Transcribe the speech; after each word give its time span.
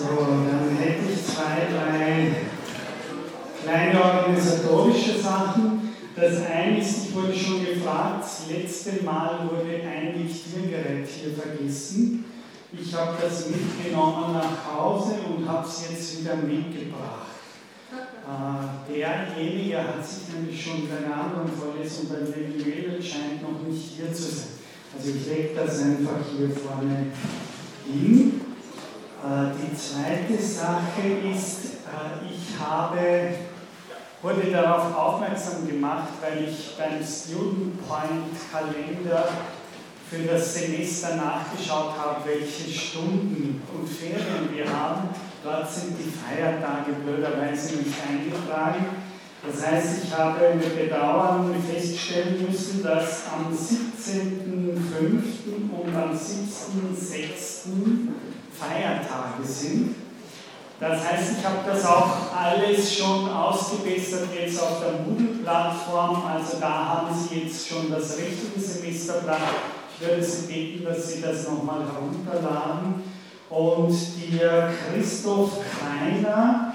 So, 0.00 0.06
dann 0.16 0.78
hätte 0.78 1.12
ich 1.12 1.26
zwei, 1.26 1.68
drei 1.70 2.32
kleine 3.62 4.02
organisatorische 4.02 5.20
Sachen. 5.20 5.92
Das 6.16 6.42
eine 6.46 6.80
ist, 6.80 7.04
ich 7.04 7.14
wurde 7.14 7.36
schon 7.36 7.66
gefragt, 7.66 8.24
das 8.24 8.46
letzte 8.50 9.04
Mal 9.04 9.46
wurde 9.50 9.82
ein 9.82 10.14
Diktiergerät 10.16 11.06
hier 11.06 11.34
vergessen. 11.34 12.24
Ich 12.72 12.94
habe 12.94 13.18
das 13.20 13.48
mitgenommen 13.50 14.32
nach 14.32 14.74
Hause 14.74 15.16
und 15.28 15.46
habe 15.46 15.68
es 15.68 15.90
jetzt 15.90 16.20
wieder 16.20 16.36
mitgebracht. 16.36 17.26
Äh, 17.92 18.90
derjenige 18.90 19.78
hat 19.86 20.06
sich 20.06 20.34
nämlich 20.34 20.64
schon 20.64 20.88
bei 20.88 21.04
einer 21.04 21.24
anderen 21.24 21.50
Vorlesung 21.52 22.08
bei 22.08 22.20
mir 22.20 22.56
gemeldet, 22.56 23.04
scheint 23.04 23.42
noch 23.42 23.68
nicht 23.68 23.96
hier 23.98 24.10
zu 24.14 24.22
sein. 24.22 24.48
Also 24.96 25.10
ich 25.10 25.26
lege 25.26 25.50
das 25.54 25.82
einfach 25.82 26.20
hier 26.34 26.48
vorne 26.48 27.08
hin. 27.84 28.40
Äh, 29.22 29.52
die 29.52 29.76
zweite 29.76 30.40
Sache 30.42 31.06
ist, 31.30 31.84
äh, 31.84 32.24
ich 32.24 32.58
habe, 32.58 33.34
wurde 34.22 34.50
darauf 34.50 34.96
aufmerksam 34.96 35.68
gemacht, 35.68 36.08
weil 36.22 36.48
ich 36.48 36.74
beim 36.78 37.04
Student 37.04 37.86
Point 37.86 38.32
Kalender 38.50 39.28
für 40.08 40.22
das 40.22 40.54
Semester 40.54 41.16
nachgeschaut 41.16 41.98
habe, 41.98 42.24
welche 42.24 42.70
Stunden 42.70 43.62
und 43.74 43.86
Ferien 43.86 44.48
wir 44.54 44.72
haben. 44.72 45.10
Dort 45.44 45.70
sind 45.70 45.98
die 45.98 46.10
Feiertage 46.10 46.92
blöderweise 47.04 47.76
nicht 47.76 47.98
eingetragen. 48.08 48.86
Das 49.46 49.66
heißt, 49.66 50.04
ich 50.04 50.16
habe 50.16 50.54
mit 50.54 50.74
Bedauern 50.76 51.54
feststellen 51.70 52.46
müssen, 52.46 52.82
dass 52.82 53.24
am 53.26 53.52
17.05. 53.52 55.70
und 55.70 55.94
am 55.94 56.12
17.06. 56.12 57.68
Feiertage 58.60 59.44
sind. 59.44 59.94
Das 60.78 61.04
heißt, 61.04 61.38
ich 61.38 61.44
habe 61.44 61.58
das 61.66 61.84
auch 61.84 62.34
alles 62.34 62.94
schon 62.94 63.30
ausgebessert 63.30 64.28
jetzt 64.34 64.62
auf 64.62 64.80
der 64.80 65.04
Moodle-Plattform. 65.04 66.22
Also 66.26 66.58
da 66.58 66.70
haben 66.70 67.08
Sie 67.14 67.40
jetzt 67.40 67.68
schon 67.68 67.90
das 67.90 68.16
richtige 68.16 68.58
Semesterblatt. 68.58 69.40
Ich 69.94 70.06
würde 70.06 70.22
Sie 70.22 70.46
bitten, 70.46 70.84
dass 70.84 71.12
Sie 71.12 71.20
das 71.20 71.48
nochmal 71.48 71.80
herunterladen. 71.80 73.02
Und 73.50 73.94
der 74.32 74.72
Christoph 74.72 75.58
Kreiner, 75.78 76.72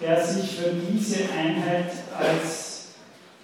der 0.00 0.24
sich 0.24 0.56
für 0.56 0.70
diese 0.70 1.24
Einheit 1.30 1.90
als 2.18 2.68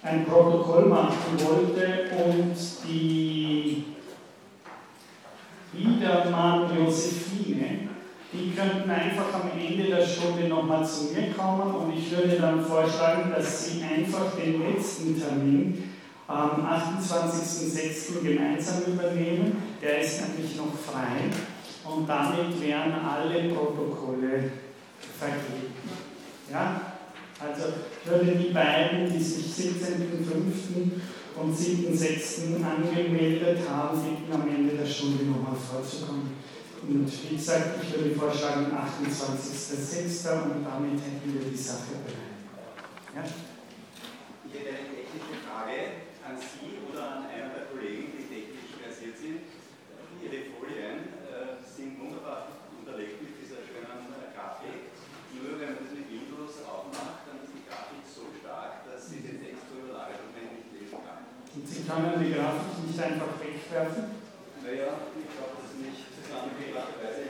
ein 0.01 0.25
Protokoll 0.25 0.85
machen 0.85 1.37
wollte 1.37 2.09
und 2.25 2.55
die 2.87 3.94
Biedermann 5.75 6.69
Josephine, 6.75 7.89
die 8.31 8.51
könnten 8.55 8.89
einfach 8.89 9.33
am 9.33 9.51
Ende 9.57 9.83
der 9.83 10.05
Stunde 10.05 10.47
nochmal 10.47 10.85
zu 10.85 11.13
mir 11.13 11.31
kommen 11.33 11.75
und 11.75 11.97
ich 11.97 12.11
würde 12.11 12.37
dann 12.39 12.63
vorschlagen, 12.65 13.31
dass 13.35 13.65
sie 13.65 13.83
einfach 13.83 14.35
den 14.35 14.61
letzten 14.61 15.19
Termin 15.19 15.91
am 16.27 16.65
28.06. 16.65 18.23
gemeinsam 18.23 18.93
übernehmen. 18.93 19.61
Der 19.81 20.01
ist 20.01 20.21
nämlich 20.21 20.55
noch 20.57 20.73
frei 20.73 21.29
und 21.83 22.09
damit 22.09 22.59
werden 22.61 22.93
alle 22.93 23.53
Protokolle 23.53 24.51
vergeben. 25.19 25.73
Ja? 26.51 26.81
Also 27.39 27.73
würde 28.05 28.37
die 28.37 28.53
beiden, 28.53 29.11
die 29.11 29.21
sich 29.21 29.45
17.05 29.45 31.01
und 31.35 31.55
7.6. 31.55 32.63
angemeldet 32.63 33.59
haben, 33.69 33.99
bitten 34.01 34.31
am 34.31 34.47
Ende 34.47 34.75
der 34.77 34.85
Stunde 34.85 35.25
nochmal 35.25 35.55
vorzukommen. 35.55 36.31
Und 36.87 37.09
wie 37.09 37.35
gesagt, 37.35 37.81
ich 37.81 37.97
würde 37.97 38.13
vorschlagen 38.15 38.67
28.06. 38.69 40.29
und 40.43 40.63
damit 40.63 41.01
hätten 41.01 41.33
wir 41.33 41.49
die 41.49 41.57
Sache 41.57 41.97
bereit. 42.05 42.45
Ja? 43.15 43.23
Ich 43.25 44.53
hätte 44.53 44.69
eine 44.69 44.93
technische 44.93 45.41
Frage 45.41 46.05
an 46.21 46.37
Sie 46.37 46.77
oder 46.85 47.01
an 47.01 47.21
einer 47.25 47.57
der 47.57 47.65
Kollegen, 47.73 48.13
die 48.13 48.29
technisch 48.29 48.77
versiert 48.77 49.17
sind. 49.17 49.49
Ihre 50.21 50.45
Folien 50.53 51.25
äh, 51.25 51.57
sind 51.65 51.97
wunderbar 51.97 52.53
unterlegt 52.77 53.17
mit 53.17 53.33
dieser 53.41 53.65
schönen 53.65 54.05
äh, 54.13 54.29
Grafik. 54.37 54.93
Nur 55.33 55.57
wenn 55.57 55.73
man 55.73 55.81
das 55.81 55.89
mit 55.89 56.05
Windows 56.05 56.61
aufmacht, 56.69 57.25
dann 57.25 57.41
ist 57.41 57.49
die 57.49 57.65
Grafik 57.65 58.05
so 58.05 58.29
stark, 58.29 58.85
dass 58.85 59.09
Sie 59.09 59.25
den 59.25 59.41
Text 59.41 59.73
so 59.73 59.81
überlagert 59.81 60.21
und 60.21 60.37
man 60.37 60.53
nicht 60.53 60.69
lesen 60.69 61.01
kann. 61.01 61.25
Sie 61.85 61.91
können 61.91 62.17
die 62.17 62.33
Grafik 62.33 62.81
nicht 62.87 62.99
einfach 62.99 63.37
wegwerfen? 63.37 64.05
Naja, 64.65 65.05
ich 65.21 65.29
glaube, 65.37 65.53
das 65.61 65.69
ist 65.69 65.85
nicht 65.85 66.01
angebrachtweise. 66.33 67.29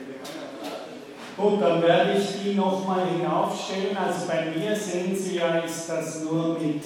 Gut, 1.36 1.60
dann 1.60 1.82
werde 1.82 2.18
ich 2.18 2.42
die 2.42 2.54
nochmal 2.54 3.06
hinaufstellen. 3.06 3.94
Also 3.94 4.26
bei 4.26 4.46
mir 4.46 4.74
sehen 4.74 5.14
Sie 5.14 5.36
ja, 5.36 5.58
ist 5.58 5.90
das 5.90 6.22
nur 6.22 6.58
mit 6.58 6.82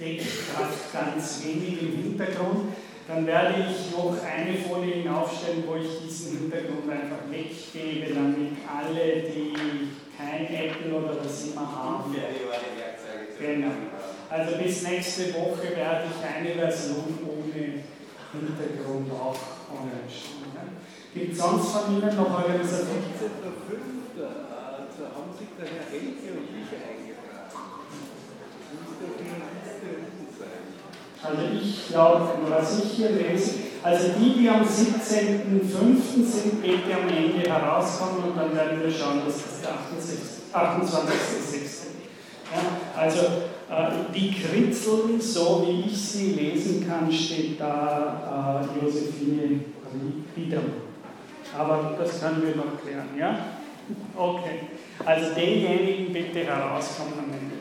Deckkraft 0.00 0.92
ganz 0.92 1.44
wenig 1.44 1.82
im 1.82 2.02
Hintergrund. 2.02 2.74
Dann 3.06 3.24
werde 3.28 3.64
ich 3.70 3.92
noch 3.92 4.16
eine 4.20 4.56
Folie 4.58 4.94
hinaufstellen, 4.94 5.62
wo 5.68 5.76
ich 5.76 6.00
diesen 6.04 6.38
Hintergrund 6.38 6.90
einfach 6.90 7.30
weggebe, 7.30 8.12
damit 8.12 8.58
alle, 8.66 9.22
die 9.22 9.52
kein 10.18 10.46
Apple 10.52 10.92
oder 10.92 11.16
was 11.24 11.46
immer 11.46 11.60
haben. 11.60 12.12
Genau. 13.38 13.70
Also 14.34 14.56
bis 14.56 14.82
nächste 14.82 15.32
Woche 15.34 15.76
werde 15.76 16.06
ich 16.10 16.18
eine 16.26 16.54
Version 16.58 17.20
ohne 17.22 17.54
Hintergrund 18.34 19.12
auch 19.12 19.38
online 19.70 20.10
stellen. 20.10 20.74
Gibt 21.14 21.32
es 21.34 21.38
sonst 21.38 21.70
von 21.70 21.94
Ihnen 21.94 22.16
noch 22.16 22.34
Organisationen? 22.34 23.14
17.05. 23.14 24.18
Also 24.18 25.02
haben 25.14 25.30
sich 25.38 25.54
der 25.54 25.66
Herr 25.70 25.86
Helge 25.88 26.34
und 26.34 26.50
ich 26.50 26.66
eingebracht. 26.74 27.54
Also 31.22 31.42
ich 31.54 31.86
glaube, 31.86 32.28
was 32.48 32.78
ich 32.82 32.90
hier 32.90 33.10
lese, 33.10 33.50
also 33.84 34.08
die, 34.18 34.34
die 34.40 34.50
am 34.50 34.62
17.05. 34.62 36.26
sind, 36.26 36.60
bitte 36.60 36.92
am 36.92 37.08
Ende 37.08 37.48
herauskommen 37.48 38.24
und 38.24 38.36
dann 38.36 38.56
werden 38.56 38.82
wir 38.82 38.90
schauen, 38.90 39.22
dass 39.24 39.36
das 39.36 39.60
der 39.62 39.74
28.06. 40.60 41.64
ist. 41.64 41.84
Ja, 42.52 43.00
also 43.00 43.53
die 44.14 44.32
Kritzeln, 44.32 45.20
so 45.20 45.66
wie 45.66 45.88
ich 45.88 45.96
sie 45.96 46.32
lesen 46.32 46.86
kann, 46.86 47.10
steht 47.10 47.60
da 47.60 48.60
äh, 48.62 48.84
Josephine 48.84 49.60
Biedermann. 50.34 50.84
Aber 51.56 51.94
das 51.98 52.20
können 52.20 52.42
wir 52.42 52.56
noch 52.56 52.80
klären, 52.82 53.08
ja? 53.18 53.38
Okay. 54.16 54.60
Also 55.04 55.34
denjenigen 55.34 56.12
bitte 56.12 56.40
herauskommen 56.40 57.14
am 57.18 57.32
Ende. 57.32 57.54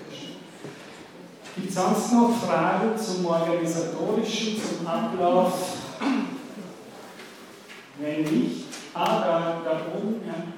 Gibt 1.55 1.69
es 1.69 1.75
sonst 1.75 2.13
noch 2.13 2.35
Fragen 2.35 2.97
zum 2.97 3.25
organisatorischen, 3.25 4.59
zum 4.59 4.87
Ablauf? 4.87 5.77
Wenn 7.99 8.23
nicht, 8.23 8.65
ah, 8.93 9.05
da, 9.05 9.61
da 9.63 9.81
oben, 9.95 10.21
ja. 10.25 10.52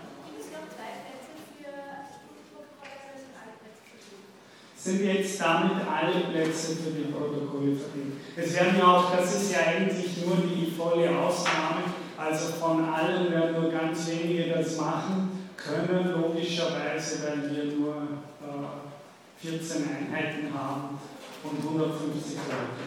Sind 4.85 5.03
jetzt 5.03 5.41
damit 5.41 5.81
alle 5.81 6.31
Plätze 6.31 6.75
für 6.75 6.91
die 6.91 7.11
Protokolle 7.11 7.75
vergeben. 7.75 8.21
Es 8.35 8.53
werden 8.53 8.77
ja 8.77 8.85
auch, 8.85 9.17
das 9.17 9.33
ist 9.33 9.51
ja 9.51 9.59
eigentlich 9.65 10.23
nur 10.23 10.37
die 10.37 10.69
volle 10.69 11.09
Ausnahme, 11.09 11.81
also 12.15 12.53
von 12.53 12.85
allen 12.93 13.31
werden 13.31 13.59
nur 13.59 13.71
ganz 13.71 14.07
wenige 14.07 14.53
das 14.53 14.77
machen 14.77 15.49
können, 15.57 16.13
logischerweise, 16.13 17.23
weil 17.25 17.49
wir 17.49 17.63
nur 17.75 17.95
äh, 18.43 19.47
14 19.47 19.85
Einheiten 19.89 20.53
haben 20.53 20.99
und 21.41 21.63
150 21.63 22.37
Leute. 22.45 22.85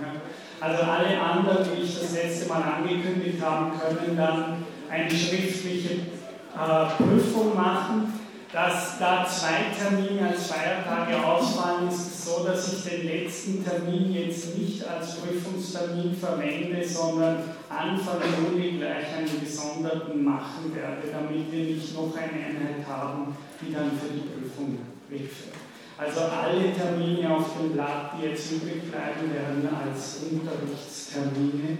Ja. 0.00 0.20
Also 0.60 0.82
alle 0.84 1.20
anderen, 1.20 1.66
die 1.74 1.82
ich 1.82 1.98
das 1.98 2.12
letzte 2.12 2.48
Mal 2.48 2.62
angekündigt 2.62 3.42
habe, 3.42 3.72
können 3.76 4.16
dann 4.16 4.64
eine 4.88 5.10
schriftliche 5.10 5.94
äh, 5.94 6.86
Prüfung 6.96 7.56
machen 7.56 8.17
dass 8.52 8.98
da 8.98 9.26
zwei 9.28 9.74
Termine 9.76 10.28
als 10.28 10.46
Feiertage 10.46 11.22
ausfallen, 11.22 11.88
ist 11.88 12.06
es 12.06 12.24
so, 12.24 12.44
dass 12.44 12.72
ich 12.72 12.82
den 12.84 13.06
letzten 13.06 13.64
Termin 13.64 14.12
jetzt 14.12 14.56
nicht 14.56 14.86
als 14.88 15.16
Prüfungstermin 15.16 16.14
verwende, 16.14 16.86
sondern 16.86 17.42
Anfang 17.68 18.20
Juli 18.38 18.78
gleich 18.78 19.16
einen 19.18 19.40
gesonderten 19.40 20.24
machen 20.24 20.74
werde, 20.74 21.08
damit 21.12 21.52
wir 21.52 21.74
nicht 21.74 21.94
noch 21.94 22.14
eine 22.16 22.46
Einheit 22.46 22.86
haben, 22.88 23.36
die 23.60 23.72
dann 23.72 23.90
für 23.90 24.14
die 24.14 24.20
Prüfung 24.20 24.78
wegfällt. 25.10 25.54
Also 25.98 26.20
alle 26.20 26.72
Termine 26.72 27.36
auf 27.36 27.58
dem 27.58 27.72
Blatt, 27.72 28.12
die 28.16 28.28
jetzt 28.28 28.52
übrig 28.52 28.90
bleiben, 28.90 29.34
werden 29.34 29.68
als 29.68 30.20
Unterrichtstermine 30.30 31.76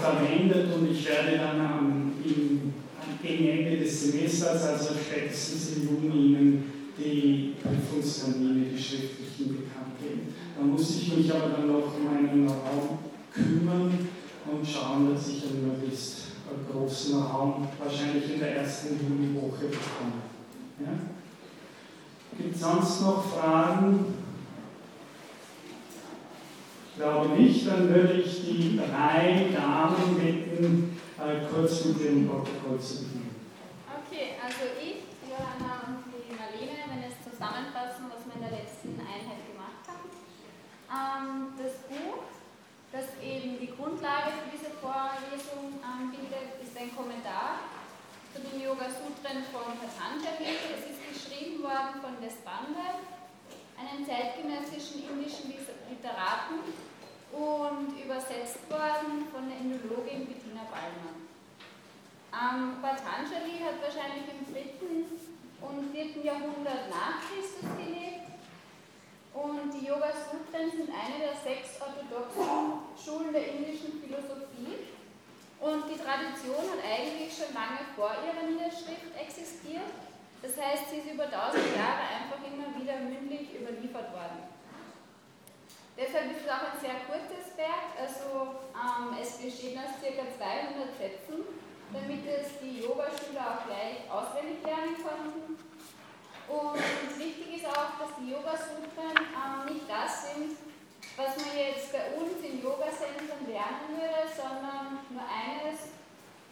verwendet 0.00 0.74
und 0.74 0.90
ich 0.90 1.06
werde 1.06 1.36
dann 1.36 1.60
am, 1.60 2.12
im 2.24 2.74
gegen 3.22 3.48
Ende 3.48 3.78
des 3.78 4.12
Semesters, 4.12 4.62
also 4.62 4.94
spätestens 4.94 5.76
im 5.76 5.88
Juni, 5.88 6.26
Ihnen 6.26 6.64
die 6.98 7.54
Prüfungstermine, 7.62 8.66
die 8.66 8.82
schriftlichen 8.82 9.56
bekannt 9.56 9.98
geben. 10.00 10.34
Da 10.56 10.64
muss 10.64 10.96
ich 10.96 11.16
mich 11.16 11.34
aber 11.34 11.50
dann 11.50 11.66
noch 11.66 11.94
um 11.94 12.08
einen 12.08 12.48
Raum 12.48 12.98
kümmern 13.32 14.08
und 14.50 14.66
schauen, 14.66 15.12
dass 15.12 15.28
ich 15.28 15.44
ein 15.44 15.68
möglichst 15.68 16.26
großen 16.72 17.22
Raum 17.22 17.68
wahrscheinlich 17.78 18.34
in 18.34 18.40
der 18.40 18.56
ersten 18.56 18.96
Juniwoche 19.00 19.66
bekommen. 19.66 20.22
Ja? 20.80 20.92
Gibt 22.38 22.54
es 22.54 22.60
sonst 22.60 23.02
noch 23.02 23.24
Fragen? 23.24 24.14
Ich 26.90 27.02
glaube 27.02 27.40
nicht, 27.40 27.66
dann 27.66 27.88
würde 27.88 28.22
ich 28.24 28.42
die 28.42 28.78
drei 28.78 29.48
Damen 29.54 30.16
bitten, 30.16 30.95
äh, 31.16 31.46
kurz 31.48 31.84
mit 31.84 32.00
dem 32.00 32.28
Protokoll 32.28 32.80
zu 32.80 33.04
beginnen. 33.04 33.34
Okay, 33.88 34.36
also 34.36 34.76
ich, 34.76 35.08
Johanna 35.24 35.88
und 35.88 36.12
die 36.12 36.36
Marlene, 36.36 36.84
wenn 36.92 37.02
es 37.08 37.16
zusammenfassen, 37.24 38.12
was 38.12 38.20
wir 38.28 38.36
in 38.36 38.44
der 38.44 38.54
letzten 38.60 38.94
Einheit 39.00 39.42
gemacht 39.48 39.82
haben. 39.88 40.08
Ähm, 40.92 41.56
das 41.56 41.74
Buch, 41.88 42.28
das 42.92 43.16
eben 43.24 43.58
die 43.58 43.72
Grundlage 43.72 44.36
für 44.44 44.48
diese 44.52 44.70
Vorlesung 44.78 45.80
ähm, 45.80 46.12
bildet, 46.12 46.60
ist 46.60 46.76
ein 46.76 46.92
Kommentar 46.94 47.64
zu 48.30 48.44
den 48.44 48.60
Yoga 48.60 48.92
Sutren 48.92 49.40
von 49.48 49.72
Patanjali. 49.80 50.60
Es 50.68 50.84
ist 50.92 51.00
geschrieben 51.00 51.64
worden 51.64 51.98
von 52.04 52.20
Despande, 52.20 53.00
einem 53.80 54.04
zeitgenössischen 54.04 55.08
indischen 55.08 55.56
Literaten 55.88 56.60
und 57.32 57.96
übersetzt 57.96 58.64
worden 58.70 59.26
von 59.32 59.48
der 59.48 59.58
Indologin 59.58 60.28
Bettina 60.56 60.64
Ballmann. 60.72 61.28
Ähm, 62.32 62.80
Patanjali 62.80 63.60
hat 63.60 63.76
wahrscheinlich 63.84 64.24
im 64.32 64.40
3. 64.48 64.72
und 65.60 65.92
4. 65.92 66.24
Jahrhundert 66.24 66.88
nach 66.88 67.20
Christus 67.28 67.68
gelebt 67.76 68.32
und 69.34 69.68
die 69.72 69.86
Yoga 69.86 70.12
Sutren 70.12 70.70
sind 70.72 70.88
eine 70.88 71.18
der 71.20 71.36
sechs 71.36 71.76
orthodoxen 71.80 72.88
Schulen 72.96 73.32
der 73.32 73.52
indischen 73.52 74.00
Philosophie 74.00 74.96
und 75.60 75.84
die 75.88 76.00
Tradition 76.00 76.64
hat 76.72 76.80
eigentlich 76.84 77.32
schon 77.32 77.52
lange 77.52 77.84
vor 77.96 78.16
ihrer 78.24 78.48
Niederschrift 78.48 79.12
existiert. 79.12 79.92
Das 80.40 80.56
heißt, 80.56 80.88
sie 80.88 81.04
ist 81.04 81.12
über 81.12 81.28
tausend 81.28 81.72
Jahre 81.76 82.04
einfach 82.16 82.40
immer 82.44 82.72
wieder 82.76 83.00
mündlich 83.00 83.56
überliefert 83.56 84.12
worden. 84.12 84.55
Deshalb 85.96 86.28
ist 86.28 86.44
es 86.44 86.52
auch 86.52 86.60
ein 86.60 86.76
sehr 86.76 87.00
kurzes 87.08 87.56
Werk, 87.56 87.96
also 87.96 88.60
ähm, 88.76 89.16
es 89.16 89.40
besteht 89.40 89.80
aus 89.80 89.96
ca. 89.96 90.12
200 90.12 90.92
Sätzen, 90.92 91.40
damit 91.88 92.20
es 92.28 92.60
die 92.60 92.84
Yogaschüler 92.84 93.40
auch 93.40 93.64
gleich 93.64 94.04
auswendig 94.04 94.60
lernen 94.60 95.00
konnten. 95.00 95.56
Und 96.52 96.84
wichtig 97.16 97.56
ist 97.56 97.66
auch, 97.72 97.96
dass 97.96 98.12
die 98.20 98.28
Yoga-Sutren 98.28 99.16
ähm, 99.16 99.72
nicht 99.72 99.88
das 99.88 100.36
sind, 100.36 100.60
was 101.16 101.32
man 101.40 101.56
jetzt 101.56 101.88
bei 101.88 102.12
uns 102.12 102.44
in 102.44 102.60
Yoga-Zentren 102.60 103.48
lernen 103.48 103.96
würde, 103.96 104.28
sondern 104.36 105.00
nur 105.08 105.24
eines, 105.24 105.96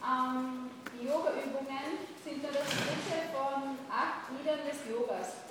ähm, 0.00 0.72
die 0.88 1.04
Yoga-Übungen 1.04 2.00
sind 2.24 2.40
nur 2.40 2.50
das 2.50 2.64
dritte 2.64 3.28
von 3.28 3.76
acht 3.92 4.24
Gliedern 4.32 4.64
des 4.64 4.88
Yogas 4.88 5.43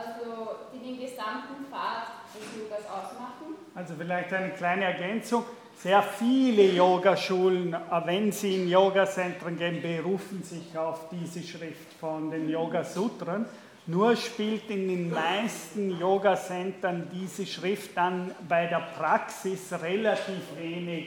also 0.00 0.56
die 0.72 0.78
den 0.78 1.00
gesamten 1.00 1.66
Pfad 1.70 2.08
des 2.34 2.62
Yogas 2.62 2.84
ausmachen. 2.86 3.56
Also 3.74 3.94
vielleicht 3.96 4.32
eine 4.32 4.50
kleine 4.50 4.84
Ergänzung. 4.84 5.44
Sehr 5.76 6.02
viele 6.02 6.72
Yogaschulen, 6.72 7.72
äh, 7.72 7.78
wenn 8.04 8.32
sie 8.32 8.56
in 8.56 8.68
Yogazentren 8.68 9.56
gehen, 9.56 9.80
berufen 9.80 10.42
sich 10.42 10.76
auf 10.76 11.08
diese 11.10 11.42
Schrift 11.42 11.92
von 11.98 12.30
den 12.30 12.48
Yoga 12.48 12.84
Sutren. 12.84 13.46
Nur 13.86 14.14
spielt 14.14 14.68
in 14.68 14.88
den 14.88 15.10
meisten 15.10 15.98
Yogacentern 15.98 17.08
diese 17.10 17.46
Schrift 17.46 17.96
dann 17.96 18.34
bei 18.46 18.66
der 18.66 18.82
Praxis 18.98 19.72
relativ 19.72 20.42
wenig 20.56 21.06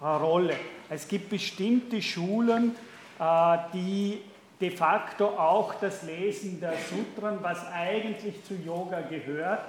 äh, 0.00 0.06
Rolle. 0.06 0.54
Es 0.88 1.08
gibt 1.08 1.30
bestimmte 1.30 2.00
Schulen, 2.00 2.76
äh, 3.18 3.58
die 3.72 4.22
de 4.64 4.70
facto 4.70 5.26
auch 5.26 5.74
das 5.74 6.02
Lesen 6.04 6.58
der 6.58 6.72
Sutren, 6.88 7.38
was 7.42 7.66
eigentlich 7.70 8.42
zu 8.44 8.54
Yoga 8.54 9.02
gehört, 9.02 9.66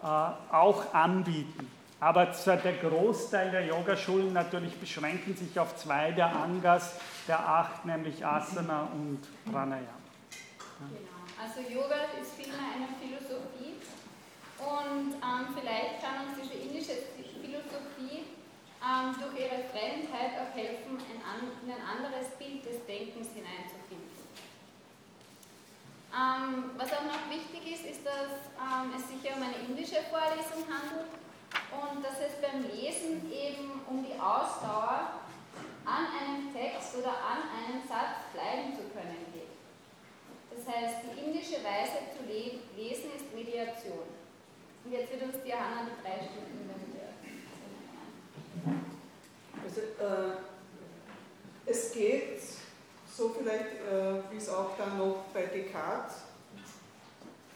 äh, 0.00 0.06
auch 0.06 0.94
anbieten. 0.94 1.68
Aber 1.98 2.26
der 2.26 2.74
Großteil 2.74 3.50
der 3.50 3.66
Yogaschulen 3.66 4.32
natürlich 4.32 4.76
beschränken 4.76 5.36
sich 5.36 5.58
auf 5.58 5.74
zwei 5.74 6.12
der 6.12 6.32
Angas, 6.32 7.00
der 7.26 7.40
acht, 7.40 7.84
nämlich 7.84 8.24
Asana 8.24 8.86
und 8.92 9.18
Pranayama. 9.50 9.98
Genau, 10.78 11.26
also 11.42 11.68
Yoga 11.68 11.96
ist 12.22 12.34
vielmehr 12.34 12.70
eine 12.76 12.86
Philosophie 13.02 13.74
und 14.58 15.14
ähm, 15.14 15.46
vielleicht 15.58 15.98
kann 16.00 16.28
uns 16.28 16.38
diese 16.40 16.54
indische 16.54 16.92
Philosophie 17.42 18.30
ähm, 18.78 19.16
durch 19.18 19.34
ihre 19.34 19.66
Fremdheit 19.74 20.38
auch 20.38 20.54
helfen, 20.54 21.02
in 21.10 21.72
ein 21.72 21.82
anderes 21.82 22.30
Bild 22.38 22.64
des 22.64 22.86
Denkens 22.86 23.34
hineinzufinden. 23.34 23.77
Ähm, 26.08 26.70
was 26.76 26.88
auch 26.92 27.04
noch 27.04 27.28
wichtig 27.28 27.68
ist, 27.68 27.84
ist, 27.84 28.06
dass 28.06 28.48
ähm, 28.56 28.96
es 28.96 29.04
sich 29.08 29.20
um 29.28 29.42
eine 29.42 29.60
indische 29.68 30.00
Vorlesung 30.08 30.64
handelt 30.64 31.12
und 31.68 32.02
dass 32.02 32.16
es 32.16 32.40
beim 32.40 32.64
Lesen 32.64 33.30
eben 33.30 33.84
um 33.86 34.04
die 34.04 34.16
Ausdauer 34.16 35.20
an 35.84 36.04
einem 36.08 36.52
Text 36.52 36.96
oder 36.96 37.12
an 37.12 37.44
einem 37.52 37.84
Satz 37.84 38.24
bleiben 38.32 38.72
zu 38.72 38.88
können 38.96 39.20
geht. 39.32 39.52
Das 40.48 40.64
heißt, 40.64 40.96
die 41.04 41.28
indische 41.28 41.60
Weise 41.64 42.08
zu 42.16 42.24
le 42.24 42.60
lesen 42.76 43.12
ist 43.14 43.34
Mediation. 43.34 44.08
Und 44.84 44.92
jetzt 44.92 45.12
wird 45.12 45.22
uns 45.22 45.36
die 45.44 45.50
Johanna 45.50 45.84
die 45.84 46.02
drei 46.02 46.24
Stunden 46.24 46.68
Also, 49.64 49.80
äh, 49.80 50.36
es 51.66 51.92
geht 51.92 52.40
so 53.18 53.34
vielleicht, 53.36 53.72
äh, 53.90 54.30
wie 54.30 54.36
es 54.36 54.48
auch 54.48 54.76
dann 54.78 54.96
noch 54.96 55.24
bei 55.34 55.42
Descartes 55.46 56.18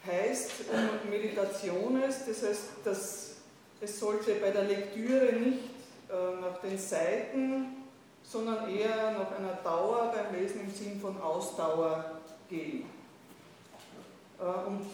heißt, 0.05 0.51
um 0.73 1.09
Meditationes, 1.09 2.25
das 2.27 2.43
heißt, 2.43 2.63
dass 2.83 3.35
es 3.79 3.99
sollte 3.99 4.35
bei 4.35 4.51
der 4.51 4.65
Lektüre 4.65 5.31
nicht 5.31 5.69
äh, 6.09 6.41
nach 6.41 6.59
den 6.59 6.77
Seiten, 6.77 7.77
sondern 8.23 8.69
eher 8.69 9.11
nach 9.11 9.31
einer 9.37 9.53
Dauer 9.63 10.13
beim 10.13 10.37
Lesen 10.37 10.61
im 10.61 10.71
Sinn 10.71 10.99
von 10.99 11.21
Ausdauer 11.21 12.19
gehen. 12.49 12.83
Äh, 14.39 14.67
und 14.67 14.85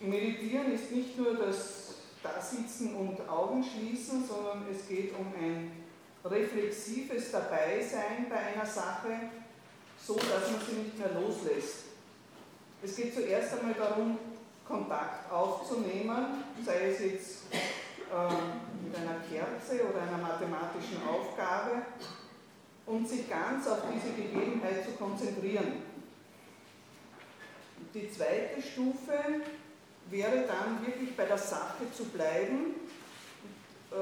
Meditieren 0.00 0.72
ist 0.74 0.90
nicht 0.90 1.18
nur 1.18 1.34
das 1.34 1.94
Dasitzen 2.22 2.94
und 2.94 3.26
Augen 3.26 3.64
schließen, 3.64 4.26
sondern 4.26 4.66
es 4.70 4.86
geht 4.86 5.14
um 5.18 5.32
ein 5.40 5.72
reflexives 6.26 7.30
Dabeisein 7.30 8.26
bei 8.28 8.36
einer 8.36 8.66
Sache, 8.66 9.10
so, 10.06 10.14
dass 10.14 10.50
man 10.50 10.60
sie 10.68 10.76
nicht 10.82 10.98
mehr 10.98 11.10
loslässt. 11.12 11.84
Es 12.82 12.96
geht 12.96 13.14
zuerst 13.14 13.54
einmal 13.54 13.74
darum, 13.74 14.18
Kontakt 14.66 15.30
aufzunehmen, 15.30 16.44
sei 16.64 16.90
es 16.90 17.00
jetzt 17.00 17.30
äh, 17.52 18.84
mit 18.84 18.96
einer 18.96 19.20
Kerze 19.28 19.86
oder 19.88 20.02
einer 20.02 20.18
mathematischen 20.18 20.98
Aufgabe, 21.08 21.82
und 22.86 23.08
sich 23.08 23.28
ganz 23.30 23.66
auf 23.66 23.78
diese 23.94 24.12
Gegebenheit 24.14 24.84
zu 24.84 24.92
konzentrieren. 24.92 25.82
Die 27.94 28.10
zweite 28.10 28.60
Stufe 28.60 29.14
wäre 30.10 30.44
dann 30.46 30.84
wirklich 30.86 31.16
bei 31.16 31.24
der 31.24 31.38
Sache 31.38 31.90
zu 31.96 32.04
bleiben, 32.06 32.74
äh, 33.90 33.94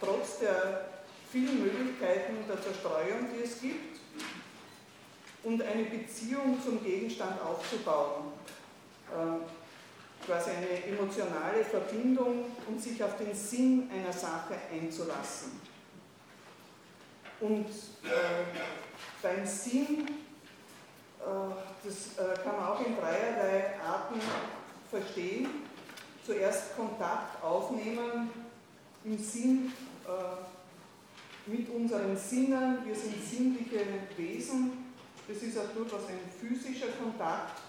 trotz 0.00 0.38
der 0.38 0.88
vielen 1.32 1.64
Möglichkeiten 1.64 2.36
der 2.48 2.62
Zerstreuung, 2.62 3.26
die 3.34 3.42
es 3.42 3.60
gibt 3.60 3.97
und 5.44 5.62
eine 5.62 5.84
Beziehung 5.84 6.58
zum 6.62 6.82
Gegenstand 6.82 7.40
aufzubauen. 7.40 8.32
Äh, 9.10 10.26
quasi 10.26 10.50
eine 10.50 10.84
emotionale 10.84 11.64
Verbindung 11.64 12.44
und 12.66 12.82
sich 12.82 13.02
auf 13.02 13.16
den 13.16 13.34
Sinn 13.34 13.88
einer 13.90 14.12
Sache 14.12 14.54
einzulassen. 14.70 15.52
Und 17.40 17.66
äh, 17.66 18.58
beim 19.22 19.46
Sinn, 19.46 20.06
äh, 21.20 21.24
das 21.84 22.18
äh, 22.18 22.34
kann 22.42 22.56
man 22.56 22.66
auch 22.66 22.84
in 22.84 22.96
dreierlei 22.96 23.80
Arten 23.80 24.20
verstehen. 24.90 25.48
Zuerst 26.26 26.76
Kontakt 26.76 27.42
aufnehmen 27.42 28.30
im 29.04 29.18
Sinn 29.18 29.72
mit 31.46 31.70
unseren 31.70 32.14
Sinnen. 32.18 32.84
Wir 32.84 32.94
sind 32.94 33.24
sinnliche 33.24 33.80
Wesen 34.14 34.87
das 35.28 35.36
ist 35.42 35.58
auch 35.58 35.68
durchaus 35.74 36.08
ein 36.08 36.20
physischer 36.40 36.88
Kontakt 37.00 37.60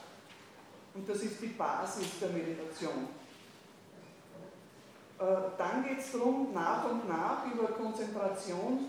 und 0.94 1.08
das 1.08 1.18
ist 1.18 1.42
die 1.42 1.48
Basis 1.48 2.08
der 2.22 2.30
Meditation. 2.30 3.10
Äh, 5.20 5.24
dann 5.58 5.84
geht 5.84 6.00
es 6.00 6.14
darum, 6.14 6.54
nach 6.54 6.90
und 6.90 7.08
nach 7.10 7.46
über 7.46 7.68
Konzentration 7.68 8.86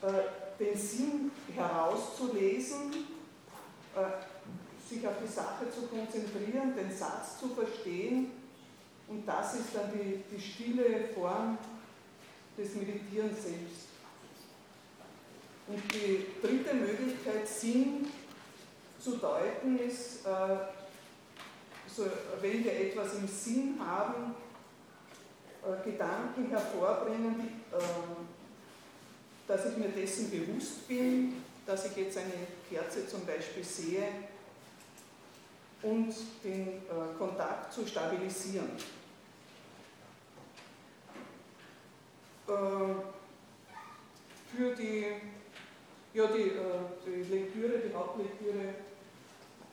äh, 0.00 0.62
den 0.62 0.78
Sinn 0.78 1.32
herauszulesen, 1.54 2.92
äh, 3.96 4.88
sich 4.88 5.06
auf 5.06 5.14
die 5.20 5.32
Sache 5.32 5.68
zu 5.68 5.88
konzentrieren, 5.88 6.76
den 6.76 6.96
Satz 6.96 7.40
zu 7.40 7.48
verstehen 7.48 8.30
und 9.08 9.26
das 9.26 9.54
ist 9.54 9.74
dann 9.74 9.90
die, 9.92 10.22
die 10.32 10.40
stille 10.40 11.08
Form 11.14 11.58
des 12.56 12.74
Meditierens 12.76 13.42
selbst. 13.42 13.91
Und 15.68 15.82
die 15.94 16.26
dritte 16.40 16.74
Möglichkeit, 16.74 17.46
Sinn 17.46 18.08
zu 19.00 19.16
deuten, 19.16 19.78
ist, 19.78 20.26
äh, 20.26 20.56
so, 21.94 22.06
wenn 22.40 22.64
wir 22.64 22.72
etwas 22.72 23.14
im 23.14 23.28
Sinn 23.28 23.76
haben, 23.84 24.34
äh, 25.62 25.90
Gedanken 25.90 26.48
hervorbringen, 26.48 27.62
äh, 27.72 27.76
dass 29.46 29.66
ich 29.66 29.76
mir 29.76 29.88
dessen 29.88 30.30
bewusst 30.30 30.88
bin, 30.88 31.42
dass 31.66 31.86
ich 31.86 31.96
jetzt 31.96 32.18
eine 32.18 32.32
Kerze 32.68 33.06
zum 33.06 33.24
Beispiel 33.24 33.62
sehe 33.62 34.08
und 35.82 36.14
den 36.42 36.68
äh, 36.68 37.18
Kontakt 37.18 37.72
zu 37.72 37.86
stabilisieren. 37.86 38.70
Äh, 42.48 42.52
für 44.56 44.74
die, 44.74 45.06
ja, 46.14 46.26
die, 46.26 46.50
äh, 46.50 46.80
die 47.06 47.22
Lektüre, 47.32 47.78
die 47.78 47.94
Hauptlektüre 47.94 48.74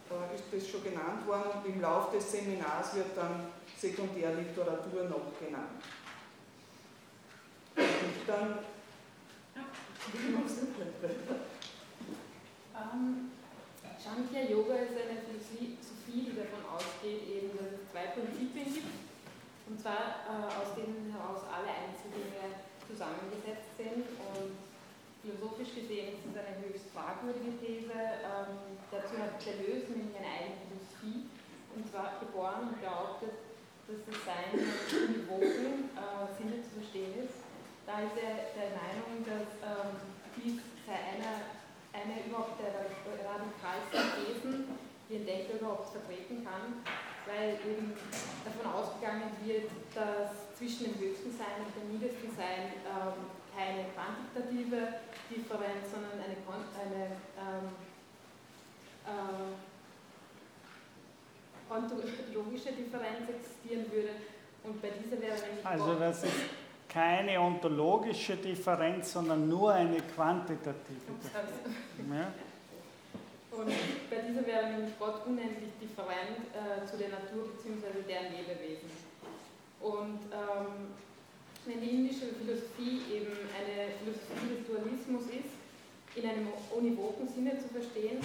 äh, 0.10 0.36
ist 0.36 0.46
das 0.52 0.70
schon 0.70 0.84
genannt 0.84 1.28
worden. 1.28 1.66
Im 1.66 1.82
Laufe 1.82 2.16
des 2.16 2.32
Seminars 2.32 2.96
wird 2.96 3.16
dann 3.16 3.48
Sekundärliteratur 3.78 5.04
noch 5.04 5.38
genannt. 5.40 5.84
Und 7.76 8.28
dann, 8.28 8.60
ähm, 12.76 13.32
Sankhya 13.98 14.42
Yoga 14.50 14.76
ist 14.76 14.96
eine 14.96 15.20
Philosophie, 15.22 15.78
die 16.08 16.36
davon 16.36 16.64
ausgeht, 16.74 17.22
eben, 17.28 17.52
dass 17.58 17.68
es 17.68 17.92
zwei 17.92 18.08
Prinzipien 18.16 18.74
gibt, 18.74 18.88
und 19.68 19.80
zwar 19.80 20.26
äh, 20.26 20.48
aus 20.48 20.74
denen 20.76 21.12
heraus 21.12 21.44
alle 21.52 21.70
Einzeldinge 21.70 22.64
zusammengesetzt 22.88 23.78
sind 23.78 24.08
und 24.34 24.69
philosophisch 25.22 25.76
gesehen 25.76 26.16
ist 26.16 26.26
es 26.26 26.36
eine 26.36 26.56
höchst 26.64 26.88
fragwürdige 26.96 27.60
These. 27.60 27.92
Ähm, 27.92 28.80
dazu 28.92 29.20
hat 29.20 29.36
Deleuze 29.44 29.92
nämlich 29.92 30.16
eine 30.16 30.32
eigene 30.32 30.60
Philosophie 30.64 31.28
und 31.76 31.84
zwar 31.86 32.20
geboren 32.20 32.74
und 32.74 32.82
behauptet, 32.82 33.36
dass 33.88 34.00
das 34.06 34.18
Sein 34.26 34.54
univoken 34.56 35.92
äh, 35.98 36.28
Sinne 36.38 36.64
zu 36.64 36.80
verstehen 36.80 37.14
ist. 37.26 37.44
Da 37.86 38.06
ist 38.06 38.18
er 38.22 38.54
der 38.54 38.70
Meinung, 38.78 39.26
dass 39.26 39.50
ähm, 39.66 39.98
dies 40.38 40.62
sei 40.86 40.94
einer, 40.94 41.50
eine 41.94 42.22
überhaupt 42.22 42.62
der 42.62 42.74
radikalsten 42.78 44.06
Thesen, 44.14 44.54
die 45.10 45.16
ein 45.18 45.26
Denker 45.26 45.58
überhaupt 45.58 45.90
vertreten 45.90 46.46
kann, 46.46 46.86
weil 47.26 47.58
eben 47.66 47.98
davon 48.46 48.70
ausgegangen 48.70 49.34
wird, 49.42 49.74
dass 49.94 50.54
zwischen 50.54 50.94
dem 50.94 51.02
höchsten 51.02 51.34
Sein 51.34 51.66
und 51.66 51.74
dem 51.74 51.90
niedersten 51.98 52.30
Sein 52.38 52.78
ähm, 52.86 53.39
keine 53.60 53.92
quantitative 53.92 55.04
Differenz, 55.30 55.92
sondern 55.92 56.16
eine, 56.16 56.38
eine 56.80 57.04
ähm, 57.36 57.68
äh, 59.06 59.52
ontologische 61.70 62.72
Differenz 62.72 63.28
existieren 63.28 63.92
würde. 63.92 64.12
Und 64.64 64.82
bei 64.82 64.90
dieser 64.90 65.22
wäre 65.22 65.36
nämlich. 65.36 65.66
Also, 65.66 65.96
das 65.96 66.24
ist 66.24 66.34
keine 66.88 67.40
ontologische 67.40 68.38
Differenz, 68.38 69.12
sondern 69.12 69.48
nur 69.48 69.74
eine 69.74 70.02
quantitative 70.02 71.12
Differenz. 71.22 71.52
Ja. 72.10 72.32
Und 73.52 73.68
bei 74.10 74.18
dieser 74.28 74.46
wäre 74.48 74.70
nämlich 74.70 74.98
Gott 74.98 75.26
unendlich 75.26 75.72
different 75.82 76.48
äh, 76.56 76.86
zu 76.86 76.98
der 76.98 77.10
Natur 77.10 77.50
bzw. 77.50 78.04
deren 78.08 78.32
Lebewesen. 78.32 78.90
Und 79.82 80.20
ähm, 80.32 80.96
wenn 81.70 81.82
die 81.86 82.02
indische 82.02 82.34
Philosophie 82.34 83.06
eben 83.14 83.30
eine 83.54 83.94
Philosophie 84.02 84.58
des 84.58 84.66
Dualismus 84.66 85.30
ist, 85.30 85.54
in 86.18 86.26
einem 86.26 86.50
univoken 86.74 87.30
Sinne 87.30 87.54
zu 87.62 87.70
verstehen, 87.70 88.18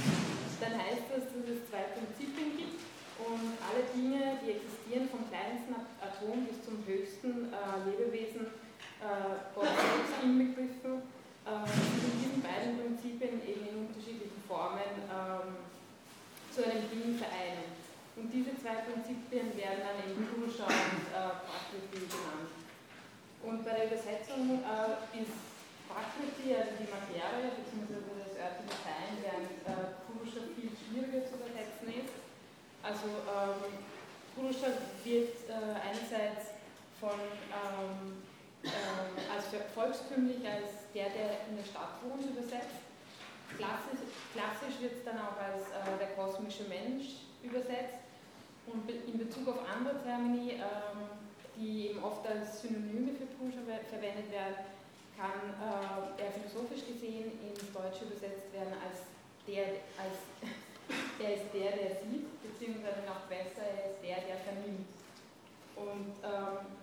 dann 0.64 0.80
heißt 0.80 1.12
das, 1.12 1.28
dass 1.28 1.44
es 1.44 1.68
zwei 1.68 1.92
Prinzipien 1.92 2.56
gibt 2.56 2.80
und 3.20 3.60
alle 3.60 3.84
Dinge, 3.92 4.40
die 4.40 4.56
existieren, 4.56 5.12
vom 5.12 5.28
kleinsten 5.28 5.76
Atom 6.00 6.48
bis 6.48 6.64
zum 6.64 6.80
höchsten 6.88 7.52
äh, 7.52 7.84
Lebewesen, 7.84 8.48
äh, 9.04 9.36
Gott 9.52 9.68
selbst 9.76 10.24
inbegriffen, 10.24 11.04
äh, 11.44 11.68
in 11.68 12.12
diesen 12.24 12.40
beiden 12.40 12.80
Prinzipien 12.80 13.44
eben 13.44 13.68
in 13.68 13.76
unterschiedlichen 13.84 14.40
Formen 14.48 15.04
ähm, 15.04 15.60
zu 16.48 16.64
einem 16.64 16.88
Ding 16.88 17.20
vereinen. 17.20 17.76
Und 18.16 18.32
diese 18.32 18.56
zwei 18.56 18.80
Prinzipien 18.88 19.52
werden 19.52 19.84
dann 19.84 20.00
eben 20.00 20.24
Purusha 20.32 20.64
und 20.64 21.04
äh, 21.12 21.44
genannt. 21.92 22.63
Und 23.44 23.64
bei 23.64 23.72
der 23.76 23.86
Übersetzung 23.92 24.64
äh, 24.64 25.20
ist 25.20 25.36
Prakriti, 25.84 26.56
also 26.56 26.80
die 26.80 26.88
Materie 26.88 27.52
bzw. 27.52 28.00
das 28.18 28.34
örtliche 28.40 28.80
Sein, 28.82 29.12
während 29.20 29.52
äh, 29.68 30.00
Purusha 30.08 30.40
viel 30.56 30.72
schwieriger 30.72 31.28
zu 31.28 31.36
übersetzen 31.36 31.88
ist. 31.92 32.16
Also 32.80 33.08
ähm, 33.28 33.84
Purusha 34.34 34.72
wird 35.04 35.36
äh, 35.46 35.76
einerseits 35.76 36.56
von 36.98 37.20
ähm, 37.52 38.24
äh, 38.64 39.28
als 39.28 39.52
volkstümlich 39.74 40.40
als 40.48 40.88
der, 40.94 41.12
der 41.12 41.44
in 41.48 41.56
der 41.60 41.68
Stadt 41.68 42.00
wohnt, 42.02 42.24
übersetzt. 42.24 42.80
Klassisch, 43.56 44.02
klassisch 44.32 44.80
wird 44.80 44.98
es 44.98 45.04
dann 45.04 45.20
auch 45.20 45.36
als 45.36 45.68
äh, 45.68 46.00
der 46.00 46.16
kosmische 46.16 46.64
Mensch 46.64 47.28
übersetzt. 47.42 48.02
Und 48.66 48.88
in 48.88 49.18
Bezug 49.18 49.46
auf 49.48 49.60
andere 49.68 50.02
Termini, 50.02 50.52
ähm, 50.56 51.23
die 51.56 51.90
eben 51.90 52.02
oft 52.02 52.26
als 52.26 52.62
Synonyme 52.62 53.12
für 53.14 53.26
Pusha 53.38 53.62
verwendet 53.88 54.30
werden, 54.30 54.66
kann 55.16 55.54
äh, 55.54 56.22
er 56.22 56.30
philosophisch 56.32 56.86
gesehen 56.86 57.38
ins 57.38 57.70
Deutsche 57.70 58.10
übersetzt 58.10 58.50
werden 58.52 58.74
als 58.82 59.06
der, 59.46 59.86
als 59.94 60.18
er 61.22 61.34
ist 61.34 61.54
der, 61.54 61.70
der 61.70 61.90
sieht, 62.02 62.26
beziehungsweise 62.42 63.06
noch 63.06 63.30
besser, 63.30 63.62
er 63.62 63.94
ist 63.94 64.02
der, 64.02 64.18
der 64.26 64.38
vernimmt. 64.42 64.90
Und 65.76 66.14
ähm, 66.22 66.74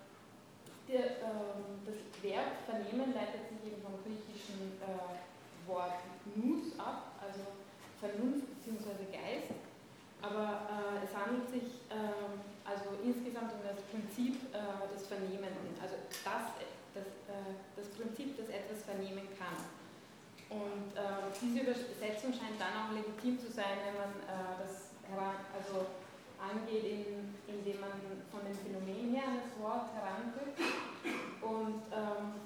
der, 0.87 1.23
ähm, 1.23 1.83
das 1.85 1.99
Verb 2.23 2.51
vernehmen 2.65 3.13
leitet 3.13 3.47
sich 3.47 3.61
eben 3.67 3.81
vom 3.81 3.99
griechischen 4.03 4.79
äh, 4.79 5.67
Wort 5.67 6.03
nous 6.35 6.77
ab, 6.79 7.15
also 7.19 7.39
Vernunft 7.99 8.47
bzw. 8.63 9.07
Geist. 9.11 9.55
Aber 10.21 10.67
äh, 10.69 11.05
es 11.05 11.11
handelt 11.15 11.49
sich 11.49 11.81
äh, 11.89 12.35
also 12.71 12.95
insgesamt 13.03 13.51
um 13.51 13.59
das 13.67 13.83
Prinzip 13.91 14.39
äh, 14.55 14.87
des 14.87 15.07
Vernehmenden, 15.07 15.75
also 15.83 15.99
das, 16.23 16.55
das, 16.95 17.07
äh, 17.27 17.51
das 17.75 17.87
Prinzip, 17.91 18.39
das 18.39 18.47
etwas 18.47 18.87
vernehmen 18.87 19.27
kann. 19.35 19.59
Und 20.47 20.95
äh, 20.95 21.31
diese 21.39 21.67
Übersetzung 21.67 22.31
scheint 22.31 22.59
dann 22.59 22.75
auch 22.75 22.91
legitim 22.95 23.39
zu 23.39 23.51
sein, 23.51 23.83
wenn 23.87 23.95
man 23.95 24.11
das 24.59 24.91
also 25.11 25.87
angeht, 26.39 26.83
in, 26.83 27.35
indem 27.47 27.79
man 27.79 27.91
von 28.31 28.41
dem 28.47 28.55
Phänomen 28.55 29.11
her 29.15 29.27
an 29.27 29.37
das 29.43 29.51
Wort 29.59 29.91
herantritt. 29.91 30.55
Und 31.41 31.83
ähm, 31.91 32.39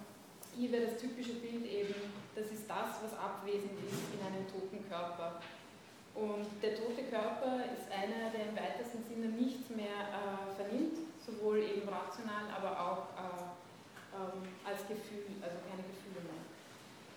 hier 0.55 0.72
wäre 0.72 0.88
das 0.88 0.98
typische 0.98 1.34
Bild 1.34 1.65
eben, 1.65 1.94
das 2.34 2.48
ist 2.51 2.70
das, 2.70 3.01
was 3.03 3.13
abwesend 3.17 3.77
ist 3.86 4.01
in 4.13 4.22
einem 4.25 4.48
toten 4.50 4.88
Körper. 4.89 5.41
Und 6.15 6.48
der 6.63 6.79
tote 6.79 7.03
Körper 7.12 7.60
ist 7.75 7.91
einer, 7.91 8.31
der 8.31 8.48
im 8.48 8.55
weitesten 8.55 9.03
Sinne 9.03 9.36
nichts 9.36 9.69
mehr 9.69 10.15
äh, 10.15 10.48
vernimmt, 10.55 10.95
sowohl 11.19 11.60
eben 11.60 11.84
rational, 11.88 12.48
aber 12.55 12.72
auch 12.72 13.03
äh, 13.19 13.43
ähm, 14.15 14.48
als 14.63 14.88
Gefühl, 14.88 15.27
also 15.43 15.60
keine 15.67 15.84
Gefühle 15.84 16.24
mehr. 16.24 16.43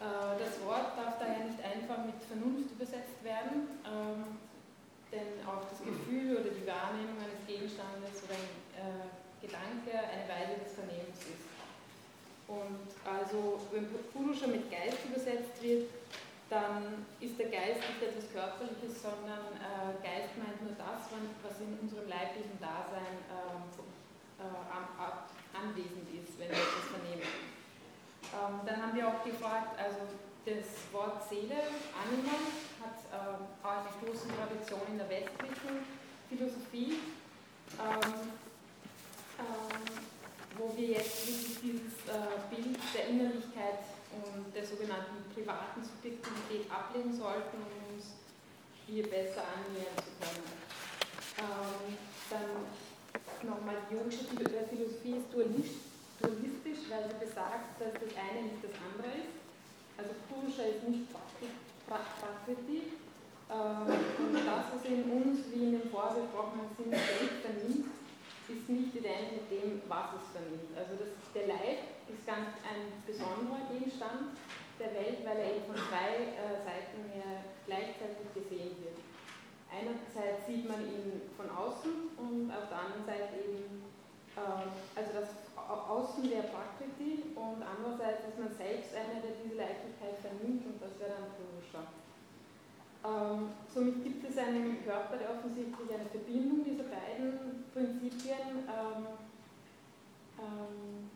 Äh, 0.02 0.35
das 0.43 0.59
Wort 0.67 0.99
darf 0.99 1.23
daher 1.23 1.47
nicht 1.47 1.62
einfach 1.62 2.02
mit 2.02 2.19
Vernunft 2.26 2.75
übersetzt 2.75 3.23
werden. 3.23 3.71
Ähm, 3.87 4.49
denn 5.12 5.40
auch 5.49 5.64
das 5.64 5.81
Gefühl 5.81 6.37
oder 6.37 6.52
die 6.52 6.67
Wahrnehmung 6.69 7.17
eines 7.17 7.40
Gegenstandes 7.49 8.21
oder 8.28 8.37
ein 8.37 8.52
äh, 8.76 9.09
Gedanke 9.40 9.93
eine 9.97 10.26
Weise 10.28 10.61
des 10.61 10.76
Vernehmens 10.76 11.21
ist. 11.25 11.49
Und 12.49 12.88
also, 13.05 13.61
wenn 13.73 13.88
Purusha 14.12 14.47
mit 14.47 14.71
Geist 14.71 15.05
übersetzt 15.05 15.57
wird, 15.62 15.88
dann 16.49 17.05
ist 17.21 17.38
der 17.38 17.52
Geist 17.52 17.85
nicht 17.85 18.00
etwas 18.00 18.33
Körperliches, 18.33 19.02
sondern 19.02 19.52
äh, 19.61 20.00
Geist 20.00 20.33
meint 20.40 20.61
nur 20.64 20.73
das, 20.81 21.12
was 21.12 21.61
in 21.61 21.76
unserem 21.76 22.09
leiblichen 22.09 22.57
Dasein 22.57 23.21
äh, 23.28 23.69
äh, 24.40 24.78
anwesend 25.52 26.09
ist, 26.09 26.38
wenn 26.38 26.49
wir 26.49 26.57
etwas 26.57 26.88
vernehmen. 26.88 27.28
Ähm, 28.33 28.61
dann 28.64 28.83
haben 28.83 28.97
wir 28.97 29.09
auch 29.09 29.25
gefragt, 29.25 29.78
also 29.78 30.00
das 30.45 30.88
Wort 30.93 31.28
Seele, 31.28 31.69
Anima, 31.93 32.40
hat 32.81 32.97
ähm, 33.12 33.45
auch 33.62 33.85
eine 33.85 33.93
große 34.00 34.28
Tradition 34.33 34.81
in 34.88 34.99
der 34.99 35.09
westlichen 35.09 35.85
Philosophie, 36.28 37.00
ähm, 37.76 38.33
ähm, 39.38 39.85
wo 40.57 40.75
wir 40.76 40.88
jetzt 40.88 41.28
dieses 41.62 41.93
äh, 42.09 42.55
Bild 42.55 42.78
der 42.95 43.09
Innerlichkeit 43.09 43.98
und 44.12 44.55
der 44.55 44.65
sogenannten 44.65 45.29
privaten 45.35 45.83
Subjektivität 45.85 46.71
ablehnen 46.71 47.12
sollten, 47.12 47.59
um 47.61 47.95
uns 47.95 48.17
hier 48.87 49.05
besser 49.09 49.45
annähern 49.45 49.97
zu 50.00 50.12
können. 50.17 50.49
Ähm, 51.38 51.97
dann 52.31 52.67
nochmal, 53.45 53.77
die 53.91 53.95
jungische 53.95 54.25
Philosophie 54.25 55.21
ist 55.21 55.33
dualistisch, 55.33 56.88
weil 56.88 57.05
sie 57.09 57.19
besagt, 57.21 57.81
dass 57.81 57.93
das 57.93 58.12
eine 58.17 58.49
nicht 58.49 58.65
das 58.65 58.75
andere 58.81 59.12
ist. 59.23 59.38
Also 59.99 60.15
Purusha 60.27 60.62
ist 60.62 60.88
nicht 60.88 61.07
Prakriti. 61.87 62.97
Äh, 63.49 63.55
und 63.55 64.35
das, 64.35 64.65
was 64.73 64.85
in 64.85 65.05
uns, 65.11 65.49
wie 65.53 65.65
in 65.65 65.73
dem 65.81 65.91
vorbesprochenen 65.91 66.69
Sinn, 66.77 66.93
Welt 66.93 67.41
vernimmt, 67.41 67.98
ist 68.49 68.69
nicht 68.69 68.97
identisch 68.97 69.45
mit 69.45 69.49
dem, 69.52 69.83
was 69.88 70.17
es 70.17 70.25
vernimmt. 70.33 70.73
Also 70.73 70.97
das, 70.97 71.12
der 71.37 71.47
Leib 71.49 71.85
ist 72.09 72.25
ganz 72.25 72.57
ein 72.64 73.05
besonderer 73.05 73.69
Gegenstand 73.69 74.37
der 74.81 74.95
Welt, 74.95 75.21
weil 75.25 75.37
er 75.37 75.50
eben 75.57 75.67
von 75.69 75.76
zwei 75.76 76.33
äh, 76.33 76.64
Seiten 76.64 77.05
her 77.12 77.45
gleichzeitig 77.67 78.25
gesehen 78.33 78.73
wird. 78.81 78.97
Einerseits 79.69 80.49
sieht 80.49 80.64
man 80.64 80.81
ihn 80.81 81.28
von 81.37 81.50
außen 81.50 82.17
und 82.17 82.49
auf 82.49 82.73
der 82.73 82.78
anderen 82.88 83.05
Seite 83.05 83.37
eben, 83.45 83.85
äh, 84.33 84.64
also 84.97 85.11
das 85.12 85.28
Außen 85.69 86.25
der 86.31 86.49
Prakriti 86.49 87.37
und 87.37 87.61
andererseits 87.61 88.33
ist 88.33 88.38
man 88.38 88.49
selbst 88.57 88.97
einer, 88.97 89.21
der 89.21 89.37
diese 89.45 89.61
Leichtigkeit 89.61 90.17
vernimmt 90.25 90.64
und 90.64 90.81
das 90.81 90.97
wäre 90.97 91.21
dann 91.21 91.37
Purusha. 91.37 91.85
Ähm, 93.05 93.50
somit 93.73 94.02
gibt 94.02 94.28
es 94.28 94.37
einen 94.38 94.85
Körper, 94.85 95.17
der 95.17 95.31
offensichtlich 95.31 95.88
eine 95.88 96.09
Verbindung 96.11 96.64
dieser 96.64 96.85
beiden 96.85 97.64
Prinzipien 97.73 98.67
ähm, 98.67 99.07
ähm, 100.38 101.11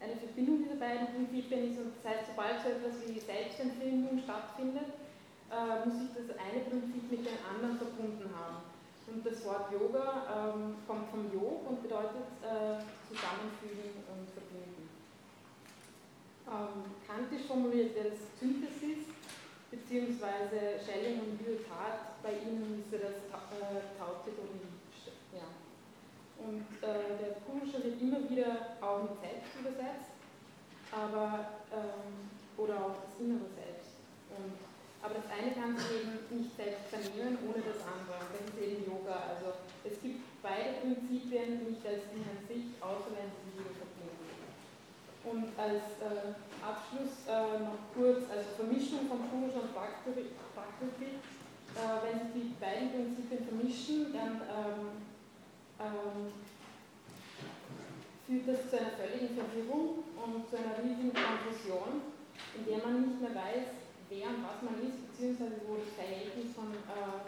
eine 0.00 0.16
Verbindung 0.16 0.64
dieser 0.64 0.80
beiden 0.80 1.12
Prinzipien 1.12 1.72
ist 1.72 1.78
und 1.78 1.92
das 2.00 2.04
heißt, 2.12 2.32
sobald 2.32 2.56
so 2.64 2.68
etwas 2.72 3.04
wie 3.04 3.20
Selbstempfindung 3.20 4.18
stattfindet, 4.24 4.96
äh, 5.52 5.84
muss 5.84 6.00
sich 6.00 6.12
das 6.16 6.32
eine 6.40 6.64
Prinzip 6.64 7.04
mit 7.10 7.20
dem 7.20 7.36
anderen 7.44 7.76
verbunden 7.76 8.30
haben. 8.32 8.64
Und 9.10 9.26
das 9.26 9.44
Wort 9.44 9.72
Yoga 9.72 10.54
ähm, 10.54 10.76
kommt 10.86 11.10
vom 11.10 11.26
Yog 11.34 11.68
und 11.68 11.82
bedeutet 11.82 12.30
äh, 12.40 12.78
zusammenfügen 13.10 14.06
und 14.06 14.24
verbinden. 14.30 14.88
Ähm, 16.46 16.94
kantisch 17.04 17.46
formuliert 17.46 17.94
wäre 17.94 18.10
das 18.10 18.22
Synthesis, 18.38 19.10
beziehungsweise 19.70 20.82
Schelling 20.82 21.20
und 21.20 21.40
Lyotard, 21.40 22.20
bei 22.22 22.32
ihnen 22.42 22.84
ja 22.90 22.98
das 22.98 23.16
äh, 23.30 23.96
Tautit 23.98 24.34
oder 24.36 24.66
ja. 25.32 25.46
Und 26.42 26.66
äh, 26.82 27.16
der 27.20 27.40
Purusha 27.46 27.78
wird 27.82 28.00
immer 28.00 28.28
wieder 28.28 28.76
auch 28.80 29.02
mit 29.02 29.20
Selbst 29.20 29.54
übersetzt, 29.60 30.10
aber, 30.90 31.62
ähm, 31.70 32.28
oder 32.56 32.74
auch 32.82 32.96
das 33.06 33.20
innere 33.20 33.46
Selbst. 33.54 33.94
Und 34.30 34.58
aber 35.02 35.14
das 35.16 35.32
eine 35.32 35.48
kann 35.56 35.72
sich 35.76 36.04
eben 36.04 36.12
nicht 36.28 36.52
selbst 36.56 36.92
vernehmen 36.92 37.40
ohne 37.48 37.64
das 37.64 37.80
andere. 37.88 38.20
Das 38.20 38.52
ist 38.52 38.60
eben 38.60 38.84
Yoga. 38.84 39.32
Also 39.32 39.56
es 39.80 39.96
gibt 40.02 40.20
beide 40.44 40.76
Prinzipien 40.84 41.64
nicht 41.64 41.80
als 41.88 42.04
Ding 42.12 42.20
an 42.20 42.44
sich, 42.44 42.76
außer 42.84 43.16
wenn 43.16 43.32
sie 43.32 43.64
wieder. 43.64 43.89
Und 45.24 45.52
als 45.58 46.00
äh, 46.00 46.32
Abschluss 46.64 47.28
äh, 47.28 47.60
noch 47.60 47.92
kurz, 47.94 48.24
also 48.30 48.56
Vermischung 48.56 49.04
von 49.08 49.28
Purusha 49.28 49.60
und 49.60 49.74
Prakriti. 49.74 51.20
Äh, 51.76 52.02
wenn 52.02 52.32
sich 52.32 52.50
die 52.50 52.58
beiden 52.58 52.90
Prinzipien 52.90 53.46
vermischen, 53.46 54.12
dann 54.12 54.42
ähm, 54.42 55.06
ähm, 55.78 56.32
führt 58.26 58.48
das 58.48 58.70
zu 58.70 58.80
einer 58.80 58.96
völligen 58.98 59.36
Verwirrung 59.38 60.02
und 60.18 60.50
zu 60.50 60.58
einer 60.58 60.82
riesigen 60.82 61.14
Konfusion, 61.14 62.02
in 62.58 62.64
der 62.66 62.78
man 62.82 63.06
nicht 63.06 63.20
mehr 63.20 63.34
weiß, 63.34 63.70
wer 64.10 64.28
und 64.34 64.42
was 64.42 64.58
man 64.66 64.82
ist, 64.82 64.98
beziehungsweise 64.98 65.62
wo 65.68 65.78
das 65.78 65.94
Verhältnis 65.94 66.50
von 66.58 66.74
äh, 66.74 67.22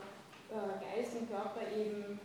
äh, 0.51 0.75
Geist 0.83 1.15
und 1.17 1.31
Körper 1.31 1.63
eben 1.71 2.19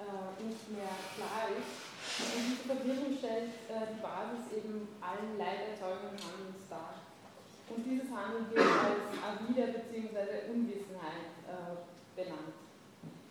äh, 0.00 0.32
nicht 0.40 0.64
mehr 0.72 0.96
klar 1.12 1.52
ist. 1.52 1.89
Und 2.18 2.30
diese 2.34 2.64
Verwirrung 2.66 3.14
stellt 3.16 3.54
äh, 3.70 3.94
die 3.94 4.02
Basis 4.02 4.50
eben 4.58 4.88
allen 4.98 5.38
leiderzeugenden 5.38 6.18
Handelns 6.18 6.66
dar. 6.68 6.98
Und 7.70 7.86
dieses 7.86 8.10
Handeln 8.10 8.50
wird 8.50 8.66
als 8.66 9.14
Avida 9.22 9.70
bzw. 9.70 10.50
Unwissenheit 10.50 11.30
äh, 11.46 11.78
benannt. 12.18 12.58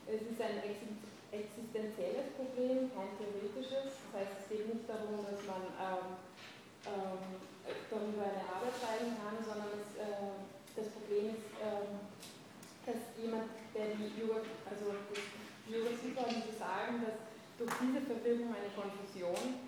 Es 0.07 0.23
ist 0.23 0.39
ein 0.41 0.63
existenzielles 0.63 2.33
Problem, 2.33 2.89
kein 2.95 3.13
theoretisches. 3.19 3.99
Das 3.99 4.11
heißt, 4.15 4.33
es 4.41 4.45
geht 4.49 4.65
nicht 4.73 4.89
darum, 4.89 5.21
dass 5.27 5.43
man 5.45 5.69
ähm, 5.77 6.17
ähm, 6.87 7.21
darüber 7.91 8.25
eine 8.25 8.47
Arbeit 8.47 8.73
schreiben 8.79 9.13
kann, 9.19 9.37
sondern 9.43 9.75
es 9.75 9.99
äh, 9.99 10.49
das 10.79 10.87
Problem 10.95 11.35
ist, 11.35 11.45
ähm, 11.59 12.07
dass 12.87 12.99
jemand, 13.19 13.51
der 13.75 13.93
die 13.93 14.15
Yoga, 14.15 14.41
also 14.65 14.95
die 15.67 15.71
Yoga 15.75 15.91
Superhäuser 15.93 16.55
sagen, 16.57 17.03
dass 17.03 17.28
durch 17.59 17.71
diese 17.83 17.99
Verwirrung 18.07 18.55
eine 18.55 18.71
Konfusion 18.71 19.59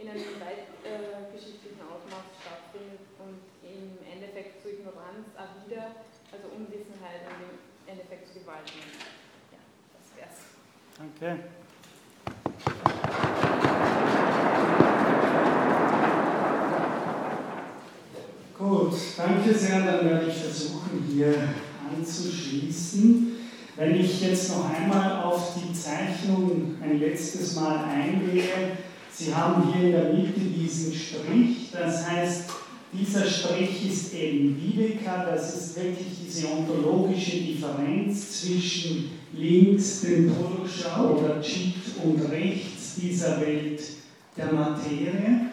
in 0.00 0.08
einem 0.08 0.40
weitgeschichtlichen 0.40 1.78
äh, 1.78 1.92
Ausmaß 1.92 2.24
stattfindet 2.40 3.04
und 3.20 3.44
im 3.62 4.00
Endeffekt 4.00 4.62
zu 4.62 4.72
Ignoranz, 4.72 5.28
Avida, 5.36 5.92
also 6.32 6.48
Unwissenheit 6.56 7.28
und 7.28 7.44
im 7.44 7.60
Endeffekt 7.86 8.26
zu 8.26 8.40
Gewalt. 8.40 8.64
Ja, 9.52 9.60
das 9.92 10.08
wär's. 10.16 10.56
Danke. 10.96 11.44
Gut, 18.56 18.94
danke 19.18 19.54
sehr. 19.54 19.80
Dann 19.80 20.08
werde 20.08 20.26
ich 20.26 20.36
versuchen, 20.36 21.04
hier 21.06 21.34
anzuschließen. 21.94 23.23
Wenn 23.76 23.98
ich 23.98 24.20
jetzt 24.20 24.50
noch 24.50 24.70
einmal 24.70 25.24
auf 25.24 25.54
die 25.56 25.72
Zeichnung 25.72 26.76
ein 26.80 27.00
letztes 27.00 27.56
Mal 27.56 27.84
eingehe, 27.84 28.44
Sie 29.12 29.34
haben 29.34 29.72
hier 29.72 29.86
in 29.86 29.92
der 29.92 30.12
Mitte 30.12 30.40
diesen 30.40 30.92
Strich, 30.92 31.70
das 31.72 32.08
heißt, 32.08 32.50
dieser 32.92 33.24
Strich 33.24 33.88
ist 33.88 34.14
eben 34.14 34.56
Viveka, 34.56 35.24
das 35.24 35.54
ist 35.54 35.76
wirklich 35.76 36.08
diese 36.24 36.48
ontologische 36.48 37.38
Differenz 37.38 38.42
zwischen 38.42 39.10
links 39.32 40.02
dem 40.02 40.32
Purusha 40.32 41.04
oder 41.04 41.40
Chit 41.40 41.74
und 42.04 42.20
rechts 42.30 42.94
dieser 42.96 43.40
Welt 43.40 43.82
der 44.36 44.52
Materie. 44.52 45.43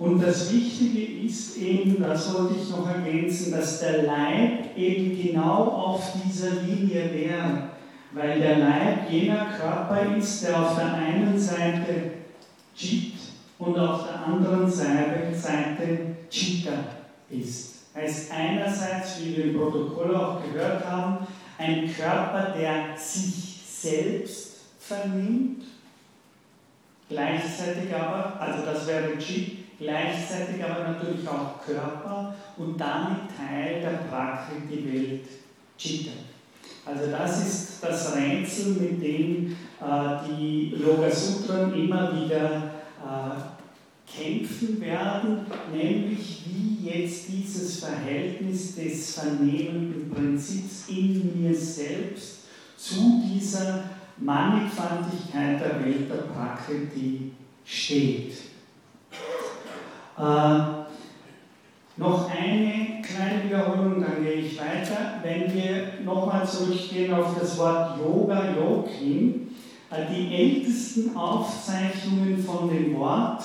Und 0.00 0.22
das 0.22 0.50
Wichtige 0.50 1.26
ist 1.26 1.58
eben, 1.58 2.02
das 2.02 2.32
wollte 2.32 2.54
ich 2.54 2.70
noch 2.70 2.88
ergänzen, 2.88 3.52
dass 3.52 3.80
der 3.80 4.04
Leib 4.04 4.74
eben 4.74 5.22
genau 5.22 5.64
auf 5.64 6.12
dieser 6.24 6.62
Linie 6.62 7.12
wäre, 7.12 7.64
weil 8.12 8.40
der 8.40 8.60
Leib 8.60 9.10
jener 9.10 9.48
Körper 9.60 10.16
ist, 10.16 10.42
der 10.42 10.58
auf 10.58 10.74
der 10.74 10.94
einen 10.94 11.38
Seite 11.38 12.12
Chit 12.74 13.12
und 13.58 13.78
auf 13.78 14.06
der 14.08 14.24
anderen 14.24 14.70
Seite, 14.70 16.16
Chitta 16.30 16.72
ist. 17.28 17.74
Er 17.92 18.04
ist 18.04 18.32
einerseits, 18.32 19.20
wie 19.20 19.36
wir 19.36 19.44
im 19.44 19.58
Protokoll 19.58 20.16
auch 20.16 20.40
gehört 20.42 20.82
haben, 20.86 21.26
ein 21.58 21.94
Körper, 21.94 22.54
der 22.58 22.96
sich 22.96 23.60
selbst 23.68 24.60
vernimmt, 24.78 25.64
gleichzeitig 27.10 27.94
aber, 27.94 28.40
also 28.40 28.64
das 28.64 28.86
wäre 28.86 29.18
Chit, 29.18 29.60
gleichzeitig 29.80 30.62
aber 30.62 30.92
natürlich 30.92 31.26
auch 31.26 31.64
Körper 31.64 32.34
und 32.58 32.78
damit 32.78 33.34
Teil 33.36 33.80
der 33.80 34.06
Prakriti-Welt 34.08 35.24
Chitta. 35.78 36.12
Also 36.84 37.10
das 37.10 37.46
ist 37.46 37.82
das 37.82 38.14
Rätsel, 38.14 38.74
mit 38.74 39.02
dem 39.02 39.56
äh, 39.80 40.28
die 40.28 40.74
Logasutren 40.76 41.74
immer 41.74 42.12
wieder 42.14 42.70
äh, 43.00 44.20
kämpfen 44.22 44.80
werden, 44.80 45.46
nämlich 45.72 46.42
wie 46.46 46.88
jetzt 46.88 47.28
dieses 47.28 47.80
Verhältnis 47.80 48.74
des 48.74 49.14
vernehmenden 49.14 50.10
Prinzips 50.10 50.88
in 50.88 51.40
mir 51.40 51.54
selbst 51.54 52.40
zu 52.76 53.22
dieser 53.24 53.84
Mannigfaltigkeit 54.18 55.60
der 55.60 55.84
Welt 55.84 56.10
der 56.10 56.32
Prakriti 56.32 57.32
steht. 57.64 58.49
Äh, 60.20 60.80
noch 61.96 62.30
eine 62.30 63.00
kleine 63.02 63.44
Wiederholung, 63.44 64.02
dann 64.02 64.22
gehe 64.22 64.34
ich 64.34 64.58
weiter. 64.58 65.20
Wenn 65.22 65.52
wir 65.54 66.04
nochmal 66.04 66.46
zurückgehen 66.46 67.14
auf 67.14 67.38
das 67.40 67.56
Wort 67.58 67.98
Yoga, 67.98 68.54
Yokin, 68.54 69.48
äh, 69.90 70.04
die 70.12 70.34
ältesten 70.34 71.16
Aufzeichnungen 71.16 72.36
von 72.36 72.68
dem 72.68 72.98
Wort 72.98 73.42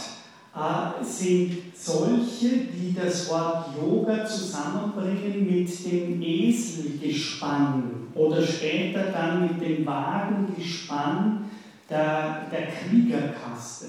äh, 0.54 1.04
sind 1.04 1.58
solche, 1.74 2.50
die 2.74 2.94
das 2.94 3.30
Wort 3.30 3.68
Yoga 3.82 4.26
zusammenbringen 4.26 5.46
mit 5.46 5.86
dem 5.86 6.22
Eselgespann 6.22 8.10
oder 8.14 8.42
später 8.42 9.12
dann 9.14 9.44
mit 9.44 9.62
dem 9.62 9.86
Wagengespann 9.86 11.46
der, 11.90 12.48
der 12.52 12.68
Kriegerkaste. 12.68 13.88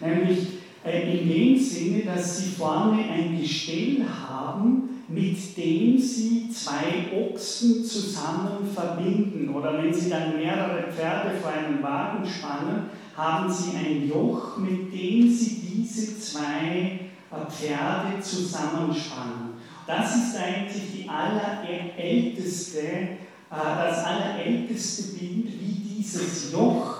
Nämlich 0.00 0.57
in 0.84 1.28
dem 1.28 1.58
Sinne, 1.58 2.02
dass 2.04 2.38
sie 2.38 2.50
vorne 2.50 3.02
ein 3.02 3.38
Gestell 3.40 4.04
haben, 4.04 5.02
mit 5.08 5.56
dem 5.56 5.98
sie 5.98 6.50
zwei 6.50 7.06
Ochsen 7.16 7.84
zusammen 7.84 8.68
verbinden. 8.72 9.54
Oder 9.54 9.82
wenn 9.82 9.92
sie 9.92 10.10
dann 10.10 10.36
mehrere 10.36 10.92
Pferde 10.92 11.38
vor 11.40 11.50
einen 11.50 11.82
Wagen 11.82 12.26
spannen, 12.26 12.90
haben 13.16 13.50
sie 13.50 13.76
ein 13.76 14.08
Joch, 14.08 14.58
mit 14.58 14.92
dem 14.92 15.30
sie 15.30 15.62
diese 15.62 16.18
zwei 16.20 17.00
Pferde 17.30 18.20
zusammenspannen. 18.20 19.54
Das 19.86 20.14
ist 20.16 20.36
eigentlich 20.36 20.82
die 20.94 21.08
allerälteste, 21.08 22.80
äh, 22.80 23.16
das 23.50 24.04
allerälteste 24.04 25.16
Bild, 25.16 25.46
wie 25.60 25.96
dieses 25.96 26.52
Joch 26.52 26.98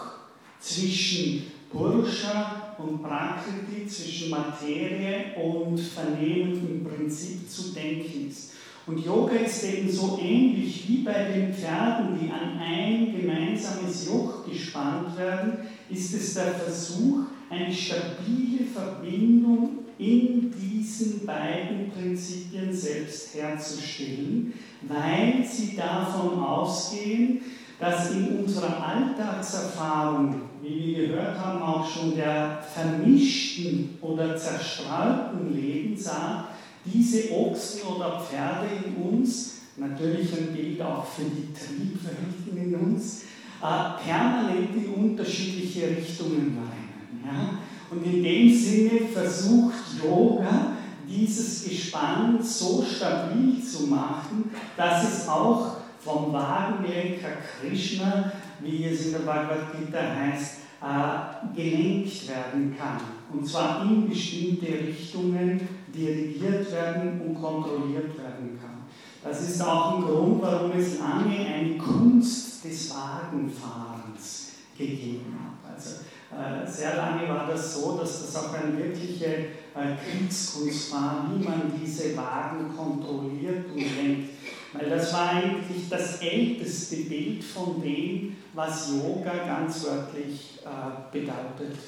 zwischen 0.58 1.44
Purusha 1.70 2.57
und 2.78 3.02
Prakriti, 3.02 3.86
zwischen 3.86 4.30
Materie 4.30 5.34
und 5.42 5.78
vernehmendem 5.78 6.84
Prinzip 6.84 7.50
zu 7.50 7.72
denken 7.72 8.28
ist. 8.28 8.52
Und 8.86 9.04
Yoga 9.04 9.34
ist 9.34 9.64
eben 9.64 9.90
so 9.90 10.18
ähnlich 10.22 10.88
wie 10.88 10.98
bei 10.98 11.24
den 11.24 11.52
Pferden, 11.52 12.18
die 12.18 12.30
an 12.30 12.58
ein 12.58 13.14
gemeinsames 13.14 14.06
Joch 14.06 14.48
gespannt 14.48 15.16
werden, 15.18 15.58
ist 15.90 16.14
es 16.14 16.34
der 16.34 16.54
Versuch, 16.54 17.24
eine 17.50 17.72
stabile 17.72 18.64
Verbindung 18.72 19.80
in 19.98 20.50
diesen 20.50 21.26
beiden 21.26 21.90
Prinzipien 21.90 22.72
selbst 22.72 23.34
herzustellen, 23.34 24.54
weil 24.82 25.44
sie 25.44 25.76
davon 25.76 26.38
ausgehen, 26.38 27.42
dass 27.78 28.10
in 28.10 28.40
unserer 28.40 28.82
Alltagserfahrung, 28.84 30.42
wie 30.62 30.96
wir 30.96 31.08
gehört 31.08 31.38
haben, 31.38 31.62
auch 31.62 31.88
schon 31.88 32.16
der 32.16 32.58
vermischten 32.74 33.98
oder 34.00 34.36
zerstrahlten 34.36 35.54
Lebensart, 35.54 36.48
diese 36.84 37.32
Ochsen 37.32 37.82
oder 37.82 38.20
Pferde 38.20 38.66
in 38.84 38.96
uns, 39.02 39.58
natürlich 39.76 40.32
ein 40.32 40.54
Bild 40.54 40.82
auch 40.82 41.04
für 41.04 41.22
die 41.22 41.52
Triebverrichten 41.52 42.56
in 42.56 42.74
uns, 42.74 43.22
äh, 43.62 44.04
permanent 44.04 44.74
in 44.74 44.94
unterschiedliche 44.94 45.88
Richtungen 45.88 46.56
weinen. 46.56 47.24
Ja? 47.24 47.58
Und 47.90 48.04
in 48.04 48.22
dem 48.22 48.54
Sinne 48.54 49.08
versucht 49.12 49.74
Yoga, 50.02 50.72
dieses 51.08 51.64
Gespann 51.64 52.38
so 52.42 52.84
stabil 52.84 53.62
zu 53.62 53.86
machen, 53.86 54.50
dass 54.76 55.10
es 55.10 55.28
auch 55.28 55.76
vom 56.00 56.32
Wagenlenker 56.32 57.28
Krishna, 57.60 58.32
wie 58.60 58.86
es 58.86 59.06
in 59.06 59.12
der 59.12 59.18
Bhagavad 59.20 59.72
Gita 59.72 59.98
heißt, 59.98 60.58
äh, 60.80 61.56
gelenkt 61.56 62.28
werden 62.28 62.76
kann. 62.78 63.00
Und 63.32 63.46
zwar 63.46 63.82
in 63.82 64.08
bestimmte 64.08 64.66
Richtungen 64.66 65.60
dirigiert 65.88 66.70
werden 66.72 67.20
und 67.20 67.34
kontrolliert 67.34 68.16
werden 68.16 68.58
kann. 68.60 68.78
Das 69.22 69.42
ist 69.42 69.60
auch 69.60 69.96
ein 69.96 70.04
Grund, 70.04 70.40
warum 70.40 70.72
es 70.78 71.00
lange 71.00 71.36
eine 71.36 71.76
Kunst 71.76 72.64
des 72.64 72.94
Wagenfahrens 72.94 74.52
gegeben 74.76 75.36
hat. 75.42 75.74
Also 75.74 75.96
äh, 76.30 76.70
sehr 76.70 76.96
lange 76.96 77.28
war 77.28 77.48
das 77.48 77.74
so, 77.74 77.98
dass 77.98 78.26
das 78.26 78.36
auch 78.36 78.54
eine 78.54 78.76
wirkliche 78.78 79.26
äh, 79.26 79.96
Kriegskunst 79.96 80.92
war, 80.92 81.28
wie 81.30 81.42
man 81.44 81.72
diese 81.82 82.16
Wagen 82.16 82.74
kontrolliert 82.76 83.66
und 83.72 83.96
lenkt. 83.96 84.37
Weil 84.78 84.90
das 84.90 85.12
war 85.12 85.30
eigentlich 85.30 85.88
das 85.88 86.20
älteste 86.22 86.96
Bild 86.96 87.42
von 87.42 87.82
dem, 87.82 88.36
was 88.54 88.90
Yoga 88.92 89.32
ganz 89.44 89.84
wörtlich 89.84 90.60
äh, 90.64 91.12
bedeutet 91.12 91.78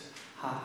hat 0.43 0.63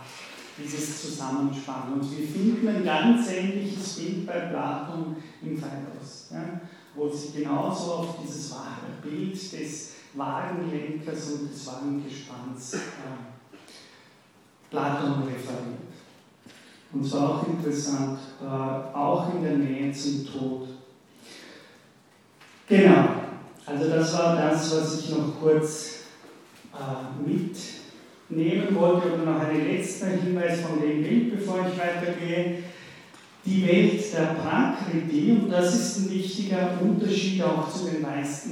dieses 0.57 1.01
Zusammenspannen. 1.01 1.99
Und 1.99 2.17
wir 2.17 2.27
finden 2.27 2.67
ein 2.67 2.83
ganz 2.83 3.29
ähnliches 3.29 3.95
Bild 3.95 4.25
bei 4.25 4.39
Platon 4.39 5.17
im 5.41 5.57
Phaedrus, 5.57 6.29
ja, 6.31 6.61
wo 6.95 7.09
sie 7.09 7.39
genauso 7.39 7.91
auf 7.93 8.17
dieses 8.23 8.51
wahre 8.51 8.91
Bild 9.03 9.33
des 9.33 9.91
Wagenlenkers 10.13 11.31
und 11.31 11.51
des 11.51 11.67
Wagengespanns 11.67 12.73
äh, 12.73 12.79
Platon 14.69 15.23
referiert. 15.23 15.85
Und 16.93 17.05
zwar 17.05 17.41
auch 17.41 17.47
interessant, 17.47 18.19
äh, 18.41 18.45
auch 18.45 19.33
in 19.35 19.43
der 19.43 19.57
Nähe 19.57 19.91
zum 19.91 20.25
Tod. 20.25 20.67
Genau, 22.67 23.09
also 23.63 23.89
das 23.89 24.13
war 24.17 24.35
das, 24.35 24.75
was 24.75 24.99
ich 24.99 25.09
noch 25.11 25.39
kurz 25.39 25.99
äh, 26.73 27.29
mit 27.29 27.55
nehmen 28.29 28.75
wollte 28.75 29.13
oder 29.13 29.33
noch 29.33 29.39
einen 29.39 29.71
letzten 29.71 30.19
Hinweis 30.19 30.61
von 30.61 30.81
dem 30.81 31.03
Bild, 31.03 31.37
bevor 31.37 31.59
ich 31.59 31.79
weitergehe. 31.79 32.63
Die 33.45 33.67
Welt 33.67 34.01
der 34.11 34.35
Prakriti, 34.41 35.31
und 35.33 35.51
das 35.51 35.75
ist 35.75 35.97
ein 35.99 36.11
wichtiger 36.11 36.79
Unterschied 36.81 37.43
auch 37.43 37.71
zu 37.71 37.85
den 37.85 38.01
meisten 38.01 38.49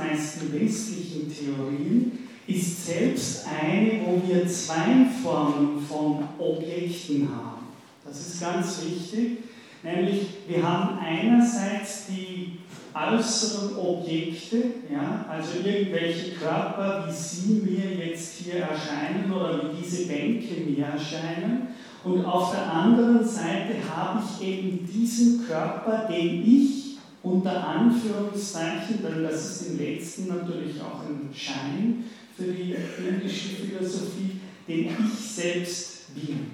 westlichen 0.53 1.33
Theorien, 1.33 2.19
ist 2.45 2.85
selbst 2.85 3.47
eine, 3.47 4.01
wo 4.05 4.21
wir 4.27 4.47
zwei 4.47 5.07
Formen 5.23 5.81
von 5.81 6.23
Objekten 6.37 7.27
haben. 7.35 7.63
Das 8.05 8.19
ist 8.19 8.39
ganz 8.39 8.83
wichtig, 8.83 9.39
nämlich 9.81 10.27
wir 10.47 10.61
haben 10.61 10.99
einerseits 10.99 12.05
die 12.09 12.59
äußeren 12.93 13.75
Objekte, 13.75 14.57
ja, 14.91 15.25
also 15.29 15.67
irgendwelche 15.67 16.31
Körper, 16.35 17.05
wie 17.07 17.13
sie 17.13 17.53
mir 17.53 18.07
jetzt 18.07 18.39
hier 18.39 18.61
erscheinen 18.61 19.31
oder 19.31 19.63
wie 19.63 19.81
diese 19.81 20.07
Bänke 20.07 20.61
mir 20.61 20.85
erscheinen. 20.85 21.69
Und 22.03 22.25
auf 22.25 22.51
der 22.51 22.71
anderen 22.71 23.25
Seite 23.25 23.75
habe 23.95 24.21
ich 24.21 24.47
eben 24.47 24.85
diesen 24.85 25.47
Körper, 25.47 26.07
den 26.09 26.43
ich 26.45 26.97
unter 27.23 27.65
Anführungszeichen, 27.65 28.99
denn 29.01 29.23
das 29.23 29.61
ist 29.61 29.69
im 29.69 29.79
letzten 29.79 30.27
natürlich 30.27 30.81
auch 30.81 31.03
ein 31.05 31.29
Schein 31.33 32.03
für 32.35 32.51
die 32.51 32.75
indische 32.97 33.49
Philosophie, 33.55 34.41
den 34.67 34.89
ich 34.89 35.19
selbst 35.19 36.13
bin. 36.13 36.51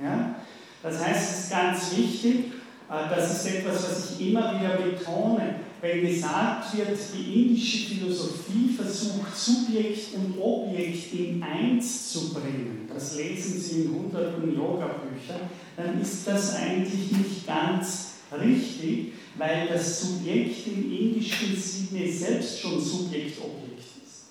Ja? 0.00 0.36
Das 0.82 1.04
heißt, 1.04 1.32
es 1.32 1.44
ist 1.44 1.50
ganz 1.50 1.96
wichtig, 1.96 2.52
das 2.88 3.32
ist 3.32 3.54
etwas, 3.54 3.82
was 3.84 4.10
ich 4.12 4.28
immer 4.28 4.58
wieder 4.58 4.76
betone. 4.76 5.56
Wenn 5.80 6.06
gesagt 6.06 6.76
wird, 6.76 6.98
die 7.14 7.42
indische 7.42 7.94
Philosophie 7.94 8.70
versucht, 8.74 9.36
Subjekt 9.36 10.14
und 10.14 10.40
Objekt 10.40 11.12
in 11.14 11.42
eins 11.42 12.12
zu 12.12 12.32
bringen, 12.34 12.88
das 12.92 13.16
lesen 13.16 13.60
Sie 13.60 13.82
in 13.82 13.94
hunderten 13.94 14.56
Yoga-Büchern, 14.56 15.48
dann 15.76 16.00
ist 16.00 16.26
das 16.26 16.56
eigentlich 16.56 17.12
nicht 17.12 17.46
ganz 17.46 18.14
richtig, 18.32 19.12
weil 19.36 19.68
das 19.68 20.00
Subjekt 20.00 20.66
im 20.66 20.90
indischen 20.90 21.56
Sinne 21.56 22.10
selbst 22.10 22.60
schon 22.60 22.80
Subjekt-Objekt 22.80 23.78
ist. 23.78 24.30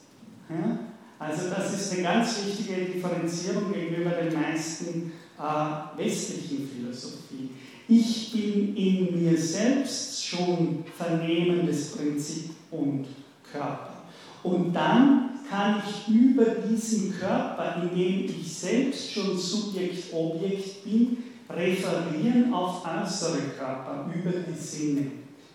Ja? 0.49 0.79
Also 1.19 1.49
das 1.49 1.73
ist 1.73 1.93
eine 1.93 2.03
ganz 2.03 2.45
wichtige 2.45 2.85
Differenzierung 2.85 3.71
gegenüber 3.71 4.11
den 4.11 4.33
meisten 4.33 5.13
äh, 5.39 5.97
westlichen 5.97 6.69
Philosophien. 6.69 7.51
Ich 7.89 8.31
bin 8.33 8.75
in 8.75 9.23
mir 9.23 9.37
selbst 9.37 10.25
schon 10.25 10.83
vernehmendes 10.97 11.93
Prinzip 11.93 12.51
und 12.69 13.05
Körper. 13.49 14.03
Und 14.43 14.73
dann 14.73 15.29
kann 15.49 15.81
ich 15.87 16.13
über 16.13 16.45
diesen 16.45 17.17
Körper, 17.17 17.81
in 17.81 17.97
dem 17.97 18.25
ich 18.25 18.53
selbst 18.53 19.13
schon 19.13 19.37
Subjekt, 19.37 20.13
Objekt 20.13 20.83
bin, 20.83 21.17
referieren 21.49 22.53
auf 22.53 22.83
äußere 22.85 23.39
Körper, 23.57 24.11
über 24.13 24.31
die 24.31 24.59
Sinne, 24.59 25.11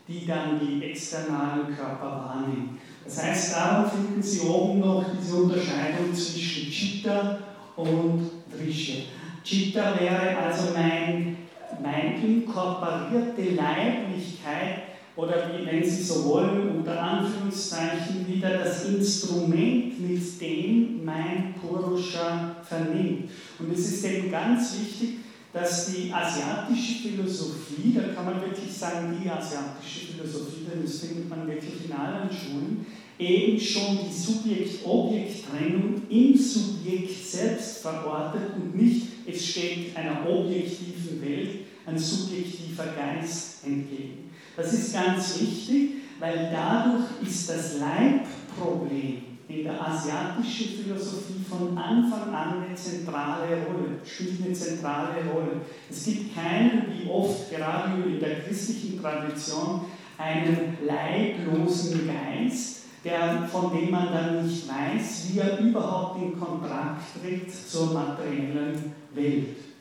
die 0.09 0.27
dann 0.27 0.59
die 0.59 0.83
externalen 0.85 1.77
Körper 1.77 2.07
wahrnehmen. 2.07 2.79
Das 3.05 3.23
heißt, 3.23 3.55
darum 3.55 3.90
finden 3.90 4.23
Sie 4.23 4.40
oben 4.40 4.81
noch 4.81 5.05
diese 5.21 5.37
Unterscheidung 5.37 6.14
zwischen 6.14 6.71
Chitta 6.71 7.38
und 7.77 8.31
Drishya. 8.51 9.03
Chitta 9.45 9.99
wäre 10.01 10.37
also 10.38 10.68
mein 10.75 11.37
meine 11.83 12.25
inkorporierte 12.25 13.55
Leiblichkeit 13.55 14.83
oder 15.14 15.51
wie, 15.53 15.66
wenn 15.66 15.85
Sie 15.85 16.03
so 16.03 16.25
wollen, 16.25 16.77
unter 16.77 17.01
Anführungszeichen 17.01 18.27
wieder 18.27 18.59
das 18.59 18.87
Instrument, 18.87 20.01
mit 20.01 20.40
dem 20.40 21.05
mein 21.05 21.55
Purusha 21.61 22.57
vernimmt. 22.66 23.31
Und 23.59 23.73
es 23.73 23.92
ist 23.92 24.05
eben 24.05 24.31
ganz 24.31 24.75
wichtig, 24.81 25.18
dass 25.53 25.92
die 25.92 26.11
asiatische 26.11 27.09
Philosophie, 27.09 27.92
da 27.95 28.14
kann 28.14 28.25
man 28.25 28.40
wirklich 28.40 28.73
sagen, 28.73 29.21
die 29.23 29.29
asiatische 29.29 30.12
Philosophie, 30.12 30.66
denn 30.73 30.83
das 30.83 31.01
findet 31.01 31.29
man 31.29 31.47
wirklich 31.47 31.85
in 31.85 31.92
allen 31.92 32.31
Schulen, 32.31 32.87
eben 33.18 33.61
schon 33.61 33.99
die 34.09 34.12
Subjekt-Objekt-Trennung 34.12 36.03
im 36.09 36.37
Subjekt 36.38 37.23
selbst 37.23 37.83
verortet 37.83 38.55
und 38.57 38.75
nicht, 38.75 39.09
es 39.27 39.47
steht 39.47 39.95
einer 39.95 40.27
objektiven 40.27 41.21
Welt 41.21 41.62
ein 41.87 41.99
subjektiver 41.99 42.85
Geist 42.97 43.64
entgegen. 43.64 44.31
Das 44.57 44.73
ist 44.73 44.92
ganz 44.92 45.40
wichtig, 45.40 45.90
weil 46.21 46.51
dadurch 46.53 47.07
ist 47.23 47.49
das 47.49 47.79
Leibproblem 47.79 49.23
in 49.49 49.64
der 49.64 49.87
asiatischen 49.87 50.83
Philosophie 50.83 51.45
von 51.49 51.77
Anfang 51.77 52.35
an 52.35 52.62
eine 52.62 52.75
zentrale 52.75 53.49
Rolle, 53.66 53.99
spielt 54.05 54.45
eine 54.45 54.55
zentrale 54.55 55.25
Rolle. 55.33 55.61
Es 55.90 56.05
gibt 56.05 56.35
keinen, 56.35 56.87
wie 56.92 57.09
oft 57.11 57.51
gerade 57.51 58.03
in 58.03 58.21
der 58.21 58.40
christlichen 58.40 59.01
Tradition, 59.01 59.83
einen 60.16 60.79
leiblosen 60.87 62.07
Geist, 62.07 62.83
der, 63.05 63.49
von 63.51 63.77
dem 63.77 63.90
man 63.90 64.12
dann 64.12 64.47
nicht 64.47 64.68
weiß, 64.68 65.29
wie 65.29 65.38
er 65.40 65.59
überhaupt 65.59 66.23
in 66.23 66.38
Kontakt 66.38 67.03
tritt 67.21 67.53
zur 67.53 67.92
materiellen 67.92 68.92
Welt. 69.14 69.72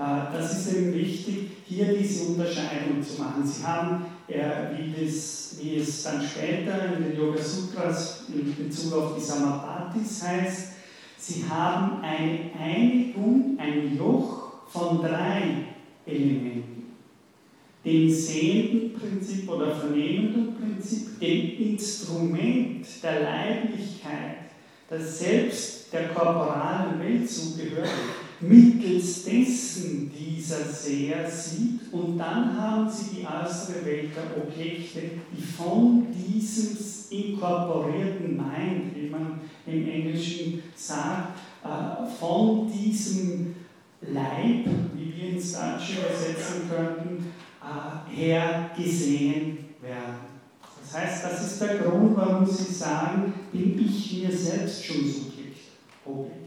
Äh, 0.00 0.32
das 0.32 0.58
ist 0.58 0.74
eben 0.74 0.94
wichtig, 0.94 1.50
hier 1.66 1.92
diese 1.92 2.28
Unterscheidung 2.28 3.02
zu 3.02 3.20
machen. 3.20 3.46
Sie 3.46 3.62
haben, 3.62 4.06
wie, 4.26 5.04
das, 5.04 5.56
wie 5.60 5.76
es 5.76 6.02
dann 6.04 6.22
später 6.22 6.96
in 6.96 7.04
den 7.04 7.16
Yoga 7.16 7.42
Sutras 7.42 8.24
in 8.32 8.54
Bezug 8.56 8.94
auf 8.94 9.14
die 9.16 9.20
Samapatis 9.20 10.22
heißt, 10.26 10.68
Sie 11.18 11.44
haben 11.46 12.00
eine 12.00 12.50
Einigung, 12.58 13.58
ein 13.58 13.94
Joch 13.94 14.64
von 14.68 15.02
drei 15.02 15.66
Elementen. 16.06 16.94
Dem 17.84 18.10
sehenden 18.10 18.98
Prinzip 18.98 19.46
oder 19.50 19.74
vernehmenden 19.74 20.56
Prinzip, 20.56 21.20
dem 21.20 21.72
Instrument 21.72 22.86
der 23.02 23.20
Leiblichkeit, 23.20 24.50
das 24.88 25.18
selbst 25.18 25.92
der 25.92 26.08
korporalen 26.08 26.98
Welt 27.00 27.30
zugehört, 27.30 27.88
mittels 28.40 29.24
dessen 29.24 30.10
dieser 30.10 30.64
Seher 30.64 31.28
sieht 31.30 31.92
und 31.92 32.18
dann 32.18 32.58
haben 32.58 32.90
sie 32.90 33.16
die 33.16 33.26
äußere 33.26 33.84
Welt 33.84 34.10
der 34.16 34.42
Objekte, 34.42 35.00
die 35.30 35.42
von 35.42 36.06
diesem 36.10 36.76
inkorporierten 37.10 38.36
Mind, 38.36 38.94
wie 38.94 39.10
man 39.10 39.40
im 39.66 39.88
Englischen 39.88 40.62
sagt, 40.74 41.38
äh, 41.64 42.06
von 42.18 42.70
diesem 42.72 43.54
Leib, 44.00 44.66
wie 44.94 45.14
wir 45.16 45.30
ins 45.30 45.52
Deutsche 45.52 46.00
übersetzen 46.00 46.70
könnten, 46.70 47.26
äh, 47.60 48.16
her 48.16 48.70
gesehen 48.76 49.58
werden. 49.82 50.30
Das 50.82 51.00
heißt, 51.00 51.24
das 51.24 51.52
ist 51.52 51.60
der 51.60 51.78
Grund, 51.78 52.16
warum 52.16 52.46
Sie 52.46 52.72
sagen, 52.72 53.32
bin 53.52 53.78
ich 53.78 54.22
mir 54.22 54.36
selbst 54.36 54.84
schon 54.84 55.06
Subjekt, 55.06 55.58
Objekt. 56.04 56.39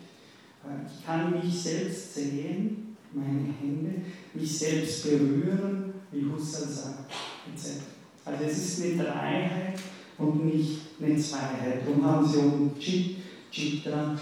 Ich 0.65 1.05
kann 1.05 1.31
mich 1.31 1.61
selbst 1.61 2.13
sehen, 2.13 2.95
meine 3.11 3.53
Hände, 3.59 4.01
mich 4.33 4.57
selbst 4.57 5.03
berühren, 5.03 5.93
wie 6.11 6.25
Husserl 6.25 6.69
sagt, 6.69 7.11
etc. 7.53 7.83
Also 8.23 8.43
es 8.45 8.57
ist 8.57 8.83
eine 8.83 9.03
Dreiheit 9.03 9.79
und 10.17 10.45
nicht 10.45 10.79
eine 11.01 11.17
Zweiheit. 11.17 11.85
Darum 11.85 12.05
haben 12.05 12.25
sie 12.25 12.37
oben 12.37 12.79
Chit, 12.79 13.17
Chitra 13.51 14.17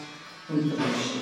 und 0.50 0.64
Drishti. 0.64 1.22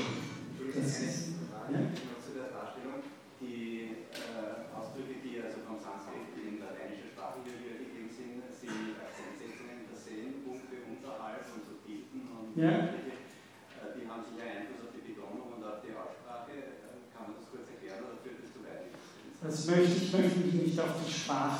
Das 0.73 0.87
ist, 0.87 1.27
ja? 1.67 1.79
zu 2.23 2.31
der 2.39 2.55
Darstellung, 2.55 3.03
die 3.41 4.07
äh, 4.15 4.71
Ausdrücke, 4.71 5.19
die 5.19 5.43
also 5.43 5.59
vom 5.67 5.75
Sanskrit 5.75 6.31
in 6.39 6.63
lateinische 6.63 7.11
Sprache 7.11 7.43
gegeben 7.43 8.07
sind, 8.07 8.39
sind 8.55 8.95
Akzentsetzungen, 8.95 9.83
das 9.91 9.99
Sehen, 9.99 10.47
Punkte 10.47 10.79
unterhalb 10.87 11.43
und 11.51 11.67
so 11.67 11.83
Tilten 11.83 12.23
und 12.31 12.55
ja. 12.55 12.98
Möchte 19.69 20.03
ich 20.03 20.13
möchte 20.13 20.39
mich 20.39 20.53
nicht 20.53 20.79
auf 20.79 20.89
die 21.05 21.11
Sprache. 21.11 21.59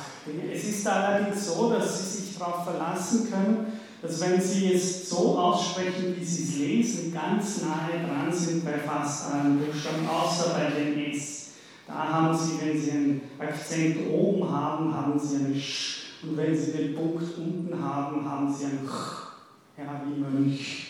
Es 0.52 0.64
ist 0.64 0.86
allerdings 0.86 1.46
so, 1.46 1.70
dass 1.70 1.98
Sie 1.98 2.22
sich 2.22 2.38
darauf 2.38 2.64
verlassen 2.64 3.30
können, 3.30 3.72
dass 4.02 4.20
wenn 4.20 4.40
Sie 4.40 4.72
es 4.72 5.08
so 5.08 5.38
aussprechen, 5.38 6.16
wie 6.18 6.24
Sie 6.24 6.42
es 6.44 6.56
lesen, 6.56 7.12
ganz 7.12 7.62
nahe 7.62 8.06
dran 8.06 8.32
sind 8.32 8.64
bei 8.64 8.78
fast 8.78 9.32
allen 9.32 9.58
Buchstaben, 9.58 10.08
außer 10.08 10.54
bei 10.54 10.70
dem 10.70 11.12
S. 11.12 11.48
Da 11.86 11.94
haben 11.94 12.36
Sie, 12.36 12.60
wenn 12.60 12.80
Sie 12.80 12.90
einen 12.90 13.20
Akzent 13.38 14.08
oben 14.10 14.50
haben, 14.50 14.94
haben 14.94 15.18
Sie 15.18 15.36
ein 15.36 15.60
Sch. 15.60 16.22
Und 16.22 16.36
wenn 16.36 16.56
Sie 16.56 16.72
den 16.72 16.94
Punkt 16.94 17.36
unten 17.36 17.82
haben, 17.82 18.28
haben 18.28 18.54
Sie 18.54 18.64
ein 18.64 18.86
Ch. 18.86 19.30
Ja, 19.76 20.02
wie 20.06 20.20
Mönch. 20.20 20.86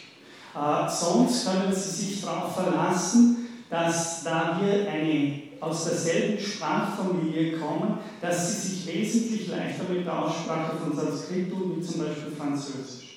Äh, 0.55 0.91
sonst 0.91 1.47
können 1.47 1.73
Sie 1.73 1.91
sich 1.91 2.21
darauf 2.23 2.55
verlassen, 2.55 3.49
dass 3.71 4.25
da 4.25 4.61
wir 4.61 4.91
eine 4.91 5.50
aus 5.61 5.85
derselben 5.85 6.39
Sprachfamilie 6.39 7.59
kommen, 7.59 7.99
dass 8.21 8.63
sie 8.63 8.69
sich 8.69 8.95
wesentlich 8.95 9.49
leichter 9.49 9.85
mit 9.93 10.07
der 10.07 10.25
Aussprache 10.25 10.77
von 10.77 10.97
Sanskrit 10.97 11.51
tun, 11.51 11.75
wie 11.77 11.83
zum 11.83 12.05
Beispiel 12.05 12.33
Französisch. 12.37 13.11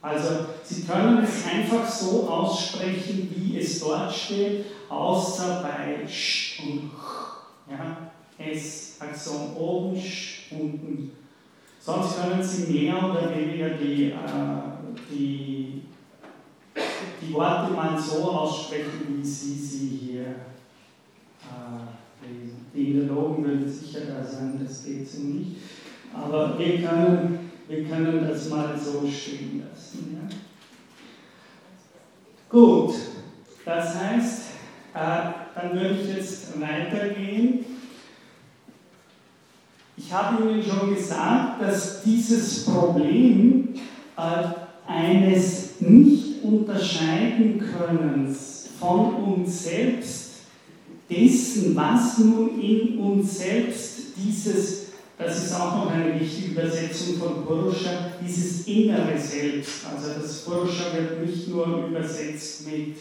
Also 0.00 0.28
Sie 0.62 0.84
können 0.84 1.24
es 1.24 1.44
einfach 1.44 1.88
so 1.88 2.28
aussprechen, 2.28 3.34
wie 3.34 3.58
es 3.58 3.80
dort 3.80 4.14
steht, 4.14 4.66
außer 4.88 5.60
bei 5.62 6.06
Sch 6.06 6.60
und 6.60 6.90
Ch. 6.90 7.68
Ja? 7.68 8.12
S, 8.38 8.96
Akzent 9.00 9.56
oben, 9.56 10.00
Sch, 10.00 10.52
unten. 10.52 11.10
Sonst 11.80 12.20
können 12.20 12.42
Sie 12.42 12.72
mehr 12.72 12.96
oder 12.96 13.34
weniger 13.34 13.70
die, 13.70 14.10
äh, 14.10 14.14
die, 15.10 15.82
die 17.20 17.32
Worte 17.32 17.72
mal 17.72 17.98
so 17.98 18.22
aussprechen, 18.30 19.16
wie 19.20 19.24
Sie 19.24 19.54
sie 19.54 19.88
hier 19.88 20.36
die 22.74 22.90
Indologen 22.92 23.44
würden 23.44 23.70
sicher 23.70 24.00
da 24.06 24.24
sein, 24.24 24.60
das 24.62 24.84
geht 24.84 25.08
so 25.08 25.22
nicht. 25.22 25.56
Aber 26.14 26.58
wir 26.58 26.82
können, 26.82 27.50
wir 27.68 27.84
können 27.84 28.26
das 28.28 28.48
mal 28.48 28.78
so 28.78 29.06
stehen 29.08 29.62
lassen. 29.68 30.18
Ja? 30.20 30.36
Gut, 32.48 32.94
das 33.64 33.94
heißt, 33.94 34.42
äh, 34.94 35.32
dann 35.54 35.72
würde 35.74 35.98
ich 36.00 36.16
jetzt 36.16 36.60
weitergehen. 36.60 37.64
Ich 39.96 40.12
habe 40.12 40.42
Ihnen 40.42 40.62
schon 40.62 40.94
gesagt, 40.94 41.60
dass 41.60 42.02
dieses 42.02 42.64
Problem 42.64 43.74
äh, 44.16 44.90
eines 44.90 45.80
nicht 45.80 46.42
unterscheiden 46.42 47.58
Könnens 47.58 48.70
von 48.78 49.14
uns 49.16 49.64
selbst 49.64 50.27
dessen, 51.10 51.74
was 51.74 52.18
nun 52.18 52.60
in 52.60 52.98
uns 52.98 53.38
selbst 53.38 53.98
dieses, 54.16 54.88
das 55.16 55.44
ist 55.44 55.54
auch 55.54 55.84
noch 55.84 55.90
eine 55.90 56.18
wichtige 56.20 56.52
Übersetzung 56.52 57.16
von 57.16 57.44
Purusha, 57.44 58.12
dieses 58.20 58.66
innere 58.66 59.18
Selbst. 59.18 59.86
Also 59.92 60.20
das 60.20 60.44
Purusha 60.44 60.92
wird 60.92 61.26
nicht 61.26 61.48
nur 61.48 61.88
übersetzt 61.88 62.66
mit 62.66 62.96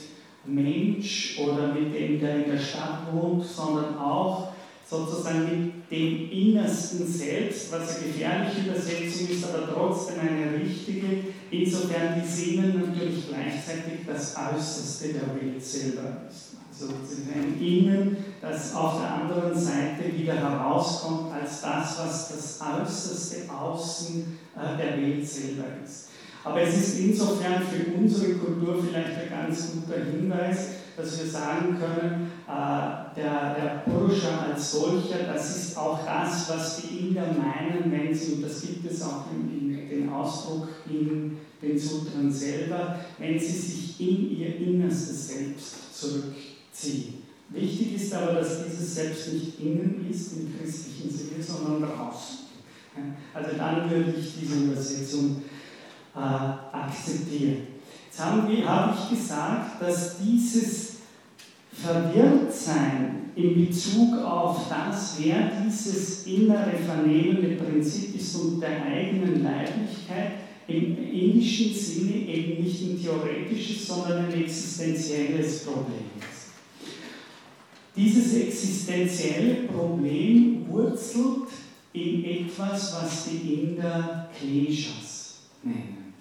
Mensch 0.45 1.39
oder 1.39 1.73
mit 1.73 1.93
dem, 1.93 2.19
der 2.19 2.45
in 2.45 2.51
der 2.51 2.59
Stadt 2.59 3.11
wohnt, 3.11 3.45
sondern 3.45 3.97
auch 3.97 4.49
sozusagen 4.89 5.43
mit 5.43 5.91
dem 5.91 6.31
innersten 6.31 7.05
Selbst, 7.05 7.71
was 7.73 7.97
eine 7.97 8.07
gefährliche 8.07 8.69
Übersetzung 8.69 9.27
ist, 9.29 9.43
aber 9.43 9.67
trotzdem 9.73 10.21
eine 10.21 10.57
richtige, 10.57 11.25
insofern 11.51 12.21
die 12.21 12.27
Seele 12.27 12.67
natürlich 12.69 13.27
gleichzeitig 13.27 14.05
das 14.07 14.33
Äußerste 14.37 15.09
der 15.09 15.35
Welt 15.35 15.61
selber 15.61 16.21
ist 16.29 16.46
sozusagen 16.79 17.59
innen, 17.59 18.17
das 18.41 18.75
auf 18.75 19.01
der 19.01 19.11
anderen 19.13 19.57
Seite 19.57 20.15
wieder 20.15 20.35
herauskommt 20.35 21.33
als 21.33 21.61
das, 21.61 21.99
was 21.99 22.29
das 22.29 22.59
äußerste 22.61 23.51
Außen 23.51 24.37
äh, 24.55 24.77
der 24.77 24.97
Welt 25.01 25.27
selber 25.27 25.65
ist. 25.83 26.09
Aber 26.43 26.61
es 26.61 26.77
ist 26.77 26.99
insofern 26.99 27.61
für 27.63 27.97
unsere 27.97 28.35
Kultur 28.35 28.81
vielleicht 28.81 29.17
ein 29.17 29.29
ganz 29.29 29.71
guter 29.73 29.99
Hinweis, 30.05 30.69
dass 30.95 31.19
wir 31.19 31.29
sagen 31.29 31.77
können, 31.77 32.31
äh, 32.47 33.19
der, 33.19 33.55
der 33.55 33.83
Purusha 33.85 34.45
als 34.49 34.71
solcher, 34.71 35.31
das 35.33 35.57
ist 35.57 35.77
auch 35.77 35.99
das, 36.05 36.49
was 36.49 36.81
die 36.81 37.09
Inder 37.09 37.25
meinen, 37.25 37.91
wenn 37.91 38.15
sie, 38.15 38.33
und 38.33 38.43
das 38.43 38.61
gibt 38.61 38.89
es 38.89 39.01
auch 39.03 39.25
in, 39.33 39.77
in 39.77 39.89
den 39.89 40.09
Ausdruck 40.09 40.69
in 40.89 41.37
den 41.61 41.77
Sutren 41.77 42.31
selber, 42.31 42.99
wenn 43.17 43.39
sie 43.39 43.45
sich 43.47 43.99
in 43.99 44.37
ihr 44.37 44.55
innerstes 44.57 45.27
Selbst 45.27 45.99
zurück 45.99 46.33
ziehen. 46.77 47.23
Wichtig 47.49 47.95
ist 47.95 48.13
aber, 48.13 48.33
dass 48.33 48.65
dieses 48.65 48.95
Selbst 48.95 49.33
nicht 49.33 49.59
innen 49.59 50.05
ist, 50.09 50.33
im 50.33 50.53
christlichen 50.57 51.09
Sinne, 51.09 51.41
sondern 51.41 51.89
draußen. 51.89 52.39
Also 53.33 53.57
dann 53.57 53.89
würde 53.89 54.13
ich 54.19 54.33
diese 54.41 54.65
Übersetzung 54.65 55.43
äh, 56.15 56.19
akzeptieren. 56.19 57.67
Jetzt 58.07 58.19
haben 58.19 58.49
wir, 58.49 58.67
habe 58.67 58.97
ich 58.97 59.17
gesagt, 59.17 59.81
dass 59.81 60.17
dieses 60.17 60.97
Verwirrtsein 61.71 63.31
in 63.35 63.67
Bezug 63.67 64.17
auf 64.23 64.67
das, 64.67 65.17
wer 65.19 65.51
dieses 65.63 66.25
innere 66.25 66.71
vernehmende 66.75 67.55
Prinzip 67.55 68.15
ist 68.15 68.35
und 68.35 68.59
der 68.59 68.83
eigenen 68.83 69.43
Leiblichkeit 69.43 70.31
im 70.67 70.97
indischen 70.97 71.73
Sinne 71.73 72.15
eben 72.27 72.63
nicht 72.63 72.81
ein 72.81 73.01
theoretisches, 73.01 73.87
sondern 73.87 74.25
ein 74.25 74.33
existenzielles 74.33 75.63
Problem 75.63 76.09
ist. 76.19 76.36
Dieses 77.97 78.35
existenzielle 78.35 79.67
Problem 79.67 80.67
wurzelt 80.69 81.49
in 81.93 82.23
etwas, 82.23 82.95
was 83.01 83.25
die 83.25 83.53
Inder 83.53 84.29
Kleshas 84.37 85.39
nennen. 85.63 86.13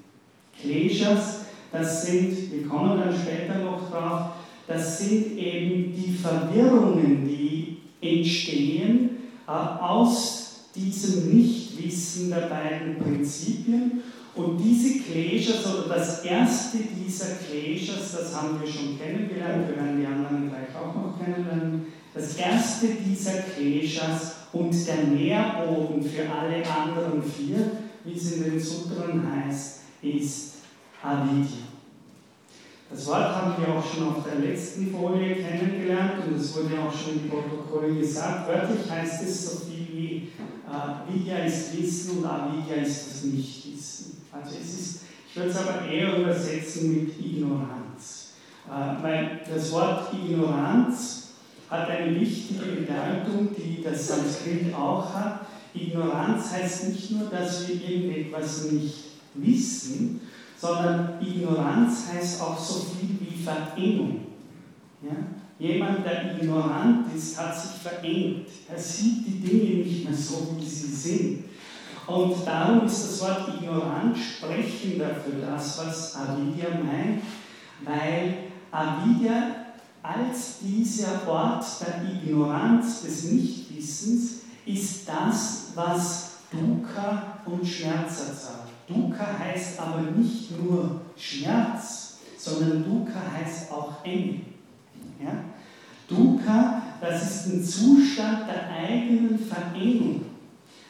Kleshas, 0.58 1.40
das 1.70 2.06
sind, 2.06 2.50
wir 2.50 2.66
kommen 2.66 2.98
dann 2.98 3.14
später 3.14 3.58
noch 3.58 3.90
drauf, 3.90 4.30
das 4.66 5.00
sind 5.00 5.36
eben 5.36 5.94
die 5.94 6.12
Verwirrungen, 6.12 7.28
die 7.28 7.76
entstehen 8.00 9.10
äh, 9.46 9.50
aus 9.50 10.70
diesem 10.74 11.36
Nichtwissen 11.36 12.30
der 12.30 12.48
beiden 12.48 12.98
Prinzipien 12.98 14.02
und 14.34 14.58
diese 14.58 15.00
Kleshas, 15.00 15.64
oder 15.66 15.94
das 15.94 16.24
erste 16.24 16.78
dieser 16.78 17.36
Kleshas, 17.36 18.12
das 18.12 18.34
haben 18.34 18.60
wir 18.60 18.70
schon 18.70 18.98
kennengelernt, 18.98 19.68
wir 19.68 19.76
werden 19.76 20.00
die 20.00 20.06
anderen 20.06 20.50
gleich 20.50 20.65
auch 20.86 20.94
noch 20.94 21.18
kennenlernen, 21.18 21.86
Das 22.14 22.36
erste 22.36 22.88
dieser 22.88 23.42
Kleshas 23.42 24.36
und 24.52 24.72
der 24.86 25.04
Nährboden 25.04 26.02
für 26.02 26.22
alle 26.22 26.66
anderen 26.66 27.22
vier, 27.22 27.72
wie 28.04 28.16
es 28.16 28.32
in 28.32 28.44
den 28.44 28.60
Sutren 28.60 29.22
heißt, 29.30 29.80
ist 30.02 30.54
Avidya. 31.02 31.66
Das 32.88 33.06
Wort 33.08 33.34
haben 33.34 33.54
wir 33.58 33.74
auch 33.74 33.84
schon 33.84 34.08
auf 34.08 34.24
der 34.24 34.48
letzten 34.48 34.92
Folie 34.92 35.34
kennengelernt 35.34 36.24
und 36.26 36.36
es 36.40 36.54
wurde 36.54 36.80
auch 36.80 36.92
schon 36.92 37.14
im 37.14 37.28
Protokoll 37.28 37.96
gesagt. 37.96 38.48
Wörtlich 38.48 38.88
heißt 38.88 39.24
es 39.24 39.44
so 39.44 39.66
viel 39.66 39.86
wie 39.92 40.28
äh, 40.66 41.12
Vidya 41.12 41.38
ist 41.38 41.76
Wissen 41.76 42.18
und 42.18 42.26
Avidya 42.26 42.76
ist 42.76 43.10
das 43.10 43.24
Nichtwissen. 43.24 44.18
Also 44.30 44.54
es 44.60 44.80
ist, 44.80 45.00
ich 45.28 45.36
würde 45.36 45.50
es 45.50 45.56
aber 45.56 45.84
eher 45.86 46.18
übersetzen 46.18 46.92
mit 46.92 47.18
Ignoranz. 47.18 47.85
Äh, 48.68 49.02
weil 49.02 49.40
das 49.52 49.72
Wort 49.72 50.12
Ignoranz 50.12 51.28
hat 51.70 51.88
eine 51.88 52.20
wichtige 52.20 52.64
Bedeutung, 52.64 53.48
die 53.56 53.82
das 53.82 54.08
Sanskrit 54.08 54.74
auch 54.74 55.12
hat. 55.14 55.46
Ignoranz 55.74 56.52
heißt 56.52 56.88
nicht 56.88 57.10
nur, 57.12 57.28
dass 57.28 57.68
wir 57.68 57.74
irgendetwas 57.74 58.70
nicht 58.72 59.04
wissen, 59.34 60.20
sondern 60.58 61.20
Ignoranz 61.20 62.06
heißt 62.12 62.40
auch 62.40 62.58
so 62.58 62.86
viel 62.86 63.18
wie 63.20 63.42
Verengung. 63.42 64.20
Ja? 65.02 65.16
Jemand, 65.58 66.04
der 66.04 66.36
ignorant 66.36 67.06
ist, 67.14 67.38
hat 67.38 67.58
sich 67.58 67.80
verengt. 67.80 68.46
Er 68.68 68.78
sieht 68.78 69.26
die 69.26 69.40
Dinge 69.40 69.84
nicht 69.84 70.04
mehr 70.04 70.16
so, 70.16 70.54
wie 70.58 70.66
sie 70.66 70.94
sind. 70.94 71.44
Und 72.06 72.34
darum 72.46 72.86
ist 72.86 73.04
das 73.04 73.20
Wort 73.22 73.48
ignorant 73.48 74.16
sprechender 74.16 75.14
für 75.14 75.40
das, 75.40 75.78
was 75.78 76.14
Avidya 76.14 76.68
meint, 76.70 77.22
weil 77.84 78.34
Avidya 78.76 79.66
als 80.02 80.58
dieser 80.60 81.26
Ort 81.26 81.64
der 81.80 82.02
Ignoranz, 82.04 83.02
des 83.02 83.24
Nichtwissens, 83.24 84.40
ist 84.66 85.08
das, 85.08 85.68
was 85.74 86.30
Dukkha 86.50 87.38
und 87.46 87.66
Schmerz 87.66 88.20
erzeugt. 88.20 88.72
Dukkha 88.86 89.38
heißt 89.38 89.80
aber 89.80 90.02
nicht 90.02 90.62
nur 90.62 91.00
Schmerz, 91.16 92.18
sondern 92.38 92.84
Dukkha 92.84 93.20
heißt 93.32 93.72
auch 93.72 94.04
Enge. 94.04 94.42
Ja? 95.20 95.44
Dukkha, 96.08 96.82
das 97.00 97.22
ist 97.22 97.46
ein 97.46 97.64
Zustand 97.64 98.46
der 98.46 98.68
eigenen 98.70 99.38
Verengung. 99.38 100.26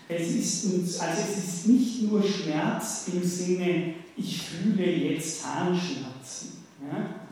Es 0.09 0.29
ist, 0.29 1.01
also 1.01 1.23
es 1.23 1.39
ist 1.39 1.69
nicht 1.69 2.03
nur 2.03 2.23
Schmerz 2.23 3.09
im 3.13 3.25
Sinne, 3.25 3.95
ich 4.17 4.43
fühle 4.43 4.85
jetzt 4.85 5.43
Zahnschmerzen. 5.43 6.65
Ja? 6.81 7.26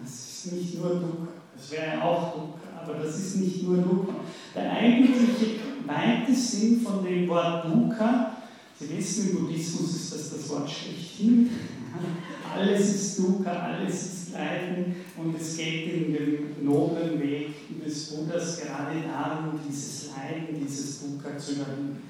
Ist 0.44 0.52
nicht 0.52 0.78
nur 0.78 0.90
Dukkha. 0.90 1.28
Das 1.56 1.70
wäre 1.70 2.02
auch 2.02 2.34
Dukkha, 2.34 2.82
aber 2.82 3.02
das 3.02 3.18
ist 3.18 3.36
nicht 3.36 3.62
nur 3.62 3.78
Dukkha. 3.78 4.14
Der 4.54 4.72
eigentliche 4.72 5.60
weite 5.86 6.34
Sinn 6.34 6.82
von 6.82 7.02
dem 7.02 7.26
Wort 7.28 7.64
Dukkha 7.64 8.36
Sie 8.78 8.98
wissen, 8.98 9.30
im 9.30 9.46
Buddhismus 9.46 9.94
ist 9.94 10.12
das 10.12 10.30
das 10.30 10.48
Wort 10.50 10.68
schlechthin. 10.68 11.48
Alles 12.54 12.94
ist 12.94 13.18
Dukkha, 13.20 13.50
alles 13.50 13.94
ist 13.94 14.32
Leiden 14.32 14.96
und 15.16 15.40
es 15.40 15.56
geht 15.56 15.92
in 15.92 16.12
dem 16.12 16.64
noblen 16.64 17.20
Weg 17.20 17.50
des 17.84 18.10
Buddhas 18.10 18.60
gerade 18.60 19.00
darum, 19.00 19.58
dieses 19.66 20.10
Leiden, 20.10 20.60
dieses 20.60 21.00
Dukkha 21.00 21.38
zu 21.38 21.52
überwinden. 21.52 22.02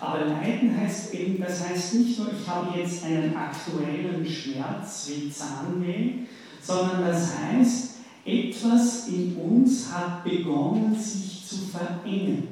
Aber 0.00 0.24
Leiden 0.24 0.76
heißt 0.76 1.14
eben, 1.14 1.40
das 1.40 1.68
heißt 1.68 1.94
nicht 1.94 2.18
nur, 2.18 2.28
ich 2.32 2.46
habe 2.46 2.78
jetzt 2.78 3.04
einen 3.04 3.34
aktuellen 3.36 4.26
Schmerz 4.26 5.10
wie 5.10 5.30
Zahnweh, 5.30 6.26
sondern 6.66 7.06
das 7.06 7.36
heißt, 7.38 7.90
etwas 8.24 9.08
in 9.08 9.36
uns 9.36 9.92
hat 9.92 10.24
begonnen, 10.24 10.94
sich 10.98 11.46
zu 11.46 11.58
verengen. 11.66 12.48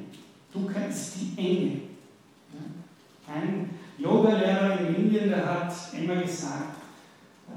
Dukkha 0.53 0.85
ist 0.85 1.13
die 1.15 1.37
Enge. 1.37 1.81
Ein 3.27 3.71
Yoga-Lehrer 3.97 4.79
in 4.79 4.95
Indien, 4.95 5.29
der 5.29 5.45
hat 5.45 5.73
immer 5.93 6.15
gesagt, 6.21 6.77
uh, 7.49 7.53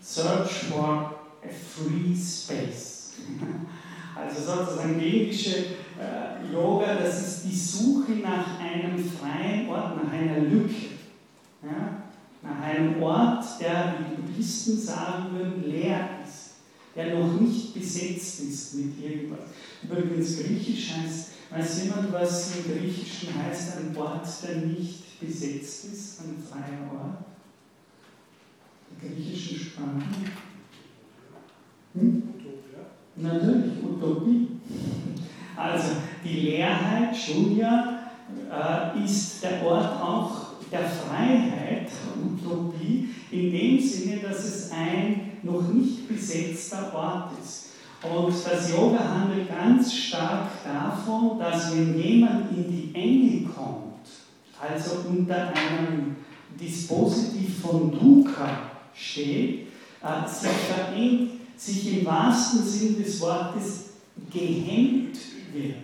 search 0.00 0.64
for 0.70 1.14
a 1.42 1.48
free 1.48 2.14
space. 2.16 3.14
Also 4.14 4.42
sozusagen 4.42 5.00
indische 5.00 5.56
äh, 5.98 6.52
Yoga, 6.52 6.96
das 6.96 7.18
ist 7.26 7.44
die 7.46 7.56
Suche 7.56 8.12
nach 8.22 8.60
einem 8.60 9.02
freien 9.02 9.66
Ort, 9.70 10.04
nach 10.04 10.12
einer 10.12 10.38
Lücke. 10.40 10.88
Ja? 11.62 12.01
Nach 12.42 12.60
einem 12.60 13.02
Ort, 13.02 13.44
der, 13.60 13.94
wie 13.98 14.16
die 14.16 14.22
Buddhisten 14.22 14.78
sagen 14.78 15.36
würden, 15.36 15.64
leer 15.70 16.08
ist, 16.24 16.54
der 16.96 17.18
noch 17.18 17.40
nicht 17.40 17.72
besetzt 17.72 18.40
ist 18.40 18.74
mit 18.74 19.00
irgendwas. 19.02 19.40
Übrigens, 19.82 20.38
Griechisch 20.38 20.92
heißt 20.96 21.32
Weiß 21.54 21.84
jemand, 21.84 22.10
was 22.12 22.56
im 22.56 22.72
Griechischen 22.72 23.34
heißt, 23.34 23.76
ein 23.76 23.94
Ort, 23.94 24.26
der 24.42 24.56
nicht 24.56 25.20
besetzt 25.20 25.84
ist, 25.84 26.20
ein 26.20 26.42
freier 26.42 26.90
Ort? 26.90 27.18
Der 29.02 29.10
griechischen 29.10 29.58
Sprache? 29.58 30.02
Hm? 31.92 32.22
Natürlich, 33.16 33.84
Utopie. 33.84 34.48
Also 35.54 35.88
die 36.24 36.40
Leerheit, 36.40 37.14
Shunya, 37.14 37.98
äh, 38.50 39.04
ist 39.04 39.42
der 39.42 39.62
Ort 39.62 40.00
auch 40.00 40.41
der 40.72 40.88
Freiheit, 40.88 41.90
Utopie, 42.24 43.10
in 43.30 43.52
dem 43.52 43.80
Sinne, 43.80 44.16
dass 44.16 44.44
es 44.44 44.70
ein 44.72 45.32
noch 45.42 45.62
nicht 45.68 46.08
besetzter 46.08 46.92
Ort 46.94 47.32
ist. 47.42 47.68
Und 48.02 48.34
das 48.44 48.70
Yoga 48.70 48.98
handelt 48.98 49.48
ganz 49.48 49.94
stark 49.94 50.48
davon, 50.64 51.38
dass 51.38 51.76
wenn 51.76 51.96
jemand 52.00 52.50
in 52.50 52.64
die 52.64 52.94
Enge 52.94 53.48
kommt, 53.48 53.92
also 54.60 55.08
unter 55.08 55.48
einem 55.48 56.16
Dispositiv 56.58 57.60
von 57.60 57.92
Dukkha 57.92 58.70
steht, 58.94 59.68
äh, 60.02 60.28
sich 60.28 60.50
verengt, 60.50 61.30
sich 61.56 61.98
im 61.98 62.06
wahrsten 62.06 62.64
Sinn 62.64 63.02
des 63.02 63.20
Wortes 63.20 63.90
gehemmt 64.32 65.16
wird. 65.52 65.76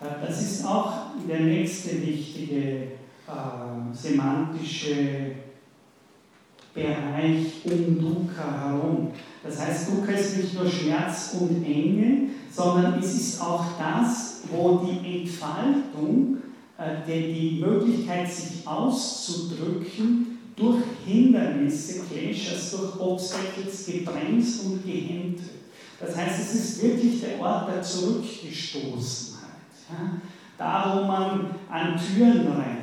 Äh, 0.00 0.26
das 0.26 0.42
ist 0.42 0.64
auch 0.64 0.92
der 1.28 1.40
nächste 1.40 2.06
wichtige 2.06 2.88
äh, 3.26 3.94
semantische 3.94 5.32
Bereich 6.74 7.64
um 7.64 7.98
Dukkha 7.98 8.68
herum. 8.68 9.10
Das 9.42 9.58
heißt, 9.58 9.90
Dukkha 9.90 10.12
ist 10.12 10.36
nicht 10.36 10.54
nur 10.54 10.68
Schmerz 10.68 11.36
und 11.40 11.64
Enge, 11.64 12.28
sondern 12.50 12.98
es 12.98 13.14
ist 13.14 13.40
auch 13.40 13.64
das, 13.78 14.42
wo 14.50 14.84
die 14.84 15.22
Entfaltung, 15.22 16.36
äh, 16.78 16.96
die 17.06 17.60
Möglichkeit, 17.64 18.30
sich 18.30 18.66
auszudrücken, 18.66 20.36
durch 20.56 20.82
Hindernisse, 21.04 22.02
Kleshas, 22.04 22.70
durch 22.70 22.98
Obstacles 22.98 23.86
gebremst 23.86 24.64
und 24.64 24.84
gehemmt 24.84 25.38
wird. 25.38 25.50
Das 26.00 26.16
heißt, 26.16 26.40
es 26.40 26.54
ist 26.54 26.82
wirklich 26.82 27.20
der 27.20 27.40
Ort 27.40 27.68
der 27.68 27.82
Zurückgestoßenheit. 27.82 29.46
Da, 30.58 30.94
wo 30.94 31.06
man 31.06 31.50
an 31.70 31.98
Türen 31.98 32.46
rennt, 32.48 32.75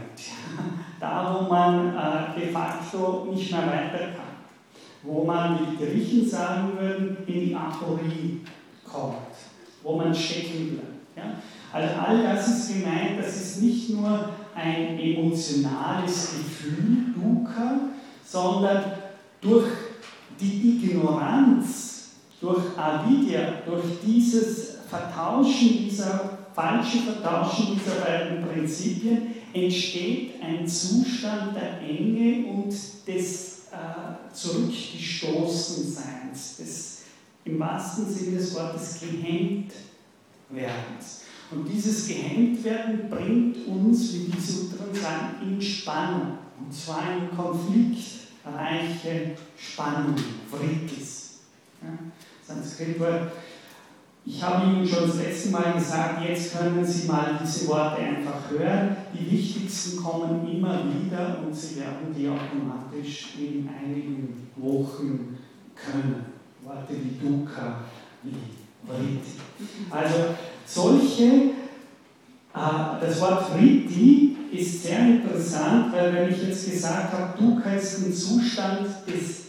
da, 0.99 1.37
wo 1.39 1.49
man 1.53 1.95
äh, 1.95 2.39
de 2.39 2.51
facto 2.51 3.27
nicht 3.31 3.51
mehr 3.51 3.67
weiter 3.67 3.99
kann 4.15 4.33
wo 5.03 5.25
man, 5.25 5.59
wie 5.59 5.75
die 5.75 5.85
Griechen 5.85 6.29
sagen 6.29 6.71
würden, 6.79 7.17
in 7.27 7.47
die 7.47 7.55
Aporie 7.55 8.41
kommt, 8.89 9.17
wo 9.83 9.97
man 9.97 10.15
stecken 10.15 10.79
bleibt. 10.79 11.17
Ja? 11.17 11.35
Also 11.71 11.99
all 11.99 12.23
das 12.23 12.47
ist 12.47 12.73
gemeint, 12.73 13.19
das 13.19 13.35
ist 13.35 13.61
nicht 13.61 13.89
nur 13.89 14.29
ein 14.55 14.97
emotionales 14.99 16.35
Gefühl, 16.37 17.13
Dukkha, 17.15 17.79
sondern 18.25 18.83
durch 19.41 19.67
die 20.39 20.79
Ignoranz, 20.85 22.11
durch 22.39 22.77
Avidya, 22.77 23.55
durch 23.65 23.99
dieses 24.05 24.77
Vertauschen 24.89 25.69
dieser, 25.89 26.37
falsche 26.53 26.99
Vertauschen 26.99 27.79
dieser 27.79 28.01
beiden 28.01 28.45
Prinzipien 28.47 29.33
entsteht 29.53 30.41
ein 30.41 30.67
Zustand 30.67 31.55
der 31.55 31.79
Enge 31.81 32.47
und 32.47 32.73
des 33.07 33.67
äh, 33.71 34.33
Zurückgestoßenseins, 34.33 36.57
des 36.57 36.93
im 37.45 37.59
wahrsten 37.59 38.11
Sinne 38.11 38.37
des 38.37 38.55
Wortes 38.55 39.01
gehemmt 39.01 39.73
werdens. 40.49 41.21
Und 41.51 41.67
dieses 41.67 42.07
gehemmt 42.07 42.63
werden 42.63 43.09
bringt 43.09 43.67
uns, 43.67 44.13
wie 44.13 44.31
die 44.31 44.39
Sutren 44.39 44.93
sagen, 44.93 45.35
in 45.43 45.61
Spannung. 45.61 46.37
Und 46.59 46.73
zwar 46.73 47.17
in 47.17 47.29
konfliktreiche 47.35 49.35
Spannung, 49.57 50.15
Vritis. 50.49 51.39
Ja, 51.81 51.89
Sanskritwort 52.47 53.33
ich 54.25 54.41
habe 54.41 54.65
Ihnen 54.65 54.87
schon 54.87 55.07
das 55.07 55.17
letzte 55.17 55.49
Mal 55.49 55.73
gesagt, 55.73 56.23
jetzt 56.27 56.57
können 56.57 56.85
Sie 56.85 57.07
mal 57.07 57.39
diese 57.41 57.67
Worte 57.67 58.01
einfach 58.01 58.49
hören. 58.49 58.95
Die 59.13 59.29
wichtigsten 59.29 60.01
kommen 60.01 60.47
immer 60.49 60.79
wieder 60.85 61.39
und 61.45 61.53
Sie 61.53 61.77
werden 61.77 62.15
die 62.17 62.29
automatisch 62.29 63.33
in 63.37 63.67
einigen 63.67 64.47
Wochen 64.55 65.37
können. 65.75 66.25
Worte 66.63 66.93
wie 66.93 67.19
Dukkha, 67.19 67.81
wie 68.23 68.35
Vritti. 68.87 69.39
Also 69.91 70.35
solche, 70.65 71.25
äh, 71.25 73.01
das 73.01 73.19
Wort 73.19 73.49
Vritti 73.49 74.37
ist 74.53 74.83
sehr 74.83 74.99
interessant, 74.99 75.91
weil 75.91 76.13
wenn 76.13 76.29
ich 76.31 76.47
jetzt 76.47 76.71
gesagt 76.71 77.11
habe, 77.11 77.37
du 77.37 77.59
kannst 77.59 78.05
den 78.05 78.13
Zustand 78.13 78.87
des 79.05 79.43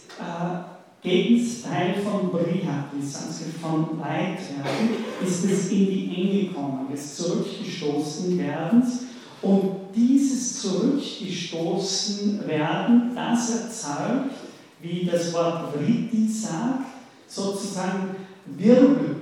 Gegenteil 1.05 1.93
von 2.03 2.31
Brihati, 2.31 2.99
Sanskrit 2.99 3.53
von 3.61 3.99
weit 3.99 4.39
werden, 4.39 4.89
ist 5.23 5.45
es 5.45 5.71
in 5.71 5.85
die 5.85 6.11
Enge 6.15 6.51
kommen, 6.51 6.87
des 6.91 7.15
zurückgestoßen 7.15 8.39
werdens. 8.39 9.01
Und 9.43 9.93
dieses 9.95 10.61
zurückgestoßen 10.61 12.47
werden, 12.47 13.11
das 13.13 13.51
erzeugt, 13.51 14.31
wie 14.81 15.05
das 15.05 15.31
Wort 15.33 15.75
Vritti 15.75 16.27
sagt, 16.27 16.85
sozusagen 17.27 18.15
Wirbel. 18.57 19.21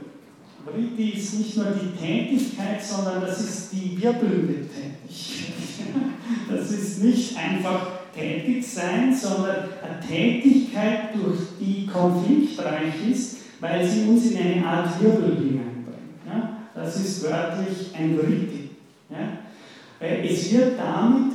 Vritti 0.66 1.10
ist 1.10 1.34
nicht 1.34 1.58
nur 1.58 1.66
die 1.66 1.98
Tätigkeit, 2.00 2.82
sondern 2.82 3.20
das 3.22 3.42
ist 3.42 3.74
die 3.74 4.02
wirbelnde 4.02 4.68
Tätigkeit. 4.70 5.54
Das 6.50 6.72
ist 6.72 7.04
nicht 7.04 7.38
einfach 7.38 8.03
tätig 8.16 8.66
sein, 8.66 9.14
sondern 9.14 9.55
eine 9.82 9.99
Tätigkeit, 10.05 11.16
durch 11.16 11.39
die 11.59 11.88
konfliktreich 11.88 13.09
ist, 13.09 13.38
weil 13.59 13.88
sie 13.88 14.07
uns 14.07 14.32
in 14.32 14.38
eine 14.38 14.66
Art 14.66 15.01
Wirbel 15.01 15.36
hineinbringt. 15.36 16.22
Ja? 16.28 16.57
Das 16.76 16.95
ist 16.97 17.24
wörtlich 17.24 17.91
ein 17.97 18.18
Vritti. 18.18 18.72
Ja? 19.09 20.07
Es 20.07 20.51
wird 20.51 20.78
damit, 20.78 21.34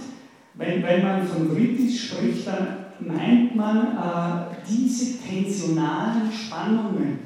wenn, 0.54 0.82
wenn 0.82 1.02
man 1.02 1.26
von 1.26 1.50
Vritti 1.50 1.90
spricht, 1.90 2.46
dann 2.46 2.86
meint 3.00 3.54
man 3.54 3.78
äh, 3.78 4.56
diese 4.68 5.18
tensionalen 5.18 6.30
Spannungen, 6.32 7.20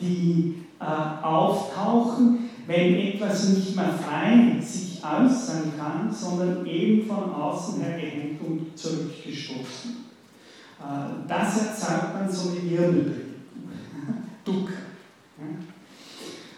die 0.00 0.64
äh, 0.80 1.24
auftauchen, 1.24 2.50
wenn 2.66 2.94
etwas 2.96 3.50
nicht 3.50 3.76
mehr 3.76 3.90
frei 3.90 4.60
sich 4.60 4.83
äußern 5.04 5.72
kann, 5.76 6.12
sondern 6.12 6.64
eben 6.66 7.06
von 7.06 7.32
außen 7.32 7.82
her 7.82 7.98
gehängt 7.98 8.40
und 8.40 8.76
zurückgestoßen. 8.76 10.04
Äh, 10.80 11.28
das 11.28 11.66
erzeugt 11.66 12.14
man 12.14 12.30
so 12.30 12.50
eine 12.50 12.70
Wirbelbewegung. 12.70 13.24
Duck. 14.44 14.70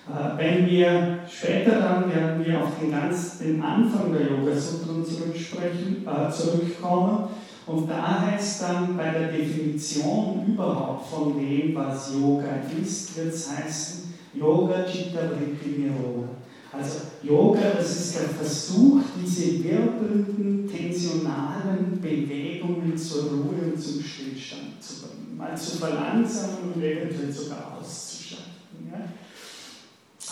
Äh, 0.09 0.39
wenn 0.39 0.67
wir 0.67 1.19
später 1.29 1.81
dann 1.81 2.15
werden 2.15 2.45
wir 2.45 2.63
auf 2.63 2.79
den 2.81 2.93
ganz 2.93 3.39
den 3.39 3.61
Anfang 3.61 4.13
der 4.13 4.29
Yoga 4.29 4.55
Sutren 4.55 5.03
äh, 5.03 6.31
zurückkommen 6.31 7.29
und 7.67 7.91
da 7.91 8.21
heißt 8.21 8.63
dann 8.63 8.97
bei 8.97 9.11
der 9.11 9.33
Definition 9.33 10.45
überhaupt 10.47 11.09
von 11.09 11.37
dem, 11.37 11.75
was 11.75 12.15
Yoga 12.15 12.47
ist, 12.81 13.17
wird 13.17 13.35
es 13.35 13.51
heißen 13.51 14.15
Yoga 14.35 14.85
Chitta 14.85 15.31
Vritti 15.31 15.81
Niroda. 15.81 16.29
Also 16.77 17.01
Yoga, 17.23 17.71
das 17.77 17.97
ist 17.97 18.17
der 18.17 18.29
Versuch, 18.29 19.01
diese 19.19 19.65
wirbelnden, 19.65 20.69
tensionalen 20.69 21.99
Bewegungen 22.03 22.97
zur 22.97 23.31
Ruhe 23.31 23.73
und 23.73 23.81
zum 23.81 24.03
Stillstand 24.03 24.83
zu 24.83 25.03
bringen. 25.03 25.37
Mal 25.39 25.57
zu 25.57 25.79
verlangsamen 25.79 26.73
und 26.75 26.83
eventuell 26.83 27.33
sogar 27.33 27.79
auszuschalten. 27.79 28.91
Ja? 28.93 29.09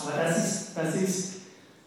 Aber 0.03 0.23
das 0.23 0.37
ist, 0.37 0.77
das 0.77 0.95
ist 1.01 1.33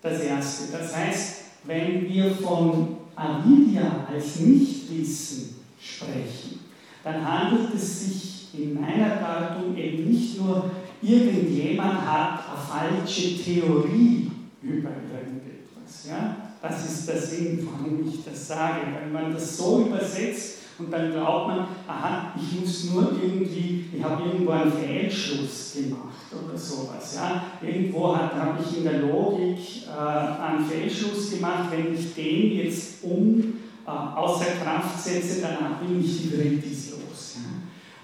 das 0.02 0.20
Erste. 0.20 0.72
Das 0.72 0.96
heißt, 0.96 1.34
wenn 1.64 2.08
wir 2.08 2.30
von 2.32 2.96
Avidya 3.14 4.06
als 4.12 4.40
Nichtwissen 4.40 5.56
sprechen, 5.80 6.60
dann 7.04 7.24
handelt 7.24 7.74
es 7.74 8.06
sich 8.06 8.48
in 8.54 8.80
meiner 8.80 9.16
Deutung 9.16 9.76
eben 9.76 10.10
nicht 10.10 10.40
nur, 10.40 10.70
irgendjemand 11.00 12.00
hat 12.00 12.40
eine 12.48 12.98
falsche 13.00 13.36
Theorie 13.36 14.27
über 14.68 14.90
irgendetwas. 14.90 16.06
Ja? 16.08 16.36
Das 16.60 16.84
ist 16.84 17.08
der 17.08 17.20
Sinn, 17.20 17.68
warum 17.70 18.06
ich 18.06 18.24
das 18.24 18.48
sage. 18.48 18.80
Wenn 19.00 19.12
man 19.12 19.32
das 19.32 19.56
so 19.56 19.86
übersetzt 19.86 20.58
und 20.78 20.92
dann 20.92 21.12
glaubt 21.12 21.48
man, 21.48 21.58
aha, 21.86 22.32
ich 22.36 22.60
muss 22.60 22.90
nur 22.90 23.12
irgendwie, 23.20 23.86
ich 23.92 24.02
habe 24.02 24.24
irgendwo 24.24 24.52
einen 24.52 24.72
Fehlschluss 24.72 25.74
gemacht 25.74 26.26
oder 26.32 26.56
sowas. 26.56 27.16
Ja? 27.16 27.44
Irgendwo 27.62 28.16
habe 28.16 28.58
ich 28.62 28.78
in 28.78 28.84
der 28.84 29.00
Logik 29.00 29.58
äh, 29.86 30.42
einen 30.42 30.64
Fehlschluss 30.64 31.30
gemacht, 31.30 31.70
wenn 31.70 31.94
ich 31.94 32.14
den 32.14 32.58
jetzt 32.58 33.02
um 33.02 33.54
äh, 33.86 33.90
außer 33.90 34.46
Kraft 34.62 35.02
setze, 35.02 35.40
danach 35.40 35.78
bin 35.78 36.00
ich 36.00 36.30
die 36.30 36.36
los. 36.36 37.36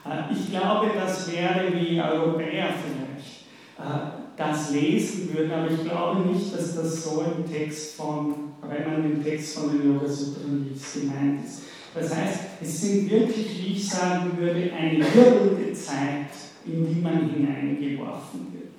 Ja? 0.05 0.13
Äh, 0.13 0.33
ich 0.33 0.51
glaube, 0.51 0.91
das 0.95 1.31
wäre 1.31 1.73
wie 1.75 2.01
Europäer 2.01 2.69
vielleicht 2.83 3.45
äh, 3.79 4.24
das 4.37 4.73
lesen 4.73 5.33
würden, 5.33 5.53
aber 5.53 5.71
ich 5.71 5.83
glaube 5.83 6.29
nicht, 6.29 6.53
dass 6.55 6.75
das 6.75 7.05
so 7.05 7.25
im 7.37 7.51
Text 7.51 7.95
von, 7.95 8.35
wenn 8.63 8.91
man 8.91 9.03
den 9.03 9.23
Text 9.23 9.59
von 9.59 9.71
den 9.71 9.95
Yoga 9.95 10.09
Sutren 10.09 10.69
liest, 10.69 10.95
gemeint 10.95 11.45
ist. 11.45 11.63
Das 11.95 12.15
heißt, 12.15 12.41
es 12.61 12.81
sind 12.81 13.09
wirklich, 13.09 13.63
wie 13.63 13.73
ich 13.75 13.89
sagen 13.89 14.33
würde, 14.37 14.73
eine 14.73 14.99
wirbelnde 14.99 15.73
Zeit, 15.73 16.31
in 16.67 16.89
die 16.89 17.01
man 17.01 17.31
hineingeworfen 17.31 18.53
wird. 18.53 18.73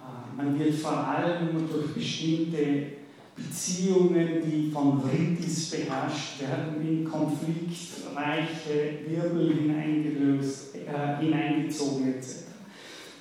Äh, 0.00 0.36
man 0.36 0.58
wird 0.58 0.74
vor 0.74 0.96
allem 0.96 1.68
durch 1.68 1.92
bestimmte 1.94 2.86
Beziehungen, 3.34 4.28
die 4.44 4.70
von 4.70 5.02
Vritis 5.02 5.70
beherrscht 5.70 6.40
werden, 6.40 6.86
in 6.86 7.04
konfliktreiche 7.04 9.00
Wirbel 9.08 9.54
hineingelöst, 9.54 10.76
äh, 10.76 11.20
hineingezogen 11.20 12.14
etc. 12.14 12.41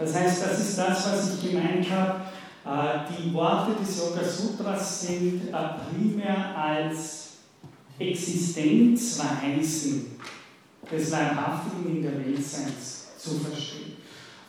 Das 0.01 0.15
heißt, 0.15 0.43
das 0.43 0.59
ist 0.59 0.77
das, 0.79 1.11
was 1.11 1.35
ich 1.35 1.51
gemeint 1.51 1.85
habe. 1.91 2.21
Äh, 2.65 3.01
die 3.11 3.31
Worte 3.33 3.73
des 3.79 3.99
Yoga 3.99 4.23
Sutras 4.23 5.01
sind 5.01 5.49
äh, 5.49 5.53
primär 5.93 6.57
als 6.57 7.33
Existenzweisen 7.99 10.17
des 10.91 11.11
Leibhaftigen 11.11 11.97
in 11.97 12.01
der 12.01 12.17
Weltseins 12.17 13.09
zu 13.15 13.37
verstehen. 13.37 13.97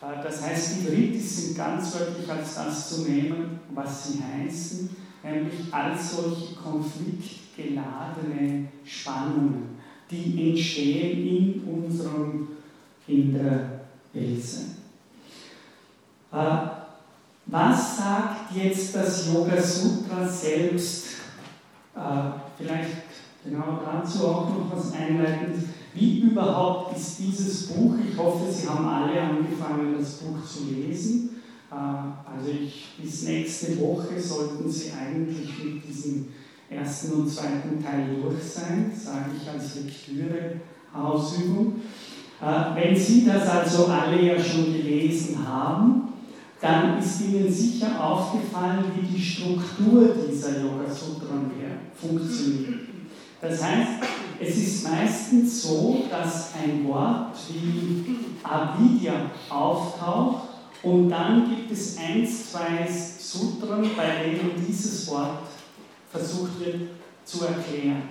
Äh, 0.00 0.22
das 0.22 0.40
heißt, 0.40 0.76
die 0.76 0.86
Vritis 0.86 1.36
sind 1.36 1.58
ganz 1.58 1.94
wörtlich 1.98 2.30
als 2.30 2.54
das 2.54 2.88
zu 2.88 3.02
nehmen, 3.02 3.60
was 3.74 4.10
sie 4.10 4.22
heißen, 4.22 4.88
nämlich 5.22 5.70
als 5.70 6.16
solche 6.16 6.54
konfliktgeladene 6.54 8.68
Spannungen, 8.86 9.78
die 10.10 10.50
entstehen 10.50 11.26
in 11.26 11.62
unserem, 11.64 12.48
in 13.06 13.34
der 13.34 13.82
Weltsein. 14.14 14.81
Äh, 16.32 16.56
was 17.46 17.96
sagt 17.98 18.54
jetzt 18.54 18.94
das 18.94 19.32
Yoga 19.32 19.60
Sutra 19.60 20.26
selbst? 20.26 21.06
Vielleicht 22.56 23.02
genau 23.44 23.80
dazu 23.84 24.28
auch 24.28 24.48
noch 24.48 24.74
was 24.74 24.94
einleitendes. 24.94 25.64
Wie 25.94 26.20
überhaupt 26.20 26.96
ist 26.96 27.18
dieses 27.18 27.66
Buch? 27.68 27.94
Ich 28.08 28.16
hoffe, 28.16 28.50
Sie 28.50 28.66
haben 28.66 28.86
alle 28.86 29.20
angefangen, 29.20 29.94
das 29.98 30.12
Buch 30.14 30.42
zu 30.46 30.72
lesen. 30.72 31.42
Äh, 31.70 31.74
also 31.74 32.48
ich, 32.50 32.94
bis 33.00 33.24
nächste 33.24 33.78
Woche 33.80 34.18
sollten 34.20 34.70
Sie 34.70 34.92
eigentlich 34.92 35.50
mit 35.62 35.86
diesem 35.86 36.28
ersten 36.70 37.12
und 37.12 37.28
zweiten 37.28 37.82
Teil 37.82 38.16
durch 38.22 38.42
sein, 38.42 38.90
sage 38.94 39.32
ich 39.36 39.46
als 39.48 39.74
Lektüre-Ausübung. 39.76 41.82
Äh, 42.40 42.74
wenn 42.74 42.96
Sie 42.96 43.26
das 43.26 43.46
also 43.48 43.86
alle 43.86 44.22
ja 44.22 44.42
schon 44.42 44.72
gelesen 44.72 45.46
haben, 45.46 46.11
dann 46.62 46.98
ist 46.98 47.20
Ihnen 47.20 47.52
sicher 47.52 47.88
aufgefallen, 48.00 48.84
wie 48.94 49.16
die 49.16 49.20
Struktur 49.20 50.14
dieser 50.30 50.60
Yoga 50.60 50.88
Sutran 50.88 51.50
funktioniert. 52.00 52.80
Das 53.40 53.60
heißt, 53.60 53.88
es 54.38 54.56
ist 54.56 54.88
meistens 54.88 55.62
so, 55.62 56.04
dass 56.08 56.50
ein 56.54 56.86
Wort 56.86 57.36
wie 57.48 58.16
Avidya 58.44 59.12
auftaucht 59.50 60.50
und 60.84 61.10
dann 61.10 61.48
gibt 61.48 61.72
es 61.72 61.98
eins, 61.98 62.52
zwei 62.52 62.88
Sutren, 62.88 63.90
bei 63.96 64.22
denen 64.22 64.64
dieses 64.64 65.10
Wort 65.10 65.42
versucht 66.12 66.60
wird 66.60 66.90
zu 67.24 67.44
erklären. 67.44 68.02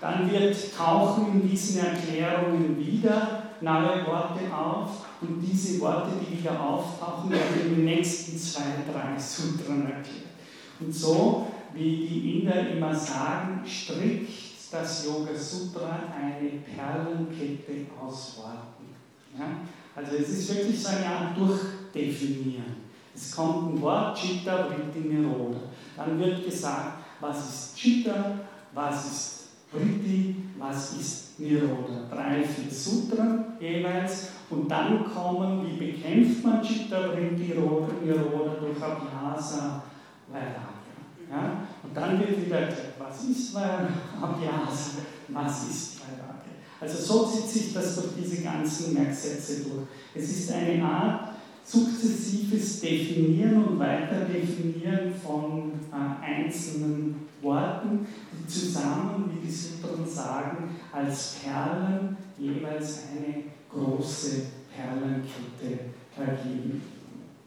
Dann 0.00 0.30
wird 0.30 0.56
tauchen 0.76 1.26
in 1.32 1.48
diesen 1.48 1.86
Erklärungen 1.86 2.76
wieder 2.76 3.44
neue 3.60 4.04
Worte 4.06 4.40
auf 4.52 4.90
und 5.28 5.40
diese 5.40 5.80
Worte, 5.80 6.10
die 6.20 6.38
wieder 6.38 6.60
auftauchen, 6.60 7.30
werden 7.30 7.60
in 7.64 7.74
den 7.76 7.84
nächsten 7.84 8.38
zwei, 8.38 8.62
drei 8.90 9.18
Sutren 9.18 9.82
erklärt. 9.82 10.34
Und 10.80 10.94
so, 10.94 11.46
wie 11.72 12.06
die 12.06 12.40
Inder 12.40 12.70
immer 12.70 12.94
sagen, 12.94 13.62
strickt 13.66 14.30
das 14.70 15.06
Yoga 15.06 15.34
Sutra 15.34 16.00
eine 16.14 16.50
Perlenkette 16.50 17.86
aus 18.00 18.38
Worten. 18.38 18.94
Ja? 19.38 19.46
Also 19.94 20.16
es 20.16 20.28
ist 20.28 20.54
wirklich 20.54 20.82
so 20.82 20.88
eine 20.88 21.06
Art 21.06 21.38
Durchdefinieren. 21.38 22.84
Es 23.14 23.30
kommt 23.30 23.74
ein 23.74 23.80
Wort, 23.80 24.18
Chitta, 24.18 24.66
Vritti, 24.66 25.08
Niroda. 25.08 25.60
Dann 25.96 26.18
wird 26.18 26.44
gesagt, 26.44 27.04
was 27.20 27.48
ist 27.48 27.76
Chitta, 27.76 28.40
was 28.72 29.04
ist 29.06 29.40
Vritti, 29.70 30.36
was 30.58 30.96
ist 30.96 31.38
Niroda. 31.38 32.08
Drei, 32.10 32.42
vier 32.42 32.70
Sutren 32.70 33.44
jeweils. 33.60 34.28
Und 34.50 34.70
dann 34.70 35.04
kommen, 35.12 35.66
wie 35.66 35.92
bekämpft 35.92 36.44
man 36.44 36.62
Chitta, 36.62 37.12
Vritti, 37.12 37.54
Niroda 37.54 38.54
durch 38.60 38.82
Abhyasa, 38.82 39.82
Vairagya. 40.28 40.94
Ja? 41.30 41.66
Und 41.82 41.96
dann 41.96 42.18
wird 42.20 42.46
wieder 42.46 42.60
erklärt, 42.60 42.94
was 42.98 43.24
ist 43.24 43.56
Abhyasa, 43.56 44.98
was 45.28 45.68
ist 45.68 46.00
Vairagya. 46.00 46.34
Also 46.80 47.02
so 47.02 47.26
zieht 47.30 47.48
sich 47.48 47.72
das 47.72 47.94
durch 47.94 48.08
diese 48.18 48.42
ganzen 48.42 48.94
Merksätze 48.94 49.64
durch. 49.64 49.86
Es 50.14 50.30
ist 50.30 50.52
eine 50.52 50.84
Art 50.84 51.34
sukzessives 51.64 52.80
Definieren 52.80 53.64
und 53.64 53.78
Weiterdefinieren 53.78 55.14
von 55.14 55.72
äh, 55.90 56.24
einzelnen 56.24 57.26
Worten, 57.40 58.06
die 58.32 58.46
zusammen, 58.46 59.30
wie 59.32 59.46
die 59.46 59.52
Sutren 59.52 60.06
sagen, 60.06 60.76
als 60.92 61.36
Perlen 61.42 62.16
jeweils 62.38 63.04
eine 63.12 63.44
große 63.74 64.42
Perlenkette 64.74 65.90
ergeben. 66.16 66.82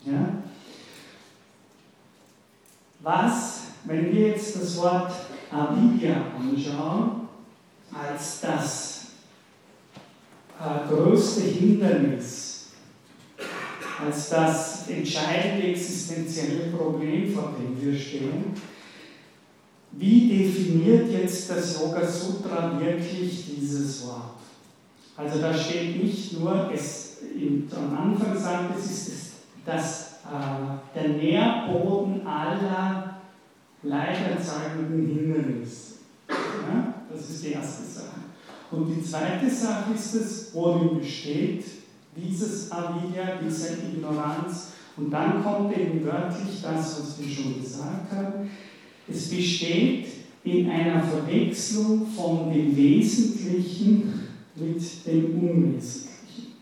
Ja? 0.06 0.44
Was, 3.00 3.62
wenn 3.86 4.14
wir 4.14 4.30
jetzt 4.30 4.56
das 4.56 4.78
Wort 4.78 5.12
Avidya 5.52 6.16
anschauen, 6.38 7.28
als 7.94 8.42
das 8.42 9.06
äh, 10.60 10.88
größte 10.88 11.42
Hindernis, 11.42 12.72
als 14.04 14.30
das 14.30 14.88
entscheidende 14.90 15.68
existenzielle 15.68 16.72
Problem, 16.72 17.34
vor 17.34 17.56
dem 17.58 17.80
wir 17.82 17.98
stehen, 17.98 18.54
wie 19.92 20.28
definiert 20.28 21.10
jetzt 21.10 21.50
das 21.50 21.80
Yoga 21.80 22.06
Sutra 22.06 22.80
wirklich 22.80 23.46
dieses 23.56 24.06
Wort? 24.06 24.38
Also 25.18 25.40
da 25.40 25.52
steht 25.52 26.04
nicht 26.04 26.40
nur, 26.40 26.72
es, 26.72 27.18
am 27.76 27.98
Anfang 27.98 28.38
sagt 28.38 28.78
es, 28.78 28.86
ist 28.92 29.32
das, 29.66 30.20
äh, 30.26 30.96
der 30.96 31.10
Nährboden 31.10 32.26
aller 32.26 33.18
leiderzeugenden 33.82 35.08
Hindernisse. 35.08 35.96
Ja? 36.30 36.94
Das 37.12 37.30
ist 37.30 37.44
die 37.44 37.54
erste 37.54 37.84
Sache. 37.84 38.18
Und 38.70 38.94
die 38.96 39.02
zweite 39.02 39.50
Sache 39.50 39.94
ist 39.96 40.14
es, 40.14 40.54
worin 40.54 41.00
besteht 41.00 41.66
dieses 42.16 42.72
Avidya, 42.72 43.40
diese 43.44 43.74
Ignoranz. 43.74 44.74
Und 44.98 45.12
dann 45.12 45.44
kommt 45.44 45.76
eben 45.78 46.06
wörtlich 46.06 46.62
das, 46.62 47.00
was 47.00 47.20
wir 47.20 47.34
schon 47.34 47.62
gesagt 47.62 48.12
haben. 48.12 48.50
Es 49.08 49.30
besteht 49.30 50.08
in 50.44 50.70
einer 50.70 51.02
Verwechslung 51.04 52.06
von 52.08 52.52
dem 52.52 52.76
Wesentlichen 52.76 54.17
mit 54.60 55.06
dem 55.06 55.40
Unwesentlichen. 55.40 56.54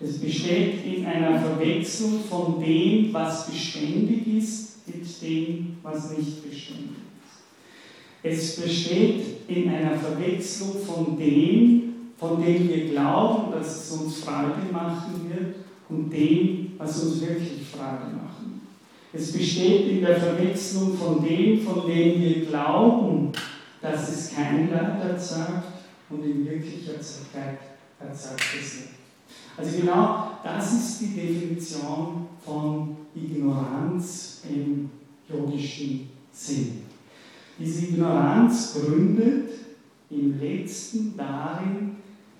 Es 0.00 0.18
besteht 0.18 0.84
in 0.84 1.06
einer 1.06 1.38
Verwechslung 1.38 2.20
von 2.28 2.60
dem, 2.60 3.12
was 3.12 3.50
beständig 3.50 4.26
ist, 4.36 4.86
mit 4.86 5.22
dem, 5.22 5.76
was 5.82 6.16
nicht 6.16 6.48
beständig 6.48 6.90
ist. 6.90 8.22
Es 8.22 8.60
besteht 8.60 9.48
in 9.48 9.68
einer 9.68 9.96
Verwechslung 9.96 10.76
von 10.84 11.18
dem, 11.18 11.94
von 12.16 12.42
dem 12.42 12.68
wir 12.68 12.88
glauben, 12.88 13.52
dass 13.52 13.84
es 13.84 13.92
uns 13.98 14.18
Freude 14.18 14.72
machen 14.72 15.28
wird, 15.28 15.54
und 15.88 16.10
dem, 16.10 16.72
was 16.78 17.02
uns 17.02 17.20
wirklich 17.20 17.66
Freude 17.70 18.14
machen. 18.14 18.62
Es 19.12 19.32
besteht 19.32 19.88
in 19.88 20.00
der 20.00 20.18
Verwechslung 20.18 20.96
von 20.96 21.24
dem, 21.24 21.60
von 21.60 21.86
dem 21.86 22.20
wir 22.20 22.46
glauben, 22.46 23.30
dass 23.80 24.08
es 24.10 24.34
kein 24.34 24.70
Leid 24.70 25.02
erzeugt, 25.02 25.73
und 26.10 26.24
in 26.24 26.44
wirklicher 26.44 27.00
Zeit 27.00 27.58
erzeugt 27.98 28.44
es 28.60 28.74
nicht. 28.74 28.88
Also 29.56 29.78
genau 29.78 30.38
das 30.42 30.72
ist 30.72 31.00
die 31.00 31.14
Definition 31.14 32.26
von 32.44 32.96
Ignoranz 33.14 34.42
im 34.48 34.90
yogischen 35.28 36.08
Sinn. 36.32 36.82
Diese 37.58 37.86
Ignoranz 37.86 38.74
gründet 38.74 39.50
im 40.10 40.40
letzten 40.40 41.16
darin, 41.16 41.96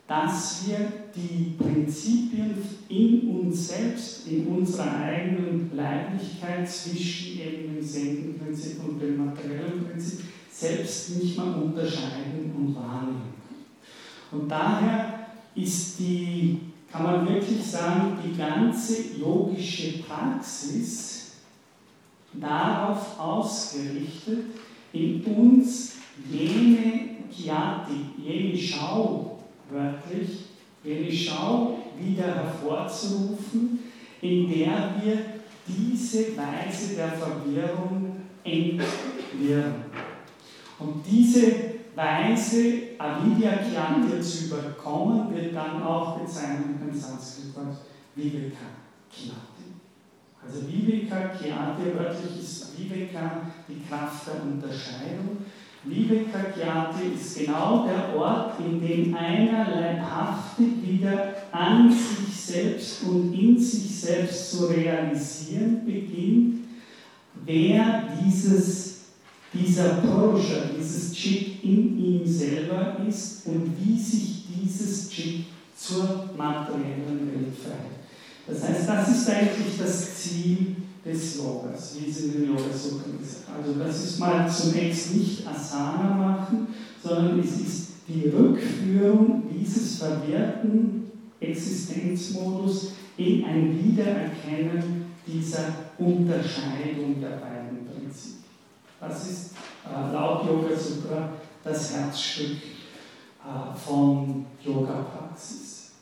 dass 0.06 0.66
wir 0.66 0.92
die 1.14 1.54
Prinzipien 1.56 2.54
in 2.88 3.28
uns 3.28 3.68
selbst, 3.68 4.26
in 4.28 4.46
unserer 4.48 4.96
eigenen 4.96 5.70
Leiblichkeit 5.74 6.68
zwischen 6.68 7.40
eben 7.40 7.74
dem 7.74 7.82
Senkenprinzip 7.82 8.84
und 8.86 9.00
dem 9.00 9.24
materiellen 9.24 9.84
Prinzip 9.88 10.20
selbst 10.50 11.16
nicht 11.16 11.36
mehr 11.36 11.56
unterscheiden 11.56 12.52
und 12.56 12.74
wahrnehmen. 12.74 13.33
Und 14.34 14.48
daher 14.48 15.26
ist 15.54 15.98
die, 16.00 16.58
kann 16.90 17.04
man 17.04 17.28
wirklich 17.28 17.64
sagen, 17.64 18.18
die 18.24 18.36
ganze 18.36 19.16
yogische 19.16 20.02
Praxis 20.02 21.34
darauf 22.32 23.18
ausgerichtet, 23.18 24.46
in 24.92 25.22
uns 25.22 25.92
jene 26.28 27.10
Kyati, 27.32 28.06
jene 28.18 28.58
Schau, 28.58 29.38
wörtlich, 29.70 30.46
jene 30.82 31.12
Schau 31.12 31.78
wieder 31.96 32.34
hervorzurufen, 32.34 33.78
in 34.20 34.48
der 34.48 34.96
wir 35.00 35.18
diese 35.66 36.36
Weise 36.36 36.96
der 36.96 37.12
Verwirrung 37.12 38.16
entwirren. 38.42 39.84
Und 40.80 41.04
diese 41.08 41.73
Weise, 41.94 42.82
Avidya 42.98 43.58
Kyati 43.58 44.20
zu 44.20 44.46
überkommen, 44.46 45.34
wird 45.34 45.54
dann 45.54 45.82
auch 45.82 46.18
bezeichnet 46.18 46.80
dem 46.80 46.94
Sanskrit-Wort 46.94 47.76
Viveka 48.16 48.66
Kyati. 49.10 49.74
Also 50.44 50.66
Viveka 50.68 51.28
Kyati 51.28 51.96
wörtlich 51.96 52.42
ist 52.42 52.78
Viveka 52.78 53.42
die 53.68 53.82
Kraft 53.88 54.26
der 54.26 54.42
Unterscheidung. 54.42 55.38
Viveka 55.84 56.38
Kyati 56.38 57.14
ist 57.14 57.38
genau 57.38 57.86
der 57.86 58.18
Ort, 58.18 58.58
in 58.58 58.80
dem 58.80 59.14
einer 59.14 59.70
leibhaftig 59.70 60.82
wieder 60.82 61.34
an 61.52 61.90
sich 61.90 62.34
selbst 62.34 63.04
und 63.04 63.32
in 63.32 63.58
sich 63.58 64.00
selbst 64.00 64.50
zu 64.50 64.66
realisieren 64.66 65.84
beginnt, 65.84 66.64
wer 67.44 68.04
dieses, 68.20 68.93
dieser 69.54 70.00
Purusha, 70.00 70.70
dieses 70.76 71.12
Chit 71.12 71.62
in 71.62 71.98
ihm 71.98 72.26
selber 72.26 72.96
ist 73.08 73.46
und 73.46 73.72
wie 73.80 73.98
sich 73.98 74.44
dieses 74.48 75.08
Chit 75.08 75.44
zur 75.76 76.30
materiellen 76.36 77.30
Welt 77.32 77.54
verhält. 77.56 77.94
Das 78.46 78.68
heißt, 78.68 78.88
das 78.88 79.08
ist 79.08 79.30
eigentlich 79.30 79.78
das 79.78 80.16
Ziel 80.16 80.76
des 81.04 81.36
Yogas, 81.36 81.96
wie 81.98 82.10
es 82.10 82.24
in 82.24 82.32
den 82.32 82.46
Yoga 82.48 82.72
Sutren 82.72 83.18
gesagt 83.18 83.44
Also 83.56 83.78
das 83.78 84.04
ist 84.04 84.18
mal 84.18 84.50
zunächst 84.50 85.14
nicht 85.14 85.46
Asana 85.46 86.14
machen, 86.14 86.68
sondern 87.02 87.40
es 87.40 87.60
ist 87.60 87.88
die 88.08 88.28
Rückführung 88.28 89.44
dieses 89.50 89.98
verwirrten 89.98 91.04
Existenzmodus 91.40 92.92
in 93.16 93.44
ein 93.44 93.78
Wiedererkennen 93.82 95.06
dieser 95.26 95.74
Unterscheidung 95.98 97.20
der 97.20 97.36
beiden. 97.38 97.83
Das 99.06 99.28
ist 99.28 99.50
äh, 99.84 100.12
laut 100.12 100.46
Yoga 100.46 100.74
Sutra 100.74 101.28
das 101.62 101.94
Herzstück 101.94 102.56
äh, 102.56 103.76
von 103.76 104.46
Yoga-Praxis. 104.64 105.92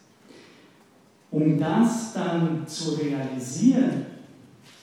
Um 1.31 1.59
das 1.59 2.13
dann 2.13 2.67
zu 2.67 2.93
realisieren, 2.93 4.07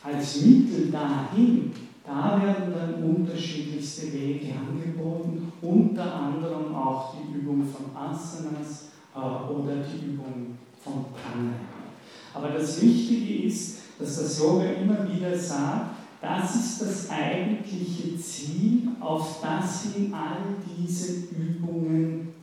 als 0.03 0.41
Mittel 0.41 0.91
dahin, 0.91 1.72
da 2.05 2.41
werden 2.41 2.74
dann 2.74 3.03
unterschiedlichste 3.03 4.11
Wege 4.11 4.53
angeboten, 4.53 5.51
unter 5.61 6.13
anderem 6.15 6.76
auch 6.76 7.13
die 7.13 7.38
Übung 7.38 7.65
von 7.67 7.95
Asanas 7.95 8.89
äh, 9.15 9.20
oder 9.20 9.76
die 9.78 10.05
Übung 10.05 10.57
von 10.84 11.05
Pranayama. 11.13 11.53
Aber 12.34 12.49
das 12.49 12.82
Wichtige 12.82 13.47
ist, 13.47 13.80
dass 13.99 14.22
das 14.22 14.39
Yoga 14.39 14.63
immer 14.63 15.07
wieder 15.09 15.38
sagt, 15.38 15.99
das 16.22 16.55
ist 16.55 16.82
das 16.82 17.09
eigentliche 17.09 18.17
Ziel, 18.17 18.89
auf 18.99 19.41
das 19.41 19.84
hin 19.93 20.13
all 20.13 20.55
diese 20.78 21.28
Übungen 21.34 22.34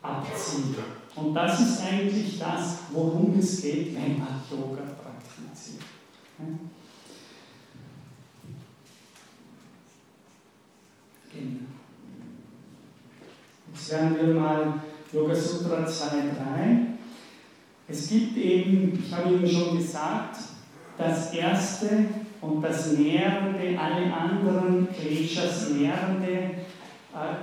abzielen. 0.00 0.76
Und 1.16 1.34
das 1.34 1.60
ist 1.60 1.80
eigentlich 1.82 2.38
das, 2.38 2.78
worum 2.92 3.38
es 3.38 3.62
geht, 3.62 3.94
wenn 3.94 4.18
man 4.18 4.40
Yoga 4.50 4.82
praktiziert. 4.82 5.82
Genau. 11.32 11.64
Jetzt 13.72 13.90
werden 13.90 14.16
wir 14.16 14.34
mal 14.34 14.80
Yoga 15.12 15.34
Sutra 15.34 15.84
2.3. 15.84 16.86
Es 17.86 18.08
gibt 18.08 18.36
eben, 18.36 18.98
ich 18.98 19.12
habe 19.12 19.34
Ihnen 19.34 19.48
schon 19.48 19.76
gesagt, 19.76 20.38
das 20.96 21.34
erste 21.34 22.06
und 22.46 22.62
das 22.62 22.92
Nährende, 22.92 23.78
alle 23.78 24.12
anderen 24.12 24.88
Kleshas 24.92 25.70
Nährende 25.70 26.50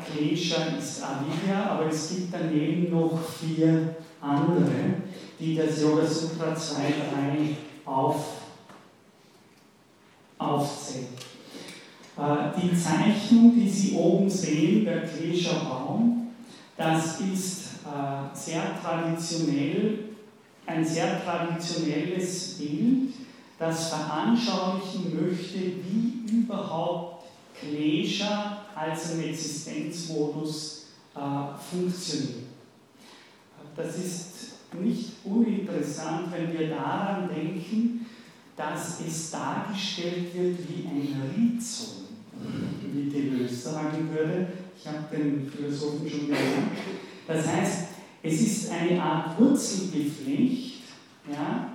Klesha 0.06 0.66
ist 0.78 1.02
Avidya, 1.02 1.72
aber 1.72 1.86
es 1.88 2.10
gibt 2.10 2.34
daneben 2.34 2.92
noch 2.92 3.18
vier 3.22 3.96
andere, 4.20 4.96
die 5.40 5.56
das 5.56 5.82
Yoga 5.82 6.06
Sutra 6.06 6.54
2.3 6.54 7.56
auf, 7.86 8.42
aufzählt. 10.38 11.08
Äh, 12.18 12.62
die 12.62 12.78
Zeichnung, 12.78 13.54
die 13.56 13.70
Sie 13.70 13.96
oben 13.96 14.30
sehen, 14.30 14.84
der 14.84 15.04
Klescher 15.04 15.62
Baum, 15.64 16.34
das 16.76 17.22
ist 17.22 17.62
äh, 17.86 18.36
sehr 18.36 18.78
traditionell, 18.82 20.00
ein 20.66 20.84
sehr 20.84 21.24
traditionelles 21.24 22.58
Bild, 22.58 23.14
das 23.62 23.90
veranschaulichen 23.90 25.16
möchte, 25.16 25.60
wie 25.60 26.26
überhaupt 26.32 27.26
Klescher 27.60 28.66
als 28.74 29.12
ein 29.12 29.24
Existenzmodus 29.26 30.88
äh, 31.14 31.20
funktioniert. 31.70 32.48
Das 33.76 33.98
ist 34.00 34.32
nicht 34.74 35.12
uninteressant, 35.24 36.32
wenn 36.32 36.58
wir 36.58 36.70
daran 36.70 37.30
denken, 37.30 38.08
dass 38.58 39.00
es 39.02 39.30
dargestellt 39.30 40.34
wird 40.34 40.58
wie 40.68 40.88
ein 40.88 41.22
Rhizom, 41.36 42.06
wie 42.92 43.12
Deleuze 43.12 43.56
sagen 43.56 44.10
würde. 44.12 44.48
Ich 44.76 44.88
habe 44.88 45.16
den 45.16 45.48
Philosophen 45.48 46.10
schon 46.10 46.28
gesagt. 46.30 46.48
Das 47.28 47.46
heißt, 47.46 47.88
es 48.24 48.42
ist 48.42 48.72
eine 48.72 49.00
Art 49.02 49.40
Wurzelgeflecht, 49.40 50.82
ja, 51.32 51.70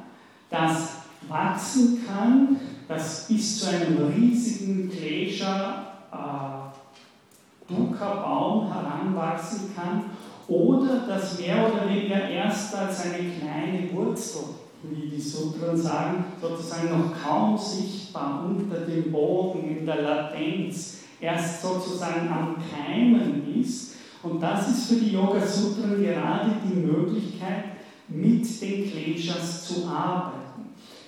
das 0.50 0.95
wachsen 1.28 2.06
kann, 2.06 2.56
das 2.88 3.26
bis 3.28 3.60
zu 3.60 3.68
einem 3.68 4.12
riesigen 4.14 4.88
Gläscher 4.90 5.86
äh, 6.12 7.72
Dukkha-Baum 7.72 8.72
heranwachsen 8.72 9.74
kann 9.74 10.04
oder 10.48 11.04
das 11.08 11.38
mehr 11.40 11.66
oder 11.66 11.88
weniger 11.88 12.28
erst 12.28 12.74
als 12.74 13.06
eine 13.06 13.30
kleine 13.30 13.92
Wurzel, 13.92 14.42
wie 14.84 15.08
die 15.08 15.20
Sutren 15.20 15.76
sagen, 15.76 16.24
sozusagen 16.40 16.90
noch 16.90 17.12
kaum 17.20 17.58
sichtbar 17.58 18.44
unter 18.48 18.80
dem 18.80 19.10
Boden, 19.10 19.78
in 19.78 19.86
der 19.86 20.02
Latenz, 20.02 20.98
erst 21.20 21.62
sozusagen 21.62 22.28
am 22.28 22.56
Keimen 22.56 23.60
ist. 23.60 23.96
Und 24.22 24.40
das 24.40 24.68
ist 24.68 24.88
für 24.88 24.96
die 24.96 25.12
Yoga-Sutren 25.12 26.02
gerade 26.02 26.50
die 26.64 26.76
Möglichkeit, 26.76 27.64
mit 28.08 28.60
den 28.60 28.90
Kleshas 28.90 29.66
zu 29.66 29.88
arbeiten. 29.88 30.35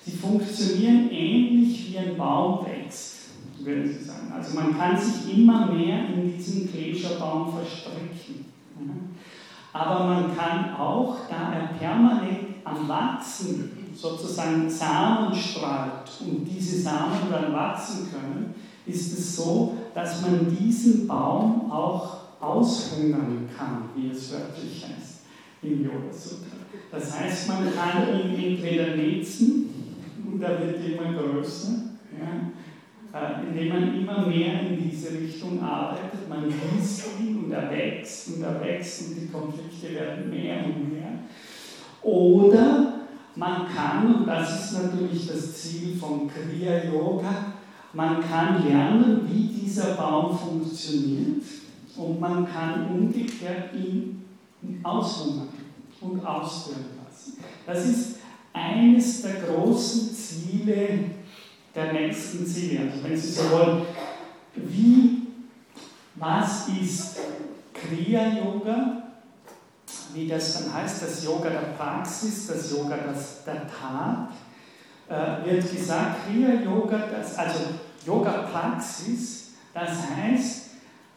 Sie 0.09 0.17
funktionieren 0.17 1.11
ähnlich 1.11 1.93
wie 1.93 1.99
ein 1.99 2.17
Baum 2.17 2.65
wächst, 2.65 3.17
würden 3.61 3.93
Sie 3.93 4.05
sagen. 4.05 4.33
Also 4.35 4.55
man 4.55 4.79
kann 4.79 4.97
sich 4.99 5.37
immer 5.37 5.67
mehr 5.67 6.09
in 6.15 6.35
diesen 6.35 6.71
Klescherbaum 6.71 7.53
verstricken. 7.53 8.47
Aber 9.73 10.07
man 10.07 10.35
kann 10.35 10.75
auch, 10.77 11.17
da 11.29 11.53
er 11.53 11.79
permanent 11.79 12.39
am 12.65 12.89
Wachsen 12.89 13.71
sozusagen 13.95 14.71
Samen 14.71 15.35
strahlt 15.35 16.11
und 16.21 16.47
diese 16.47 16.81
Samen 16.81 17.31
dann 17.31 17.53
wachsen 17.53 18.09
können, 18.11 18.55
ist 18.87 19.19
es 19.19 19.37
so, 19.37 19.77
dass 19.95 20.23
man 20.23 20.57
diesen 20.59 21.07
Baum 21.07 21.71
auch 21.71 22.17
aushungern 22.41 23.47
kann, 23.55 23.91
wie 23.95 24.09
es 24.09 24.33
wörtlich 24.33 24.85
heißt 24.85 25.19
im 25.61 25.85
Yoga 25.85 26.13
Sutra. 26.13 26.57
Das 26.91 27.19
heißt, 27.19 27.49
man 27.49 27.65
kann 27.75 28.09
ihn 28.15 28.53
entweder 28.53 28.97
netzen 28.97 29.78
und 30.33 30.43
er 30.43 30.61
wird 30.61 30.85
immer 30.85 31.13
größer, 31.13 31.73
ja, 32.19 33.19
äh, 33.19 33.49
indem 33.49 33.69
man 33.69 33.95
immer 33.95 34.27
mehr 34.27 34.61
in 34.63 34.91
diese 34.91 35.13
Richtung 35.13 35.63
arbeitet. 35.63 36.29
Man 36.29 36.45
gießt 36.49 37.07
ihn 37.21 37.45
und 37.45 37.53
er 37.53 37.71
wächst 37.71 38.29
und 38.29 38.43
er 38.43 38.61
wächst 38.61 39.09
und 39.09 39.15
die 39.17 39.29
Konflikte 39.29 39.95
werden 39.95 40.31
mehr 40.31 40.65
und 40.65 40.93
mehr. 40.93 41.11
Oder 42.03 42.95
man 43.35 43.67
kann, 43.69 44.15
und 44.15 44.27
das 44.27 44.65
ist 44.65 44.83
natürlich 44.83 45.27
das 45.27 45.55
Ziel 45.55 45.97
von 45.97 46.29
Kriya 46.29 46.85
Yoga, 46.85 47.55
man 47.93 48.21
kann 48.21 48.67
lernen, 48.67 49.29
wie 49.31 49.49
dieser 49.61 49.95
Baum 49.95 50.37
funktioniert 50.37 51.43
und 51.97 52.21
man 52.21 52.47
kann 52.47 52.91
umgekehrt 52.91 53.75
ihn 53.75 54.25
aushungern 54.83 55.49
und 56.01 56.25
ausdrücken 56.25 56.99
lassen. 57.05 57.39
Das 57.67 57.87
ist 57.87 58.19
eines 58.53 59.23
der 59.23 59.35
großen 59.35 60.15
Ziele 60.15 61.11
der 61.75 61.93
nächsten 61.93 62.47
Ziele. 62.47 62.91
Also 62.91 63.05
wenn 63.05 63.17
Sie 63.17 63.33
so 63.33 63.51
wollen, 63.51 63.83
wie, 64.55 65.29
was 66.17 66.69
ist 66.69 67.17
Kriya-Yoga? 67.73 69.03
Wie 70.15 70.27
das 70.27 70.55
dann 70.55 70.75
heißt, 70.75 71.03
das 71.03 71.25
Yoga 71.25 71.51
der 71.51 71.75
Praxis, 71.77 72.47
das 72.47 72.73
Yoga 72.73 72.97
das, 72.97 73.45
der 73.45 73.67
Tat, 73.69 74.31
äh, 75.09 75.45
wird 75.45 75.71
gesagt, 75.71 76.27
Kriya-Yoga, 76.27 77.09
also 77.37 77.61
Yoga-Praxis, 78.07 79.51
das 79.75 79.91
heißt, 80.17 80.68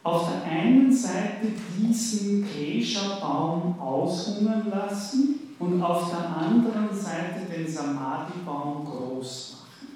auf 0.02 0.28
der 0.30 0.50
einen 0.50 0.92
Seite 0.92 1.48
diesen 1.78 2.46
Klesha-Baum 2.46 3.78
aushungern 3.78 4.68
lassen 4.70 5.54
und 5.58 5.82
auf 5.82 6.10
der 6.10 6.36
anderen 6.36 6.92
Seite 6.92 7.46
den 7.54 7.68
Samadhi-Baum 7.68 8.84
groß 8.84 9.58
machen. 9.58 9.92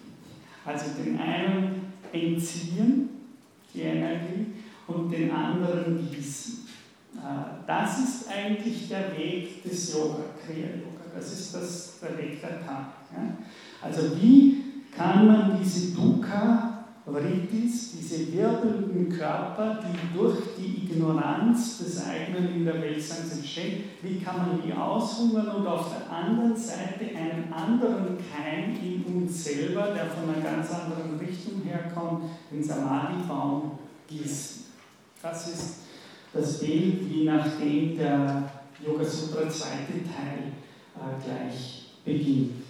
Also 0.65 1.03
den 1.03 1.19
einen 1.19 1.93
entziehen, 2.13 3.09
die 3.75 3.81
Energie, 3.81 4.47
und 4.87 5.11
den 5.11 5.31
anderen 5.33 6.09
gießen. 6.09 6.69
Äh, 7.17 7.67
das 7.67 7.99
ist 7.99 8.29
eigentlich 8.31 8.89
der 8.89 9.17
Weg 9.17 9.63
des 9.65 9.93
Yoga, 9.93 10.25
Kriya-Yoga. 10.45 10.97
Das 11.15 11.33
ist 11.33 11.55
das, 11.55 11.99
der 12.01 12.17
Weg 12.19 12.41
der 12.41 12.65
Tat. 12.65 12.93
Also 13.83 14.21
wie 14.21 14.63
kann 14.97 15.27
man 15.27 15.59
diese 15.59 15.95
Dukkha 15.95 16.76
Vritis, 17.07 17.93
diese 17.93 18.33
wirbelnden 18.33 19.09
Körper, 19.17 19.79
die 19.81 20.19
durch 20.19 20.39
die 20.59 20.85
Ignoranz 20.85 21.79
des 21.79 22.05
eigenen 22.05 22.53
in 22.53 22.65
der 22.65 22.83
Weltseins 22.83 23.33
entstehen, 23.33 23.85
wie 24.03 24.19
kann 24.19 24.39
man 24.39 24.63
die 24.67 24.73
aushungern 24.73 25.49
und 25.49 25.67
auf 25.69 25.89
der 25.91 26.11
anderen 26.11 26.57
Seite 26.57 27.05
einen 27.17 27.53
anderen 27.53 28.19
Keim 28.19 28.75
in 28.83 29.05
uns 29.05 29.45
selber, 29.45 29.95
der 29.95 30.07
von 30.07 30.35
einer 30.35 30.43
ganz 30.43 30.69
anderen 30.73 31.17
Richtung 31.17 31.63
herkommt, 31.63 32.25
den 32.51 32.63
Samadhi-Baum 32.63 33.79
gießen. 34.09 34.65
Das 35.23 35.49
ist 35.49 35.75
das 36.33 36.59
Bild, 36.59 37.09
wie 37.09 37.25
nachdem 37.25 37.97
der 37.97 38.51
Yoga 38.85 39.05
Sutra 39.05 39.49
zweite 39.49 40.03
Teil 40.03 40.53
äh, 40.97 41.25
gleich 41.25 41.93
beginnt. 42.05 42.66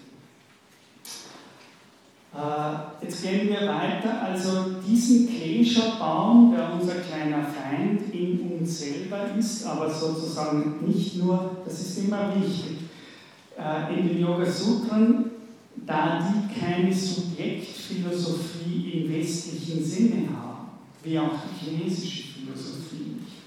Äh, 2.37 3.03
jetzt 3.03 3.23
gehen 3.23 3.49
wir 3.49 3.67
weiter. 3.67 4.21
Also 4.23 4.67
diesen 4.87 5.27
Kesha-Baum, 5.27 6.53
der 6.55 6.75
unser 6.75 6.97
kleiner 6.97 7.43
Feind 7.43 8.15
in 8.15 8.59
uns 8.59 8.79
selber 8.79 9.31
ist, 9.39 9.65
aber 9.65 9.89
sozusagen 9.89 10.87
nicht 10.87 11.17
nur, 11.17 11.63
das 11.65 11.81
ist 11.81 11.99
immer 11.99 12.35
wichtig. 12.35 12.77
Äh, 13.59 13.99
in 13.99 14.09
den 14.09 14.21
Yoga-Sutren, 14.21 15.31
da 15.87 16.21
die 16.21 16.61
keine 16.61 16.93
Subjektphilosophie 16.93 18.91
im 18.93 19.15
westlichen 19.15 19.83
Sinne 19.83 20.29
haben, 20.29 20.69
wie 21.03 21.19
auch 21.19 21.33
die 21.33 21.65
chinesische 21.65 22.35
Philosophie 22.35 23.17
nicht, 23.21 23.39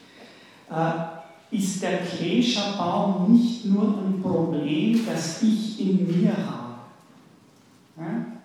äh, 0.72 1.56
ist 1.56 1.84
der 1.84 2.00
Klesha-Baum 2.00 3.34
nicht 3.34 3.66
nur 3.66 4.00
ein 4.00 4.20
Problem, 4.20 5.06
das 5.06 5.44
ich 5.44 5.80
in 5.80 6.08
mir 6.08 6.36
habe. 6.36 6.60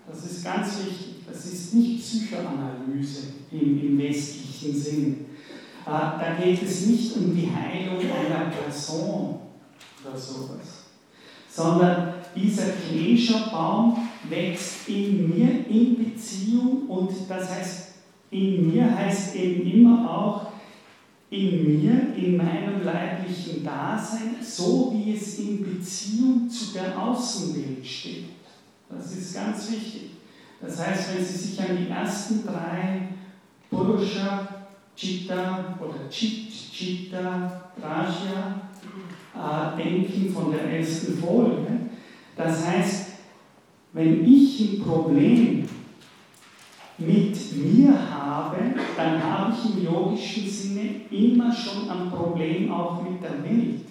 Das 0.07 0.23
ist 0.23 0.43
ganz 0.43 0.77
wichtig. 0.85 1.15
Das 1.27 1.45
ist 1.45 1.73
nicht 1.73 2.01
Psychoanalyse 2.01 3.27
im, 3.51 3.81
im 3.81 3.97
westlichen 3.97 4.79
Sinn. 4.79 5.25
Äh, 5.85 5.89
da 5.89 6.37
geht 6.41 6.61
es 6.61 6.85
nicht 6.85 7.15
um 7.17 7.35
die 7.35 7.49
Heilung 7.49 7.99
einer 7.99 8.51
Person 8.51 9.39
oder 10.03 10.17
sowas, 10.17 10.85
sondern 11.49 12.13
dieser 12.35 12.73
Klescherbaum 12.73 14.09
wächst 14.29 14.87
in 14.87 15.29
mir 15.29 15.67
in 15.67 15.97
Beziehung 15.97 16.87
und 16.87 17.11
das 17.27 17.49
heißt, 17.49 17.87
in 18.29 18.71
mir 18.71 18.95
heißt 18.95 19.35
eben 19.35 19.71
immer 19.71 20.09
auch 20.09 20.47
in 21.29 21.81
mir, 21.81 22.15
in 22.15 22.37
meinem 22.37 22.83
leiblichen 22.83 23.63
Dasein, 23.63 24.35
so 24.41 24.93
wie 24.95 25.15
es 25.15 25.39
in 25.39 25.63
Beziehung 25.63 26.49
zu 26.49 26.73
der 26.73 26.97
Außenwelt 27.01 27.85
steht. 27.85 28.34
Das 28.89 29.11
ist 29.11 29.33
ganz 29.33 29.71
wichtig. 29.71 30.11
Das 30.61 30.85
heißt, 30.85 31.15
wenn 31.15 31.25
Sie 31.25 31.37
sich 31.37 31.59
an 31.59 31.77
die 31.77 31.89
ersten 31.89 32.45
drei 32.45 33.09
Purusha, 33.69 34.47
Chitta 34.95 35.77
oder 35.79 36.09
Chit, 36.09 36.49
Chitta, 36.49 37.71
Rajya 37.81 38.61
äh, 39.35 39.83
denken 39.83 40.33
von 40.33 40.51
der 40.51 40.79
ersten 40.79 41.17
Folge, 41.17 41.67
das 42.35 42.65
heißt, 42.65 43.07
wenn 43.93 44.25
ich 44.25 44.59
ein 44.59 44.83
Problem 44.83 45.67
mit 46.97 47.55
mir 47.57 47.93
habe, 48.11 48.57
dann 48.95 49.23
habe 49.23 49.53
ich 49.53 49.77
im 49.77 49.83
yogischen 49.83 50.49
Sinne 50.49 51.01
immer 51.11 51.53
schon 51.53 51.89
ein 51.89 52.09
Problem 52.09 52.71
auch 52.71 53.01
mit 53.03 53.21
der 53.21 53.43
Welt. 53.43 53.81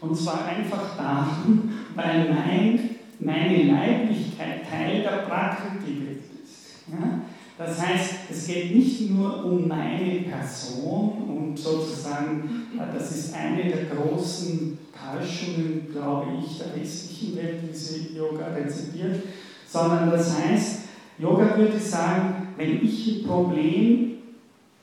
Und 0.00 0.16
zwar 0.16 0.46
einfach 0.46 0.96
darum, 0.96 1.70
weil 1.94 2.32
mein 2.32 2.99
meine 3.20 3.62
Leiblichkeit 3.64 4.68
Teil 4.68 5.02
der 5.02 5.26
Prakriti 5.28 6.06
ist. 6.12 6.90
Ja? 6.90 7.20
Das 7.58 7.78
heißt, 7.78 8.14
es 8.30 8.46
geht 8.46 8.74
nicht 8.74 9.10
nur 9.10 9.44
um 9.44 9.68
meine 9.68 10.22
Person 10.22 11.12
und 11.28 11.58
sozusagen, 11.58 12.68
äh, 12.74 12.96
das 12.96 13.14
ist 13.14 13.34
eine 13.34 13.64
der 13.64 13.84
großen 13.84 14.78
Täuschungen, 14.92 15.88
glaube 15.92 16.28
ich, 16.40 16.58
der 16.58 16.80
westlichen 16.80 17.36
Welt, 17.36 17.56
wie 17.68 17.76
sie 17.76 18.16
Yoga 18.16 18.46
rezipiert, 18.46 19.24
sondern 19.68 20.10
das 20.10 20.38
heißt, 20.38 20.80
Yoga 21.18 21.56
würde 21.58 21.78
sagen, 21.78 22.48
wenn 22.56 22.82
ich 22.82 23.22
ein 23.22 23.28
Problem 23.28 24.12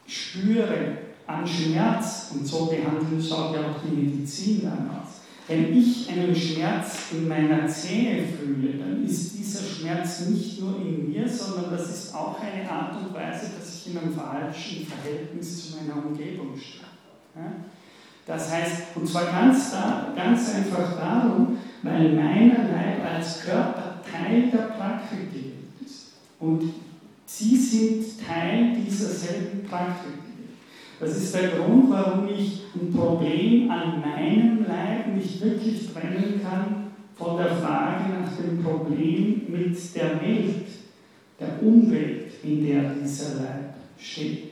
spüre 0.05 0.97
an 1.25 1.45
Schmerz, 1.47 2.31
und 2.33 2.45
so 2.45 2.67
behandelt 2.67 3.27
schaut 3.27 3.55
ja 3.55 3.61
auch 3.61 3.81
die 3.83 3.95
Medizin 3.95 4.61
dann 4.63 4.89
aus, 4.89 5.06
wenn 5.47 5.77
ich 5.77 6.09
einen 6.09 6.35
Schmerz 6.35 7.11
in 7.11 7.27
meiner 7.27 7.67
Zähne 7.67 8.23
fühle, 8.27 8.77
dann 8.77 9.05
ist 9.05 9.37
dieser 9.37 9.63
Schmerz 9.63 10.27
nicht 10.27 10.59
nur 10.59 10.75
in 10.81 11.09
mir, 11.09 11.27
sondern 11.27 11.71
das 11.71 11.89
ist 11.89 12.13
auch 12.13 12.37
eine 12.41 12.69
Art 12.69 12.97
und 12.97 13.13
Weise, 13.13 13.51
dass 13.57 13.75
ich 13.75 13.93
in 13.93 13.97
einem 13.97 14.13
falschen 14.13 14.85
Verhältnis 14.85 15.71
zu 15.71 15.77
meiner 15.77 16.05
Umgebung 16.05 16.57
stehe. 16.57 16.83
Das 18.25 18.51
heißt, 18.51 18.95
und 18.95 19.07
zwar 19.07 19.25
ganz, 19.25 19.71
da, 19.71 20.11
ganz 20.13 20.53
einfach 20.53 20.97
darum, 20.97 21.57
weil 21.81 22.13
meiner 22.13 22.69
Leib 22.69 23.05
als 23.15 23.41
Körper 23.45 24.01
Teil 24.03 24.49
der 24.51 24.73
Prakriti 24.75 25.53
ist. 25.85 26.13
Und 26.39 26.73
sie 27.25 27.55
sind 27.55 28.05
Teil 28.25 28.75
dieser 28.75 29.09
selben 29.09 29.63
Prakriti. 29.63 30.26
Das 30.99 31.15
ist 31.15 31.35
der 31.35 31.49
Grund, 31.49 31.91
warum 31.91 32.27
ich 32.27 32.63
ein 32.75 32.91
Problem 32.91 33.69
an 33.69 34.01
meinem 34.01 34.65
Leib 34.67 35.15
nicht 35.15 35.39
wirklich 35.41 35.93
trennen 35.93 36.41
kann 36.41 36.87
von 37.15 37.37
der 37.37 37.55
Frage 37.55 38.05
nach 38.19 38.31
dem 38.35 38.63
Problem 38.63 39.43
mit 39.47 39.95
der 39.95 40.21
Welt, 40.21 40.67
der 41.39 41.61
Umwelt, 41.61 42.31
in 42.43 42.65
der 42.65 42.91
dieser 42.93 43.35
Leib 43.35 43.73
steht. 43.99 44.51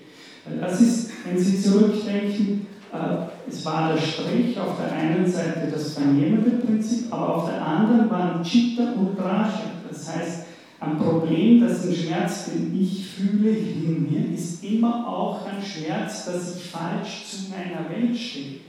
Das 0.59 0.79
ist, 0.79 1.11
wenn 1.25 1.37
Sie 1.37 1.59
zurückdenken, 1.59 2.67
äh, 2.93 3.49
es 3.49 3.65
war 3.65 3.93
der 3.93 4.01
Strich 4.01 4.59
auf 4.59 4.77
der 4.77 4.91
einen 4.91 5.25
Seite 5.25 5.71
das 5.71 5.93
vernehmende 5.93 6.51
Prinzip, 6.51 7.11
aber 7.11 7.35
auf 7.35 7.49
der 7.49 7.65
anderen 7.65 8.09
waren 8.09 8.43
Chitta 8.43 8.93
und 8.93 9.19
Raja. 9.19 9.61
Das 9.89 10.15
heißt, 10.15 10.44
ein 10.79 10.97
Problem, 10.97 11.61
dass 11.61 11.87
ein 11.87 11.95
Schmerz, 11.95 12.51
den 12.51 12.79
ich 12.79 13.07
fühle 13.07 13.49
in 13.49 14.11
mir, 14.11 14.33
ist 14.33 14.63
immer 14.63 15.07
auch 15.07 15.45
ein 15.45 15.61
Schmerz, 15.61 16.25
dass 16.25 16.57
ich 16.57 16.63
falsch 16.63 17.25
zu 17.29 17.51
meiner 17.51 17.89
Welt 17.89 18.15
stehe. 18.17 18.59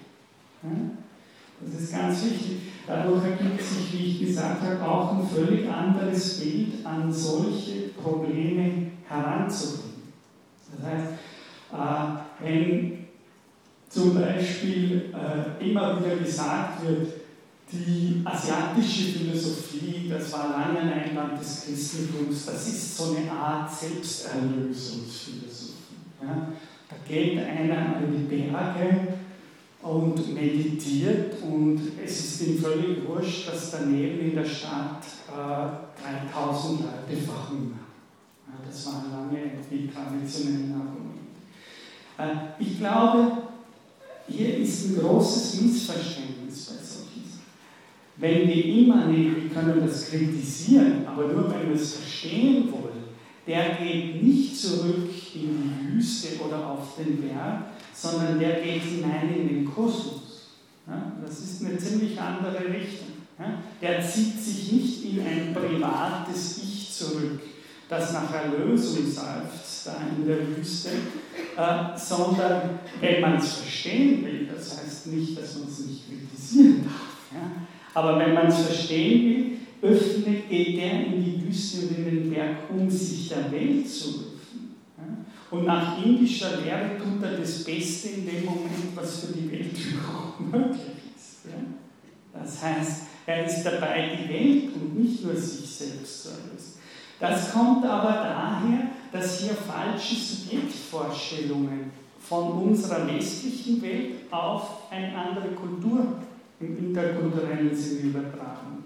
Das 1.60 1.80
ist 1.80 1.92
ganz 1.92 2.24
wichtig. 2.24 2.58
Dadurch 2.86 3.24
ergibt 3.24 3.60
sich, 3.60 3.92
wie 3.92 4.06
ich 4.06 4.20
gesagt 4.20 4.62
habe, 4.62 4.88
auch 4.88 5.18
ein 5.18 5.26
völlig 5.26 5.68
anderes 5.68 6.40
Bild 6.40 6.84
an 6.84 7.12
solche 7.12 7.88
Probleme 8.00 8.92
heranzubringen. 9.08 10.12
Das 10.70 10.86
heißt, 10.86 11.12
äh, 11.72 12.44
wenn 12.44 13.06
zum 13.88 14.14
Beispiel 14.14 15.14
äh, 15.14 15.68
immer 15.70 15.98
wieder 15.98 16.16
gesagt 16.16 16.86
wird, 16.86 17.25
die 17.72 18.22
asiatische 18.24 19.18
Philosophie, 19.18 20.08
das 20.08 20.32
war 20.32 20.50
lange 20.50 20.78
ein 20.78 20.92
Einwand 20.92 21.40
des 21.40 21.64
Christentums, 21.64 22.46
das 22.46 22.68
ist 22.68 22.96
so 22.96 23.16
eine 23.16 23.32
Art 23.32 23.68
Selbsterlösungsphilosophie. 23.72 25.72
Ja? 26.22 26.52
Da 26.88 26.94
geht 27.06 27.38
einer 27.38 27.96
an 27.96 28.12
die 28.12 28.36
Berge 28.36 29.08
und 29.82 30.34
meditiert 30.34 31.34
und 31.42 31.80
es 32.04 32.20
ist 32.20 32.42
ihm 32.46 32.58
völlig 32.58 33.04
wurscht, 33.06 33.48
dass 33.48 33.72
daneben 33.72 34.20
in 34.20 34.36
der 34.36 34.44
Stadt 34.44 35.02
äh, 35.28 35.68
3000 36.32 36.80
Leute 36.80 37.16
verhungern. 37.20 37.80
Ja, 38.46 38.54
das 38.64 38.86
waren 38.86 39.10
lange 39.10 39.50
die 39.70 39.88
traditionellen 39.88 40.74
Argumente. 40.74 41.26
Äh, 42.18 42.62
ich 42.62 42.78
glaube, 42.78 43.42
hier 44.28 44.58
ist 44.58 44.86
ein 44.86 44.98
großes 44.98 45.60
Missverständnis. 45.60 46.35
Wenn 48.18 48.48
wir 48.48 48.64
immer, 48.64 49.06
nee, 49.06 49.30
wir 49.36 49.50
können 49.50 49.86
das 49.86 50.08
kritisieren, 50.08 51.06
aber 51.06 51.28
nur 51.28 51.52
wenn 51.52 51.68
wir 51.68 51.76
es 51.76 51.96
verstehen 51.96 52.72
wollen, 52.72 53.04
der 53.46 53.74
geht 53.74 54.22
nicht 54.22 54.56
zurück 54.56 55.10
in 55.34 55.72
die 55.90 55.94
Wüste 55.94 56.28
oder 56.44 56.66
auf 56.66 56.96
den 56.96 57.20
Berg, 57.20 57.64
sondern 57.92 58.38
der 58.38 58.60
geht 58.60 58.82
hinein 58.82 59.34
in 59.36 59.48
den 59.48 59.64
Kosmos. 59.64 60.48
Ja, 60.86 61.12
das 61.24 61.40
ist 61.40 61.64
eine 61.64 61.76
ziemlich 61.78 62.20
andere 62.20 62.58
Richtung. 62.60 63.08
Ja, 63.38 63.62
der 63.82 64.00
zieht 64.00 64.40
sich 64.40 64.72
nicht 64.72 65.04
in 65.04 65.20
ein 65.20 65.54
privates 65.54 66.58
Ich 66.62 66.92
zurück, 66.92 67.40
das 67.88 68.12
nach 68.14 68.32
Erlösung 68.32 69.06
seufzt 69.06 69.86
da 69.86 69.96
in 70.16 70.26
der 70.26 70.56
Wüste, 70.56 70.88
äh, 71.56 71.96
sondern 71.96 72.80
wenn 73.00 73.20
man 73.20 73.36
es 73.36 73.52
verstehen 73.52 74.24
will, 74.24 74.48
das 74.52 74.78
heißt 74.78 75.08
nicht, 75.08 75.38
dass 75.38 75.58
man 75.58 75.68
es 75.68 75.86
nicht 75.86 76.02
kritisieren 76.08 76.84
darf, 76.84 77.05
aber 77.96 78.18
wenn 78.18 78.34
man 78.34 78.48
es 78.48 78.58
verstehen 78.58 79.24
will, 79.80 79.90
öffnet, 79.90 80.50
geht 80.50 80.78
er 80.78 81.06
in 81.06 81.24
die 81.24 81.46
Wüste 81.46 81.86
und 81.86 81.96
in 81.96 82.04
den 82.04 82.30
Berg, 82.30 82.56
um 82.68 82.90
sich 82.90 83.30
der 83.30 83.50
Welt 83.50 83.88
zu 83.88 84.08
öffnen. 84.08 85.24
Und 85.50 85.64
nach 85.64 86.04
indischer 86.04 86.60
Lehre 86.60 86.98
tut 86.98 87.22
er 87.22 87.38
das 87.38 87.64
Beste 87.64 88.08
in 88.08 88.26
dem 88.26 88.44
Moment, 88.44 88.94
was 88.94 89.20
für 89.20 89.32
die 89.32 89.50
Welt 89.50 89.72
überhaupt 89.92 90.40
möglich 90.40 91.06
ist. 91.16 91.46
Das 92.34 92.62
heißt, 92.62 93.02
er 93.24 93.46
ist 93.46 93.62
dabei, 93.62 94.10
die 94.14 94.28
Welt 94.28 94.74
und 94.74 95.00
nicht 95.00 95.24
nur 95.24 95.34
sich 95.34 95.66
selbst 95.66 96.22
zu 96.22 96.28
erlösen. 96.28 96.74
Das 97.18 97.50
kommt 97.50 97.82
aber 97.86 98.12
daher, 98.12 98.90
dass 99.10 99.40
hier 99.40 99.54
falsche 99.54 100.16
Subjektvorstellungen 100.16 101.92
von 102.20 102.52
unserer 102.62 103.06
westlichen 103.06 103.80
Welt 103.80 104.30
auf 104.30 104.90
eine 104.90 105.16
andere 105.16 105.54
Kultur 105.54 106.18
im 106.60 106.78
interkulturellen 106.78 107.74
Sinne 107.74 108.10
übertragen 108.10 108.76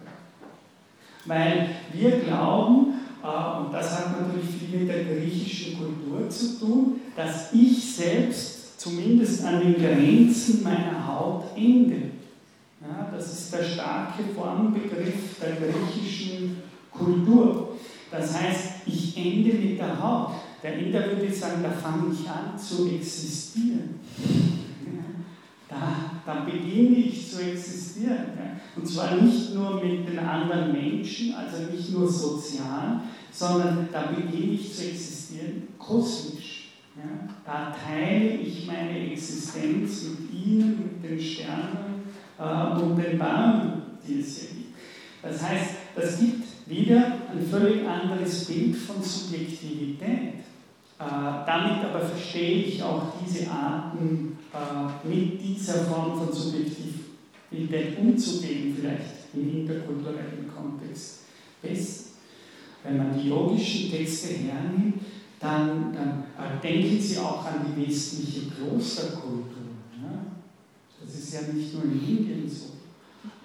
weil 1.26 1.68
wir 1.92 2.10
glauben, 2.20 2.94
äh, 3.22 3.60
und 3.60 3.72
das 3.72 3.98
hat 3.98 4.20
natürlich 4.20 4.48
viel 4.50 4.80
mit 4.80 4.88
der 4.88 5.04
griechischen 5.04 5.78
Kultur 5.78 6.28
zu 6.28 6.58
tun, 6.58 7.00
dass 7.16 7.52
ich 7.52 7.94
selbst 7.94 8.80
zumindest 8.80 9.44
an 9.44 9.60
den 9.60 9.74
Grenzen 9.74 10.62
meiner 10.62 11.06
Haut 11.06 11.44
ende. 11.56 12.10
Ja, 12.80 13.10
das 13.14 13.32
ist 13.32 13.52
der 13.52 13.62
starke 13.62 14.22
Formbegriff 14.34 15.38
der 15.40 15.56
griechischen 15.56 16.62
Kultur. 16.90 17.76
Das 18.10 18.40
heißt, 18.40 18.70
ich 18.86 19.16
ende 19.16 19.52
mit 19.52 19.78
der 19.78 20.02
Haut. 20.02 20.32
Der 20.62 20.78
Inder 20.78 21.06
würde 21.06 21.32
sagen, 21.32 21.62
da 21.62 21.70
fange 21.70 22.12
ich 22.12 22.28
an 22.28 22.58
zu 22.58 22.88
existieren. 22.88 24.00
Da, 25.70 26.20
da 26.26 26.40
beginne 26.40 26.96
ich 26.96 27.30
zu 27.30 27.40
existieren. 27.40 28.26
Und 28.76 28.86
zwar 28.86 29.14
nicht 29.14 29.54
nur 29.54 29.82
mit 29.82 30.08
den 30.08 30.18
anderen 30.18 30.72
Menschen, 30.72 31.34
also 31.34 31.70
nicht 31.70 31.92
nur 31.92 32.10
sozial, 32.10 33.02
sondern 33.30 33.88
da 33.92 34.10
beginne 34.10 34.54
ich 34.54 34.74
zu 34.74 34.88
existieren 34.88 35.68
kosmisch. 35.78 36.60
Da 37.46 37.72
teile 37.72 38.34
ich 38.34 38.66
meine 38.66 39.12
Existenz 39.12 40.04
mit 40.04 40.46
Ihnen, 40.46 41.00
mit 41.00 41.10
den 41.10 41.20
Sternen 41.20 42.02
äh, 42.38 42.80
und 42.80 42.96
den 42.96 43.18
Bäumen, 43.18 43.82
die 44.06 44.20
es 44.20 44.38
hier 44.38 44.48
gibt. 44.50 44.74
Das 45.22 45.42
heißt, 45.42 45.70
das 45.94 46.18
gibt 46.18 46.44
wieder 46.66 47.12
ein 47.32 47.46
völlig 47.50 47.86
anderes 47.86 48.44
Bild 48.44 48.76
von 48.76 49.02
Subjektivität. 49.02 50.34
Äh, 50.98 51.04
damit 51.46 51.84
aber 51.84 52.00
verstehe 52.00 52.64
ich 52.64 52.82
auch 52.82 53.14
diese 53.24 53.50
Arten, 53.50 54.38
äh, 54.52 55.08
mit 55.08 55.40
dieser 55.40 55.84
Form 55.84 56.18
von 56.18 56.32
Subjektivität 56.32 57.98
umzugehen, 57.98 58.76
vielleicht 58.78 59.34
im 59.34 59.60
interkulturellen 59.60 60.50
Kontext 60.54 61.20
besser. 61.62 62.04
Wenn 62.82 62.96
man 62.96 63.18
die 63.18 63.28
yogischen 63.28 63.90
Texte 63.90 64.34
hernimmt, 64.34 65.00
dann, 65.38 65.92
dann 65.92 66.24
äh, 66.38 66.60
denken 66.62 67.00
Sie 67.00 67.18
auch 67.18 67.44
an 67.44 67.66
die 67.66 67.86
westliche 67.86 68.50
Klosterkultur. 68.50 69.44
Ja? 70.02 70.26
Das 71.02 71.14
ist 71.14 71.34
ja 71.34 71.40
nicht 71.52 71.74
nur 71.74 71.84
in 71.84 71.92
Indien 71.92 72.48
so. 72.48 72.70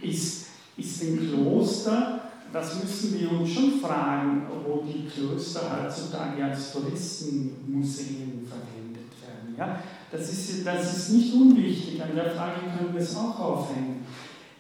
Ist, 0.01 0.47
ist 0.77 1.03
ein 1.03 1.29
Kloster 1.29 2.25
das 2.55 2.81
müssen 2.81 3.19
wir 3.19 3.31
uns 3.31 3.51
schon 3.51 3.81
fragen, 3.81 4.43
wo 4.65 4.81
die 4.81 5.05
Klöster 5.09 5.83
heutzutage 5.83 6.41
als 6.45 6.71
Touristenmuseen 6.71 8.47
verwendet 8.47 9.11
werden. 9.21 9.55
Ja? 9.57 9.79
Das, 10.15 10.31
ist, 10.31 10.65
das 10.65 10.97
ist 10.97 11.09
nicht 11.09 11.33
unwichtig, 11.33 12.01
an 12.01 12.15
der 12.15 12.29
Frage 12.29 12.61
können 12.77 12.93
wir 12.93 13.01
es 13.01 13.17
auch 13.17 13.37
aufhängen. 13.37 14.05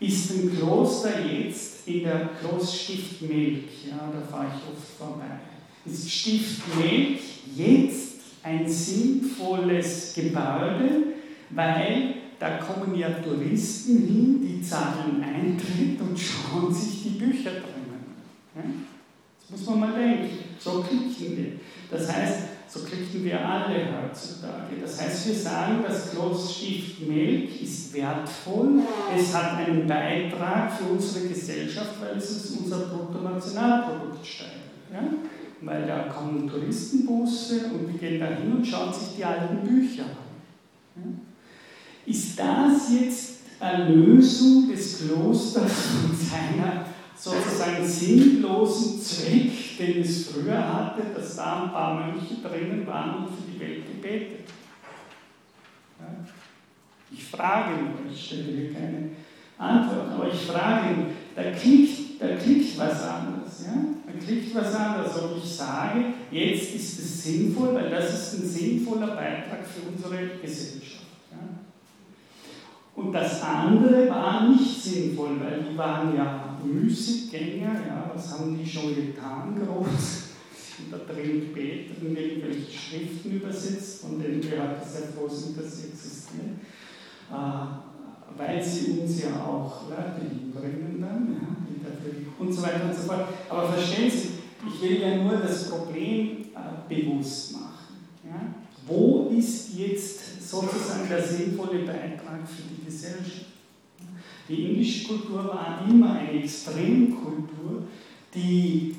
Ist 0.01 0.31
ein 0.31 0.53
Kloster 0.53 1.25
jetzt 1.25 1.87
in 1.87 2.03
der 2.03 2.29
Kloßstift 2.41 3.21
Melk, 3.21 3.63
ja, 3.89 4.11
da 4.11 4.21
fahre 4.29 4.47
ich 4.47 4.69
oft 4.69 4.97
vorbei, 4.97 5.39
ist 5.85 6.11
Stift 6.11 6.61
Melk 6.77 7.19
jetzt 7.55 8.15
ein 8.43 8.67
sinnvolles 8.67 10.13
Gebäude, 10.13 11.13
weil 11.51 12.15
da 12.37 12.57
kommen 12.57 12.93
ja 12.97 13.09
Touristen 13.11 13.97
hin, 13.99 14.41
die 14.41 14.61
zahlen 14.61 15.23
Eintritt 15.23 16.01
und 16.01 16.19
schauen 16.19 16.73
sich 16.73 17.03
die 17.03 17.17
Bücher 17.17 17.51
drinnen. 17.51 18.85
Das 19.39 19.51
muss 19.51 19.69
man 19.69 19.79
mal 19.79 19.93
denken. 19.93 20.37
So 20.59 20.83
klicken 20.83 21.37
wir. 21.37 21.51
Das 21.89 22.11
heißt, 22.11 22.39
so 22.67 22.79
klicken 22.81 23.23
wir 23.23 23.47
alle 23.47 23.75
heutzutage. 23.75 24.75
Das 24.81 25.01
heißt, 25.01 25.27
wir 25.27 25.35
sagen, 25.35 25.83
das 25.87 26.11
Kloßstift 26.11 27.07
Melk 27.07 27.61
ist 27.61 27.93
wertvoll, 27.93 28.81
es 29.15 29.33
hat 29.33 29.57
einen 29.57 29.87
Beitrag 29.87 30.73
für 30.73 30.85
unsere 30.85 31.27
Gesellschaft, 31.27 32.01
weil 32.01 32.17
es 32.17 32.57
unser 32.59 32.87
Bruttonationalprodukt 32.87 34.25
steigert. 34.25 34.55
Ja? 34.91 35.01
Weil 35.61 35.87
da 35.87 36.03
kommen 36.03 36.49
Touristenbusse 36.49 37.71
und 37.73 37.91
wir 37.91 37.99
gehen 37.99 38.19
da 38.19 38.27
hin 38.27 38.53
und 38.57 38.65
schauen 38.65 38.93
sich 38.93 39.15
die 39.17 39.25
alten 39.25 39.67
Bücher 39.67 40.03
an. 40.03 40.95
Ja? 40.95 41.01
Ist 42.05 42.39
das 42.39 42.91
jetzt 42.99 43.35
eine 43.59 43.89
Lösung 43.89 44.69
des 44.69 44.99
Klosters 44.99 45.71
von 45.71 46.15
seiner 46.15 46.85
sozusagen 47.17 47.85
sinnlosen 47.85 49.01
Zweck, 49.01 49.77
den 49.79 50.01
es 50.01 50.27
früher 50.27 50.57
hatte, 50.57 51.01
dass 51.15 51.35
da 51.35 51.63
ein 51.63 51.71
paar 51.71 51.93
Mönche 51.93 52.35
drinnen 52.35 52.85
waren 52.85 53.25
und 53.25 53.27
für 53.29 53.51
die 53.51 53.59
Welt 53.59 53.85
gebetet. 53.87 54.45
Ja? 55.99 56.07
Ich 57.11 57.23
frage 57.25 57.71
nur, 57.81 58.11
ich 58.11 58.25
stelle 58.25 58.43
hier 58.43 58.73
keine 58.73 59.09
Antwort, 59.57 60.11
aber 60.11 60.27
ich 60.31 60.41
frage 60.41 60.89
ihn, 60.89 61.05
da 61.35 61.43
klickt, 61.51 62.21
da 62.21 62.35
klickt 62.35 62.77
was 62.77 63.01
anderes. 63.03 63.65
Ja? 63.65 63.73
Da 64.05 64.25
klickt 64.25 64.53
was 64.55 64.75
anderes, 64.75 65.23
ob 65.23 65.37
ich 65.37 65.49
sage, 65.49 66.05
jetzt 66.31 66.75
ist 66.75 66.99
es 66.99 67.23
sinnvoll, 67.23 67.73
weil 67.75 67.89
das 67.89 68.13
ist 68.13 68.39
ein 68.39 68.49
sinnvoller 68.49 69.07
Beitrag 69.07 69.65
für 69.65 69.87
unsere 69.89 70.37
Gesellschaft. 70.41 71.05
Und 72.95 73.11
das 73.11 73.43
andere 73.43 74.09
war 74.09 74.47
nicht 74.47 74.81
sinnvoll, 74.81 75.37
weil 75.41 75.63
die 75.69 75.77
waren 75.77 76.15
ja 76.15 76.44
Müßiggänger, 76.65 77.87
ja, 77.87 78.11
was 78.13 78.31
haben 78.31 78.57
die 78.57 78.69
schon 78.69 78.95
getan 78.95 79.55
groß? 79.55 80.23
Und 80.77 80.91
da 80.91 80.97
drin 80.97 81.39
gebetet 81.39 81.97
und 82.01 82.17
irgendwelche 82.17 82.71
Schriften 82.71 83.31
übersetzt, 83.31 84.01
von 84.01 84.21
denen 84.21 84.43
wir 84.43 84.61
heute 84.61 84.85
sehr 84.85 85.07
froh 85.07 85.29
sind, 85.29 85.57
dass 85.57 85.77
sie 85.77 85.87
existieren, 85.87 86.59
äh, 87.31 88.37
weil 88.37 88.61
sie 88.61 88.99
uns 88.99 89.21
ja 89.23 89.41
auch 89.41 89.89
Leute 89.89 90.27
hinbringen 90.29 90.99
dann, 90.99 91.33
ja, 91.33 91.55
und 92.37 92.53
so 92.53 92.61
weiter 92.61 92.85
und 92.85 92.95
so 92.95 93.03
fort. 93.03 93.27
Aber 93.49 93.69
verstehen 93.71 94.11
Sie, 94.11 94.29
ich 94.67 94.81
will 94.81 95.01
ja 95.01 95.15
nur 95.17 95.37
das 95.37 95.69
Problem 95.69 96.45
äh, 96.53 96.93
bewusst 96.93 97.53
machen. 97.53 98.07
Ja? 98.23 98.55
Wo 98.87 99.29
ist 99.35 99.73
jetzt 99.77 100.49
sozusagen 100.49 101.07
der 101.09 101.23
sinnvolle 101.23 101.79
Beitrag 101.79 102.47
für 102.47 102.63
die 102.69 102.85
Gesellschaft? 102.85 103.54
Die 104.47 104.63
indische 104.65 105.07
Kultur 105.07 105.45
war 105.47 105.83
immer 105.87 106.13
eine 106.13 106.43
Extremkultur, 106.43 107.87
die, 108.33 108.95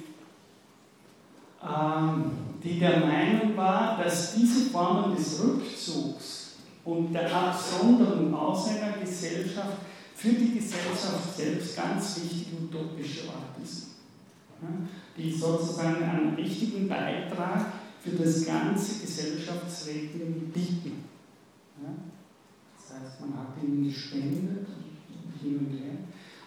ähm, 1.62 2.30
die 2.62 2.80
der 2.80 3.00
Meinung 3.00 3.56
war, 3.56 4.02
dass 4.02 4.34
diese 4.34 4.70
Formen 4.70 5.14
des 5.14 5.40
Rückzugs 5.42 6.56
und 6.84 7.12
der 7.12 7.32
Absonderung 7.32 8.34
aus 8.34 8.68
einer 8.68 8.98
Gesellschaft 8.98 9.78
für 10.14 10.30
die 10.30 10.54
Gesellschaft 10.54 11.36
selbst 11.36 11.76
ganz 11.76 12.22
wichtig 12.22 12.48
utopische 12.60 13.28
Art 13.28 13.62
ist. 13.62 13.88
Die 15.16 15.30
sozusagen 15.30 16.02
einen 16.02 16.36
wichtigen 16.36 16.88
Beitrag 16.88 17.72
für 18.02 18.10
das 18.16 18.46
ganze 18.46 19.00
Gesellschaftsregeln 19.00 20.50
bieten. 20.52 21.04
Das 22.76 22.96
heißt, 22.96 23.20
man 23.20 23.38
hat 23.38 23.62
ihnen 23.62 23.84
gespendet 23.84 24.66
hin 25.42 25.58
und. 25.58 25.76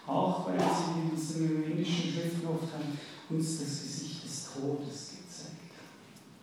Auch 0.09 0.47
weil 0.47 0.59
sie 0.59 1.01
in 1.01 1.15
diesen 1.15 1.63
indischen 1.63 2.11
Schriften 2.11 2.47
oft 2.47 2.73
haben, 2.73 2.97
uns 3.29 3.59
das 3.59 3.83
Gesicht 3.83 4.23
des 4.23 4.49
Todes 4.51 5.17
gezeigt. 5.17 5.73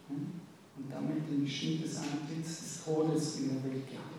Und 0.08 0.88
damit 0.88 1.28
ein 1.28 1.42
bestimmtes 1.42 1.96
Antlitz 1.96 2.60
des 2.60 2.84
Todes 2.84 3.40
in 3.40 3.48
der 3.48 3.64
Welt 3.64 3.82
gehabt. 3.90 4.16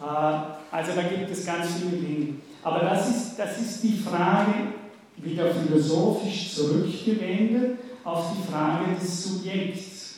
Äh, 0.00 0.74
also 0.74 0.92
da 0.94 1.02
gibt 1.02 1.30
es 1.30 1.44
ganz 1.44 1.74
viele 1.74 1.98
Dinge. 1.98 2.34
Aber 2.62 2.80
das 2.80 3.10
ist, 3.10 3.38
das 3.38 3.60
ist 3.60 3.82
die 3.82 3.98
Frage, 3.98 4.72
wieder 5.18 5.54
philosophisch 5.54 6.54
zurückgewendet, 6.54 7.78
auf 8.02 8.32
die 8.34 8.50
Frage 8.50 8.94
des 8.98 9.24
Subjekts. 9.24 10.14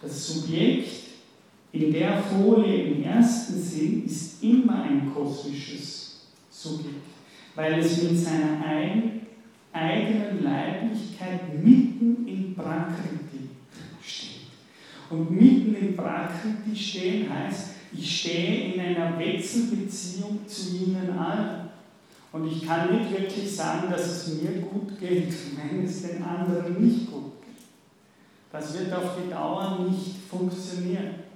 Das 0.00 0.26
Subjekt 0.26 1.07
in 1.72 1.92
der 1.92 2.22
Folie 2.22 2.84
im 2.84 3.04
ersten 3.04 3.60
Sinn 3.60 4.04
ist 4.06 4.42
immer 4.42 4.82
ein 4.82 5.12
kosmisches 5.14 6.20
Subjekt, 6.50 7.06
weil 7.54 7.78
es 7.78 8.02
mit 8.02 8.18
seiner 8.18 8.64
ein, 8.64 9.20
eigenen 9.72 10.42
Leiblichkeit 10.42 11.62
mitten 11.62 12.26
in 12.26 12.54
Prakriti 12.54 13.50
steht. 14.02 14.48
Und 15.10 15.30
mitten 15.30 15.74
in 15.74 15.96
Prakriti 15.96 16.74
stehen 16.74 17.32
heißt, 17.32 17.70
ich 17.92 18.20
stehe 18.20 18.74
in 18.74 18.80
einer 18.80 19.18
Wechselbeziehung 19.18 20.40
zu 20.46 20.76
ihnen 20.76 21.10
allen. 21.18 21.68
Und 22.32 22.46
ich 22.46 22.66
kann 22.66 22.94
nicht 22.94 23.10
wirklich 23.10 23.54
sagen, 23.54 23.90
dass 23.90 24.06
es 24.06 24.42
mir 24.42 24.60
gut 24.62 24.98
geht, 24.98 25.32
wenn 25.56 25.84
es 25.84 26.02
den 26.02 26.22
anderen 26.22 26.82
nicht 26.82 27.10
gut 27.10 27.32
geht. 27.42 27.64
Das 28.52 28.78
wird 28.78 28.92
auf 28.92 29.16
die 29.22 29.30
Dauer 29.30 29.86
nicht 29.88 30.16
funktionieren. 30.28 31.27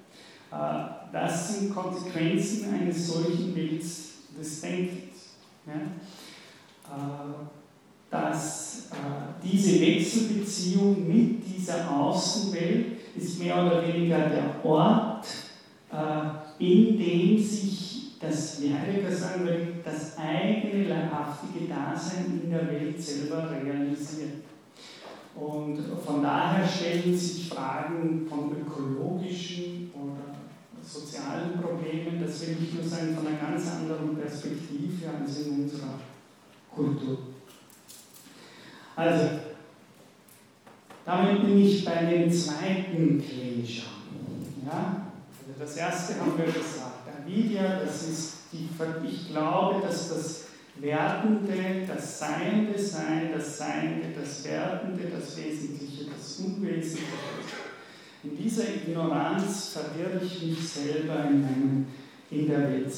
Äh, 0.52 1.12
das 1.12 1.58
sind 1.58 1.74
Konsequenzen 1.74 2.74
eines 2.74 3.08
solchen 3.08 3.54
Bilds 3.54 4.10
des 4.38 4.60
Denkens. 4.60 5.36
Äh, 5.66 5.72
dass 8.10 8.88
äh, 8.90 9.42
diese 9.42 9.80
Wechselbeziehung 9.80 11.08
mit 11.08 11.42
dieser 11.46 11.90
Außenwelt 11.90 12.98
ist 13.16 13.38
mehr 13.38 13.64
oder 13.64 13.86
weniger 13.86 14.18
der 14.18 14.64
Ort, 14.64 15.26
in 16.58 16.98
dem 16.98 17.38
sich 17.38 18.18
das, 18.18 18.62
wie 18.62 18.72
Heidegger 18.72 19.14
sagen 19.14 19.44
würde, 19.44 19.66
das 19.84 20.16
eigene 20.16 20.88
leibhaftige 20.88 21.68
Dasein 21.68 22.40
in 22.42 22.50
der 22.50 22.66
Welt 22.68 23.02
selber 23.02 23.50
realisiert. 23.50 24.44
Und 25.34 25.78
von 26.04 26.22
daher 26.22 26.66
stellen 26.66 27.16
sich 27.16 27.50
Fragen 27.50 28.26
von 28.26 28.52
ökologischen 28.52 29.81
sozialen 30.84 31.60
Problemen, 31.60 32.22
das 32.24 32.46
will 32.46 32.56
ich 32.62 32.74
nur 32.74 32.84
sagen, 32.84 33.14
von 33.14 33.26
einer 33.26 33.38
ganz 33.38 33.70
anderen 33.70 34.16
Perspektive 34.16 35.08
als 35.08 35.38
in 35.38 35.62
unserer 35.62 35.98
Kultur. 36.74 37.18
Also, 38.96 39.28
damit 41.04 41.42
bin 41.42 41.58
ich 41.58 41.84
bei 41.84 42.04
dem 42.04 42.30
zweiten 42.30 43.22
Clincher. 43.22 43.86
Ja? 44.64 45.06
Also 45.38 45.58
das 45.58 45.76
erste 45.76 46.20
haben 46.20 46.36
wir 46.36 46.46
gesagt, 46.46 47.08
Avidia, 47.20 47.80
das 47.84 48.08
ist 48.08 48.32
die, 48.52 48.68
ich 49.06 49.28
glaube, 49.28 49.80
dass 49.80 50.08
das 50.10 50.44
Wertende, 50.76 51.86
das 51.86 52.18
Seiende 52.18 52.78
Sein, 52.78 53.30
das 53.34 53.58
Seiende, 53.58 54.08
das 54.18 54.44
Wertende, 54.44 55.04
das 55.08 55.36
Wesentliche, 55.36 56.06
das 56.10 56.38
Unwesentliche 56.38 57.71
in 58.24 58.36
dieser 58.36 58.64
Ignoranz 58.74 59.70
verwirre 59.70 60.20
ich 60.24 60.42
mich 60.42 60.68
selber 60.68 61.24
in, 61.24 61.42
meinem, 61.42 61.86
in 62.30 62.48
der 62.48 62.70
Welt. 62.70 62.92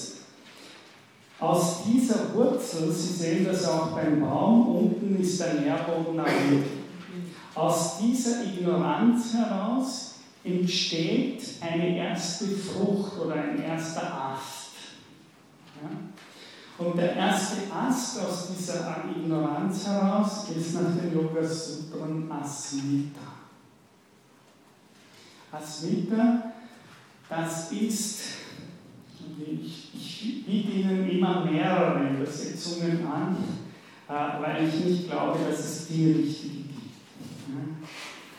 Aus 1.41 1.85
dieser 1.85 2.35
Wurzel, 2.35 2.93
Sie 2.93 3.12
sehen 3.12 3.45
das 3.45 3.66
auch 3.66 3.89
beim 3.93 4.20
Baum, 4.20 4.77
unten 4.77 5.20
ist 5.20 5.41
der 5.41 5.55
Nährboden 5.55 6.20
unten. 6.20 6.85
Aus 7.55 7.99
dieser 7.99 8.45
Ignoranz 8.45 9.35
heraus 9.35 10.14
entsteht 10.45 11.43
eine 11.61 11.97
erste 11.97 12.47
Frucht 12.47 13.18
oder 13.18 13.35
ein 13.35 13.62
erster 13.62 14.12
Ast. 14.12 14.72
Ja? 15.81 16.85
Und 16.87 16.99
der 16.99 17.14
erste 17.14 17.72
Ast 17.72 18.20
aus 18.20 18.49
dieser 18.49 19.05
Ignoranz 19.16 19.87
heraus 19.87 20.49
ist 20.55 20.75
nach 20.75 20.97
den 21.01 21.14
Yoga 21.14 21.47
Sutran 21.47 22.29
Asmita. 25.55 26.15
Asmita, 26.15 26.53
das 27.29 27.73
ist, 27.73 28.21
ich, 29.39 29.91
ich 29.95 30.47
biete 30.47 30.73
Ihnen 30.73 31.09
immer 31.09 31.45
mehrere 31.45 32.11
Übersetzungen 32.11 33.07
an, 33.07 33.37
äh, 34.09 34.43
weil 34.43 34.69
ich 34.69 34.85
nicht 34.85 35.11
glaube, 35.11 35.39
dass 35.49 35.59
es 35.61 35.87
die 35.89 36.13
richtige 36.13 36.55
gibt. 36.55 36.75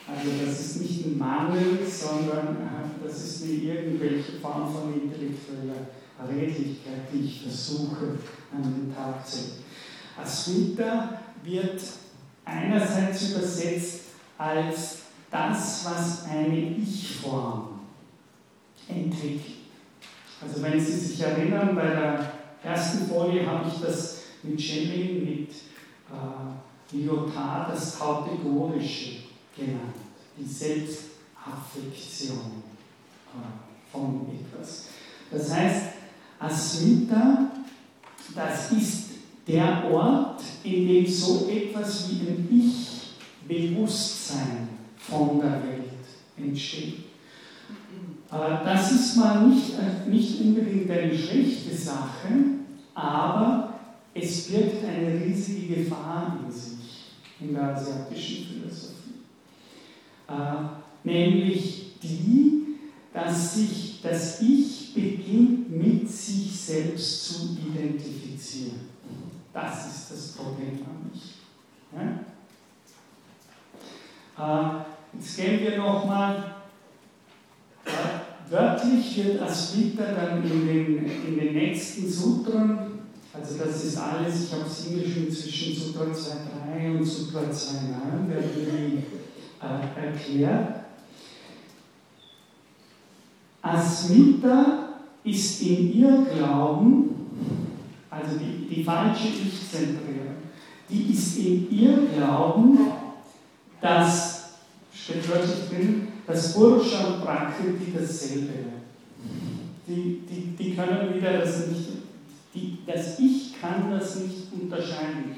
Also 0.08 0.32
das 0.46 0.60
ist 0.60 0.82
nicht 0.82 1.06
ein 1.06 1.18
Mangel, 1.18 1.80
sondern 1.88 2.58
äh, 2.58 3.04
das 3.04 3.24
ist 3.24 3.44
eine 3.44 3.54
irgendwelche 3.54 4.34
Form 4.34 4.72
von 4.72 4.94
intellektueller 4.94 5.88
Redlichkeit, 6.30 7.12
die 7.12 7.26
ich 7.26 7.42
versuche 7.42 8.20
an 8.54 8.62
den 8.62 8.96
Tag 8.96 9.26
zu 9.28 9.38
legen. 9.38 9.64
Asmita 10.22 11.22
wird 11.44 11.82
einerseits 12.46 13.30
übersetzt 13.30 14.02
als 14.38 15.05
das, 15.36 15.86
was 15.86 16.26
eine 16.30 16.78
Ich-Form 16.78 17.80
entwickelt. 18.88 19.56
Also 20.42 20.62
wenn 20.62 20.80
Sie 20.80 20.92
sich 20.92 21.22
erinnern, 21.22 21.76
bei 21.76 21.88
der 21.88 22.32
ersten 22.64 23.08
Folie 23.08 23.46
habe 23.46 23.68
ich 23.68 23.82
das 23.82 24.22
mit 24.44 24.62
Schelling, 24.62 25.26
mit 25.26 25.50
äh, 25.50 26.96
Lyotard 26.96 27.74
das 27.74 28.00
Kategorische 28.00 29.24
genannt, 29.56 29.96
die 30.38 30.46
Selbsthaltung. 30.46 31.16
Affektion 31.46 32.64
äh, 33.34 33.92
von 33.92 34.26
etwas. 34.28 34.86
Das 35.32 35.54
heißt, 35.54 35.86
Asmita, 36.40 37.52
das 38.34 38.72
ist 38.72 39.10
der 39.48 39.84
Ort, 39.92 40.42
in 40.64 40.88
dem 40.88 41.06
so 41.08 41.48
etwas 41.50 42.10
wie 42.10 42.22
ein 42.28 42.48
Ich-Bewusstsein 42.52 44.75
von 45.10 45.40
der 45.40 45.64
Welt 45.64 45.84
entsteht. 46.38 47.06
Das 48.30 48.92
ist 48.92 49.16
mal 49.18 49.48
nicht, 49.48 49.74
äh, 49.74 50.10
nicht 50.10 50.42
unbedingt 50.42 50.90
eine 50.90 51.18
schlechte 51.18 51.74
Sache, 51.76 52.28
aber 52.94 53.80
es 54.14 54.48
birgt 54.50 54.84
eine 54.84 55.24
riesige 55.24 55.76
Gefahr 55.76 56.40
in 56.44 56.52
sich, 56.52 57.06
in 57.40 57.54
der 57.54 57.76
asiatischen 57.76 58.46
Philosophie. 58.46 58.96
Äh, 60.28 61.04
nämlich 61.04 61.94
die, 62.02 62.78
dass 63.14 63.56
sich 63.56 64.00
das 64.02 64.42
Ich 64.42 64.94
beginnt 64.94 65.70
mit 65.72 66.10
sich 66.10 66.60
selbst 66.60 67.26
zu 67.26 67.58
identifizieren. 67.58 68.90
Das 69.54 69.88
ist 69.88 70.12
das 70.12 70.32
Problem 70.34 70.80
an 70.84 71.10
mich. 71.12 71.36
Ja? 71.94 72.26
Äh, 74.38 74.86
jetzt 75.18 75.38
gehen 75.38 75.60
wir 75.62 75.78
nochmal 75.78 76.56
Wörtlich 78.50 79.18
wird 79.18 79.42
Asmita 79.42 80.04
dann 80.14 80.44
in 80.44 80.68
den, 80.68 81.06
in 81.28 81.40
den 81.40 81.54
nächsten 81.54 82.08
Sutren, 82.08 83.00
also 83.34 83.58
das 83.58 83.84
ist 83.84 83.98
alles, 83.98 84.46
ich 84.46 84.54
habe 84.54 84.66
es 84.66 84.86
hingeschrieben 84.86 85.32
zwischen 85.32 85.76
Sutra 85.76 86.04
2.3 86.04 86.98
und 86.98 87.04
Sutra 87.04 87.40
2.9, 87.40 88.30
werden 88.30 88.50
die 88.56 89.04
äh, 89.66 90.06
erklärt. 90.06 90.86
Asmita 93.64 94.90
ist 95.24 95.62
in 95.64 95.94
ihr 95.94 96.26
Glauben, 96.36 97.10
also 98.12 98.38
die, 98.38 98.76
die 98.76 98.84
falsche 98.84 99.28
Ich-Zentrierung, 99.28 100.36
die 100.88 101.12
ist 101.12 101.38
in 101.40 101.72
ihr 101.72 101.98
Glauben, 102.16 102.78
dass, 103.82 104.35
steht 105.06 105.30
wörtlich 105.30 105.70
drin, 105.70 106.08
dass 106.26 106.54
Purusha 106.54 107.06
und 107.06 107.24
Prakriti 107.24 107.94
dasselbe 107.96 108.54
die, 109.88 110.24
die, 110.28 110.56
die 110.58 110.76
können 110.76 111.14
wieder 111.14 111.40
das 111.40 111.68
nicht, 111.68 111.90
die, 112.54 112.80
das 112.88 113.20
Ich 113.20 113.62
kann 113.62 113.92
das 113.92 114.16
nicht 114.16 114.52
unterscheiden. 114.52 115.36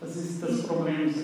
Das 0.00 0.16
ist 0.16 0.42
das 0.42 0.62
Problem. 0.62 1.14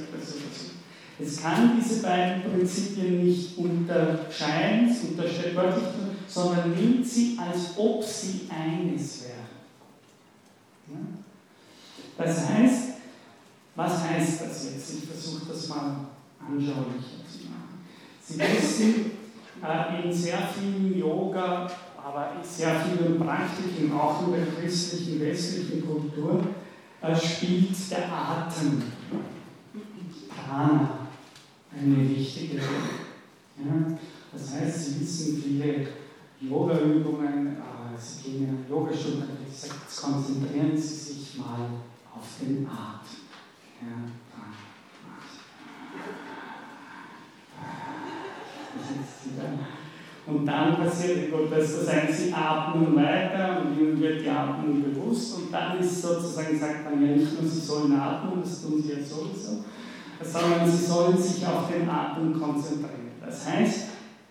Es 1.18 1.42
kann 1.42 1.78
diese 1.78 2.02
beiden 2.02 2.42
Prinzipien 2.42 3.24
nicht 3.24 3.58
unterscheiden, 3.58 4.88
wörtlich, 5.54 5.84
sondern 6.28 6.74
nimmt 6.74 7.06
sie, 7.06 7.38
als 7.38 7.72
ob 7.76 8.02
sie 8.02 8.48
eines 8.50 9.24
wären. 9.24 11.24
Das 12.16 12.48
heißt, 12.48 12.82
was 13.74 14.02
heißt 14.02 14.40
das 14.42 14.64
jetzt? 14.64 14.94
Ich 14.94 15.08
versuche 15.08 15.52
das 15.52 15.68
mal 15.68 16.06
anschaulicher 16.48 17.24
zu 17.26 17.48
machen. 17.48 17.84
Sie 18.22 18.38
wissen, 18.38 19.12
äh, 19.62 20.04
in 20.04 20.12
sehr 20.12 20.38
vielen 20.38 20.98
Yoga, 20.98 21.70
aber 21.96 22.32
in 22.36 22.48
sehr 22.48 22.80
vielen 22.80 23.18
Praktiken, 23.18 23.92
auch 23.92 24.26
in 24.26 24.32
der 24.34 24.46
christlichen 24.46 25.20
westlichen 25.20 25.86
Kultur, 25.86 26.40
äh, 27.02 27.16
spielt 27.16 27.90
der 27.90 28.12
Atem, 28.12 28.82
Prana, 30.28 31.08
eine 31.72 32.08
wichtige 32.10 32.58
Rolle. 32.58 33.06
Ja? 33.58 33.98
Das 34.32 34.52
heißt, 34.52 34.84
Sie 34.84 35.00
wissen, 35.00 35.42
viele 35.42 35.88
Yoga-Übungen, 36.40 37.56
äh, 37.56 37.98
Sie 37.98 38.22
gehen 38.22 38.44
in 38.44 38.48
eine 38.48 38.68
Yogastunde, 38.68 39.26
konzentrieren 40.00 40.76
Sie 40.76 40.94
sich 40.94 41.38
mal 41.38 41.70
auf 42.14 42.26
den 42.40 42.66
Atem. 42.66 43.26
Ja? 43.80 44.25
Und 50.26 50.44
dann 50.44 50.76
passiert 50.76 51.32
dass 51.50 51.86
das 51.86 51.94
heißt, 51.94 52.18
sie 52.18 52.32
atmen 52.32 52.96
weiter 52.96 53.60
und 53.60 53.78
ihnen 53.80 54.00
wird 54.00 54.22
die 54.22 54.28
Atmung 54.28 54.82
bewusst 54.82 55.36
und 55.36 55.52
dann 55.52 55.78
ist 55.78 56.02
sozusagen, 56.02 56.58
sagt 56.58 56.84
man 56.84 57.00
ja 57.00 57.16
nicht 57.16 57.40
nur, 57.40 57.48
sie 57.48 57.60
sollen 57.60 57.96
atmen, 57.96 58.42
das 58.42 58.62
tun 58.62 58.82
sie 58.82 58.90
ja 58.90 58.96
sowieso, 58.96 59.64
sondern 60.20 60.68
sie 60.68 60.84
sollen 60.84 61.16
sich 61.16 61.46
auf 61.46 61.70
den 61.70 61.88
Atem 61.88 62.40
konzentrieren. 62.40 63.12
Das 63.24 63.46
heißt, 63.48 63.84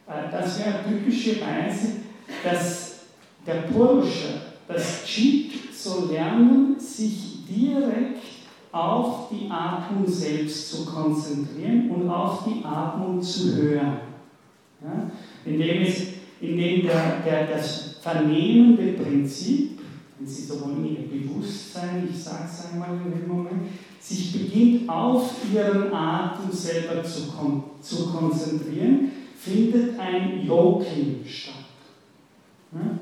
äh, 0.08 0.32
das 0.32 0.60
wäre 0.60 0.84
typischerweise, 0.86 1.88
dass 2.44 2.96
der 3.48 3.62
Purusha, 3.72 4.42
das 4.68 5.06
Chit, 5.06 5.74
so 5.74 6.12
lernen, 6.12 6.78
sich 6.78 7.46
direkt 7.48 8.24
auf 8.72 9.30
die 9.30 9.50
Atmung 9.50 10.06
selbst 10.06 10.72
zu 10.72 10.86
konzentrieren 10.86 11.90
und 11.90 12.10
auf 12.10 12.44
die 12.44 12.66
Atmung 12.66 13.22
zu 13.22 13.56
hören. 13.56 14.15
Ja? 14.86 15.12
Indem, 15.46 15.82
es, 15.82 16.04
indem 16.42 16.84
der, 16.84 17.22
der, 17.26 17.48
das 17.48 17.98
vernehmende 18.02 18.94
Prinzip, 18.94 19.80
wenn 20.18 20.28
Sie 20.28 20.44
so 20.44 20.62
wollen, 20.62 20.86
Ihr 20.86 21.08
Bewusstsein, 21.08 22.08
ich 22.10 22.24
sage 22.24 22.46
es 22.46 22.72
einmal 22.72 22.90
in 23.06 23.20
dem 23.20 23.28
Moment, 23.28 23.64
sich 24.00 24.32
beginnt 24.32 24.88
auf 24.88 25.32
Ihren 25.54 25.92
Atem 25.92 26.52
selber 26.52 27.04
zu, 27.04 27.34
zu 27.82 28.08
konzentrieren, 28.12 29.12
findet 29.38 30.00
ein 30.00 30.46
Yokin 30.46 31.24
statt. 31.26 31.56
Ja? 32.72 33.00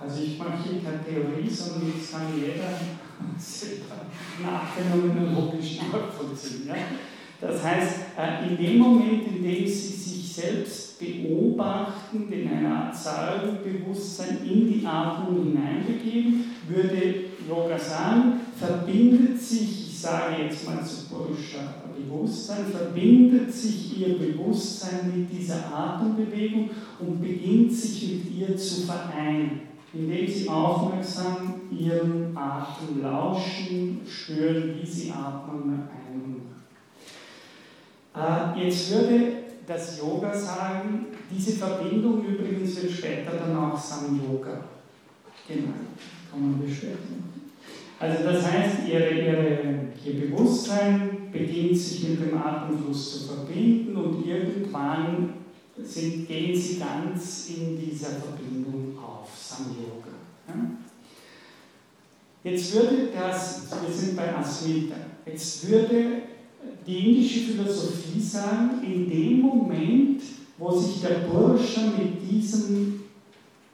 Also 0.00 0.22
ich 0.22 0.38
mache 0.38 0.52
hier 0.62 0.80
keine 0.80 1.04
Theorie, 1.04 1.50
sondern 1.50 1.92
das 1.98 2.12
kann 2.12 2.22
jeder 2.36 2.70
selber 3.38 4.06
nachgenommen 4.42 5.26
und 5.26 5.34
logisch 5.34 5.78
nachvollziehen. 5.80 6.68
Ja? 6.68 6.74
Das 7.40 7.62
heißt, 7.62 7.98
äh, 8.18 8.48
in 8.48 8.56
dem 8.56 8.78
Moment, 8.78 9.26
in 9.28 9.42
dem 9.42 9.66
Sie 9.66 9.70
sich 9.70 10.07
selbst 10.38 10.98
beobachten, 10.98 12.32
in 12.32 12.48
einer 12.48 12.76
Art 12.76 12.96
Zeugenbewusstsein 12.96 14.38
in 14.44 14.72
die 14.72 14.86
Atmung 14.86 15.44
hineinbegeben, 15.44 16.44
würde 16.68 17.14
Yoga 17.48 17.78
sagen, 17.78 18.40
verbindet 18.56 19.40
sich, 19.40 19.88
ich 19.88 19.98
sage 19.98 20.42
jetzt 20.44 20.66
mal 20.66 20.84
zu 20.84 21.08
Purusha 21.08 21.58
Bewusstsein, 21.96 22.66
verbindet 22.66 23.52
sich 23.52 23.98
Ihr 23.98 24.18
Bewusstsein 24.18 25.12
mit 25.14 25.32
dieser 25.32 25.74
Atembewegung 25.74 26.70
und 27.00 27.20
beginnt 27.20 27.72
sich 27.72 28.12
mit 28.12 28.38
ihr 28.38 28.56
zu 28.56 28.82
vereinen, 28.82 29.62
indem 29.92 30.28
Sie 30.28 30.48
aufmerksam 30.48 31.62
Ihren 31.76 32.36
Atem 32.36 33.02
lauschen, 33.02 34.00
spüren, 34.06 34.74
wie 34.80 34.86
Sie 34.86 35.10
atmen 35.10 35.72
ein 35.72 35.88
äh, 38.14 38.64
jetzt 38.64 38.90
würde 38.90 39.47
das 39.68 39.98
Yoga 39.98 40.34
sagen, 40.34 41.06
diese 41.30 41.52
Verbindung 41.52 42.24
übrigens 42.24 42.82
wird 42.82 42.90
später 42.90 43.32
dann 43.32 43.54
auch 43.54 43.78
Sam-Yoga 43.78 44.64
genannt. 45.46 45.98
Kommen 46.30 46.62
wir 46.64 46.74
später 46.74 46.96
Also 48.00 48.24
das 48.24 48.50
heißt, 48.50 48.88
ihre, 48.88 49.10
ihre, 49.10 49.58
ihr 50.04 50.20
Bewusstsein 50.30 51.30
beginnt 51.30 51.76
sich 51.76 52.08
mit 52.08 52.20
dem 52.22 52.38
Atemfluss 52.38 53.12
zu 53.12 53.34
verbinden 53.34 53.94
und 53.94 54.26
irgendwann 54.26 55.34
sind, 55.76 56.26
gehen 56.26 56.58
sie 56.58 56.78
ganz 56.78 57.50
in 57.50 57.78
dieser 57.78 58.08
Verbindung 58.08 58.98
auf, 58.98 59.28
Sam-Yoga. 59.36 60.08
Jetzt 62.42 62.74
würde 62.74 63.08
das, 63.14 63.66
wir 63.70 63.94
sind 63.94 64.16
bei 64.16 64.34
Asmita, 64.34 64.96
jetzt 65.26 65.68
würde 65.68 66.22
die 66.88 67.10
indische 67.10 67.40
Philosophie 67.40 68.20
sagen, 68.20 68.82
in 68.82 69.10
dem 69.10 69.40
Moment, 69.42 70.22
wo 70.56 70.76
sich 70.76 71.02
der 71.02 71.28
Bursche 71.28 71.80
mit 71.98 72.28
diesem 72.28 73.00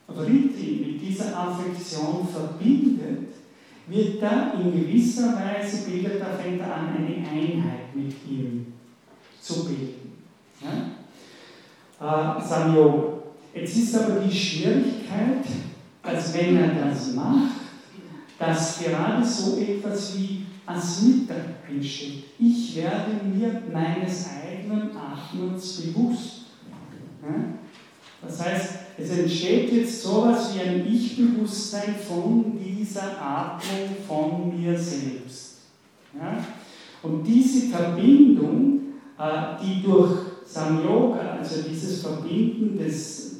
Vritti, 0.08 0.84
mit 0.84 1.00
dieser 1.00 1.38
Affektion 1.38 2.26
verbindet, 2.26 3.28
wird 3.86 4.20
da 4.20 4.54
in 4.54 4.72
gewisser 4.72 5.34
Weise, 5.36 5.88
bildet 5.88 6.20
er, 6.20 6.36
fängt 6.36 6.60
er 6.60 6.74
an, 6.74 6.88
eine 6.96 7.16
Einheit 7.16 7.94
mit 7.94 8.12
ihm 8.28 8.66
zu 9.40 9.66
bilden. 9.66 10.12
Ja? 10.60 12.36
Äh, 12.38 12.42
Samyoga. 12.42 13.14
Jetzt 13.54 13.76
ist 13.76 13.94
aber 13.96 14.20
die 14.20 14.34
Schwierigkeit, 14.34 15.44
dass 16.02 16.34
wenn 16.34 16.56
er 16.56 16.74
das 16.74 17.14
macht, 17.14 17.52
dass 18.38 18.80
gerade 18.80 19.24
so 19.24 19.58
etwas 19.58 20.18
wie 20.18 20.43
Asmita 20.66 21.34
entsteht. 21.68 22.24
Ich 22.38 22.76
werde 22.76 23.12
mir 23.24 23.62
meines 23.72 24.28
eigenen 24.28 24.90
Atmens 24.96 25.82
bewusst. 25.82 26.42
Das 28.22 28.44
heißt, 28.44 28.74
es 28.96 29.10
entsteht 29.10 29.72
jetzt 29.72 30.02
sowas 30.02 30.54
wie 30.54 30.60
ein 30.60 30.86
Ich-Bewusstsein 30.86 31.94
von 31.96 32.58
dieser 32.58 33.20
Atmung 33.20 33.96
von 34.06 34.58
mir 34.58 34.78
selbst. 34.78 35.58
Und 37.02 37.24
diese 37.24 37.68
Verbindung, 37.68 38.80
äh, 39.18 39.62
die 39.62 39.82
durch 39.82 40.16
Samyoga 40.46 41.38
also 41.38 41.62
dieses 41.62 42.00
Verbinden 42.02 42.78
des, 42.78 43.34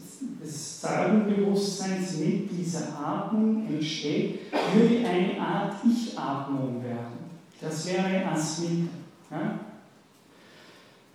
des 0.85 0.91
Zeugenbewusstseins 0.91 2.17
mit 2.19 2.51
dieser 2.51 2.99
Atmung 2.99 3.67
entsteht, 3.67 4.41
würde 4.75 5.09
eine 5.09 5.41
Art 5.41 5.75
Ich-Atmung 5.85 6.83
werden. 6.85 7.31
Das 7.61 7.87
wäre 7.87 8.27
Asmita. 8.27 8.93
Ja? 9.31 9.61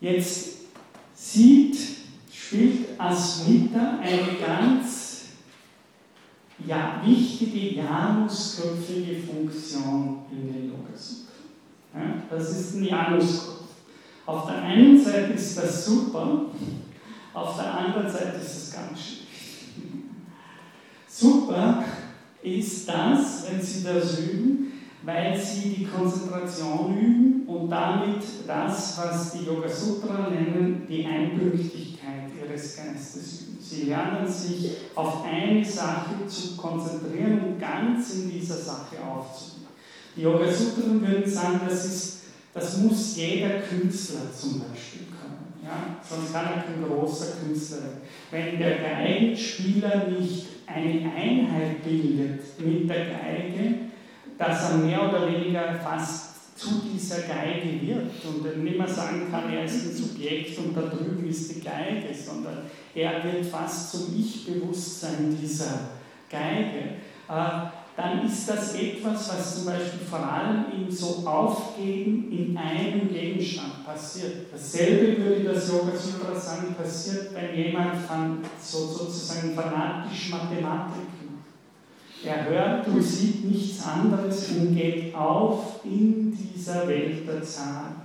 Jetzt 0.02 0.58
sieht, 1.14 1.78
spielt 2.32 3.00
Asmita 3.00 4.00
eine 4.00 4.38
ganz 4.40 5.26
ja, 6.66 7.02
wichtige 7.06 7.76
Janusköpfige 7.76 9.22
Funktion 9.22 10.24
in 10.32 10.54
den 10.54 10.72
Yogasutren. 10.72 11.28
Ja? 11.94 12.24
Das 12.30 12.50
ist 12.50 12.76
ein 12.76 12.86
Januskopf. 12.86 13.60
Auf 14.26 14.46
der 14.46 14.62
einen 14.62 15.04
Seite 15.04 15.34
ist 15.34 15.58
das 15.58 15.86
super, 15.86 16.46
auf 17.34 17.56
der 17.56 17.74
anderen 17.74 18.12
Seite 18.12 18.38
ist 18.38 18.58
es 18.58 18.74
ganz 18.74 19.00
schlecht. 19.00 19.29
Super 21.20 21.84
ist 22.42 22.88
das, 22.88 23.44
wenn 23.50 23.62
Sie 23.62 23.84
das 23.84 24.20
üben, 24.20 24.72
weil 25.04 25.38
Sie 25.38 25.70
die 25.70 25.86
Konzentration 25.86 26.98
üben 26.98 27.46
und 27.46 27.70
damit 27.70 28.24
das, 28.48 28.98
was 28.98 29.34
die 29.34 29.46
Yoga 29.46 29.68
Sutra 29.68 30.30
nennen, 30.30 30.86
die 30.88 31.06
Einpünktigkeit 31.06 32.30
Ihres 32.42 32.78
Geistes 32.78 33.42
üben. 33.42 33.58
Sie 33.60 33.84
lernen 33.88 34.26
sich 34.26 34.72
auf 34.96 35.26
eine 35.26 35.64
Sache 35.66 36.26
zu 36.26 36.56
konzentrieren 36.56 37.40
und 37.42 37.60
ganz 37.60 38.14
in 38.14 38.32
dieser 38.32 38.56
Sache 38.56 38.96
aufzunehmen. 39.06 39.68
Die 40.16 40.22
Yoga 40.22 40.50
Sutra 40.50 40.88
würden 40.88 41.30
sagen, 41.30 41.60
das, 41.68 41.86
ist, 41.86 42.20
das 42.54 42.78
muss 42.78 43.18
jeder 43.18 43.60
Künstler 43.60 44.22
zum 44.34 44.62
Beispiel 44.62 45.08
können. 45.08 45.54
Ja? 45.64 45.98
Sonst 46.02 46.32
kann 46.32 46.46
er 46.46 46.64
kein 46.64 46.82
großer 46.82 47.26
Künstler 47.44 47.78
werden. 47.78 48.02
Wenn 48.32 48.60
der 48.60 48.78
Geigenspieler 48.78 50.08
nicht 50.08 50.59
eine 50.74 51.12
Einheit 51.14 51.84
bildet 51.84 52.60
mit 52.60 52.90
der 52.90 53.06
Geige, 53.06 53.76
dass 54.38 54.72
er 54.72 54.78
mehr 54.78 55.10
oder 55.10 55.28
weniger 55.28 55.74
fast 55.84 56.58
zu 56.58 56.82
dieser 56.94 57.22
Geige 57.22 57.82
wird. 57.82 58.12
Und 58.26 58.64
nicht 58.64 58.78
mehr 58.78 58.88
sagen 58.88 59.28
kann, 59.32 59.52
er 59.52 59.64
ist 59.64 59.86
ein 59.86 59.96
Subjekt 59.96 60.58
und 60.60 60.76
da 60.76 60.82
drüben 60.82 61.28
ist 61.28 61.56
die 61.56 61.62
Geige, 61.62 62.14
sondern 62.14 62.64
er 62.94 63.24
wird 63.24 63.46
fast 63.46 63.92
zum 63.92 64.16
Ich-Bewusstsein 64.18 65.38
dieser 65.42 65.92
Geige, 66.30 66.96
äh, 67.30 67.79
dann 68.00 68.26
ist 68.26 68.48
das 68.48 68.76
etwas, 68.76 69.30
was 69.30 69.56
zum 69.56 69.66
Beispiel 69.66 70.08
vor 70.10 70.20
allem 70.20 70.66
im 70.72 70.90
so 70.90 71.22
Aufgeben 71.26 72.32
in 72.32 72.58
einem 72.58 73.10
Gegenstand 73.10 73.86
passiert. 73.86 74.48
Dasselbe 74.54 75.22
würde 75.22 75.54
das 75.54 75.68
Yoga 75.68 75.98
Sutra 75.98 76.40
sagen, 76.40 76.76
passiert, 76.76 77.34
wenn 77.34 77.58
jemand 77.58 77.96
so 78.62 78.88
sozusagen 78.88 79.54
fanatisch 79.54 80.30
Mathematik 80.30 81.10
er 82.24 82.50
hört 82.50 82.88
und 82.88 83.02
sieht 83.02 83.46
nichts 83.46 83.86
anderes 83.86 84.50
und 84.50 84.76
geht 84.76 85.16
auf 85.16 85.80
in 85.86 86.38
dieser 86.38 86.86
Welt 86.88 87.26
der 87.26 87.42
Zahlen. 87.42 87.96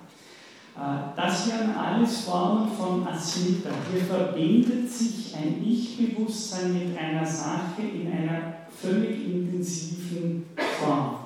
Äh, 0.76 1.16
das 1.16 1.48
wären 1.48 1.74
alles 1.76 2.20
Formen 2.20 2.70
von 2.70 3.06
Asmita. 3.08 3.70
Hier 3.92 4.04
verbindet 4.04 4.88
sich 4.88 5.34
ein 5.34 5.64
Ich-Bewusstsein 5.66 6.74
mit 6.74 6.96
einer 6.96 7.26
Sache 7.26 7.82
in 7.82 8.06
einer 8.06 8.63
völlig 8.80 9.26
intensiven 9.26 10.46
Form. 10.56 11.16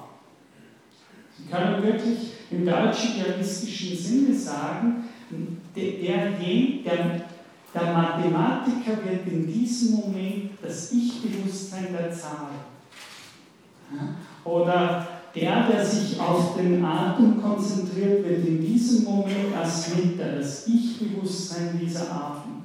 Sie 1.36 1.50
können 1.50 1.82
wirklich 1.82 2.32
im 2.50 2.66
deutschen 2.66 3.20
realistischen 3.22 3.96
Sinne 3.96 4.34
sagen, 4.34 5.04
der, 5.76 6.30
der, 6.32 7.20
der 7.74 7.92
Mathematiker 7.92 9.04
wird 9.04 9.26
in 9.26 9.46
diesem 9.46 9.96
Moment 9.96 10.50
das 10.62 10.92
Ich-Bewusstsein 10.92 11.88
der 11.92 12.10
Zahl. 12.10 12.48
Oder 14.44 15.06
der, 15.34 15.68
der 15.68 15.84
sich 15.84 16.18
auf 16.18 16.56
den 16.56 16.84
Atem 16.84 17.40
konzentriert, 17.40 18.26
wird 18.26 18.46
in 18.46 18.60
diesem 18.60 19.04
Moment 19.04 19.54
als 19.56 19.94
Mitter, 19.94 20.36
das 20.36 20.66
Ich-Bewusstsein 20.66 21.78
dieser 21.80 22.10
Atem. 22.10 22.62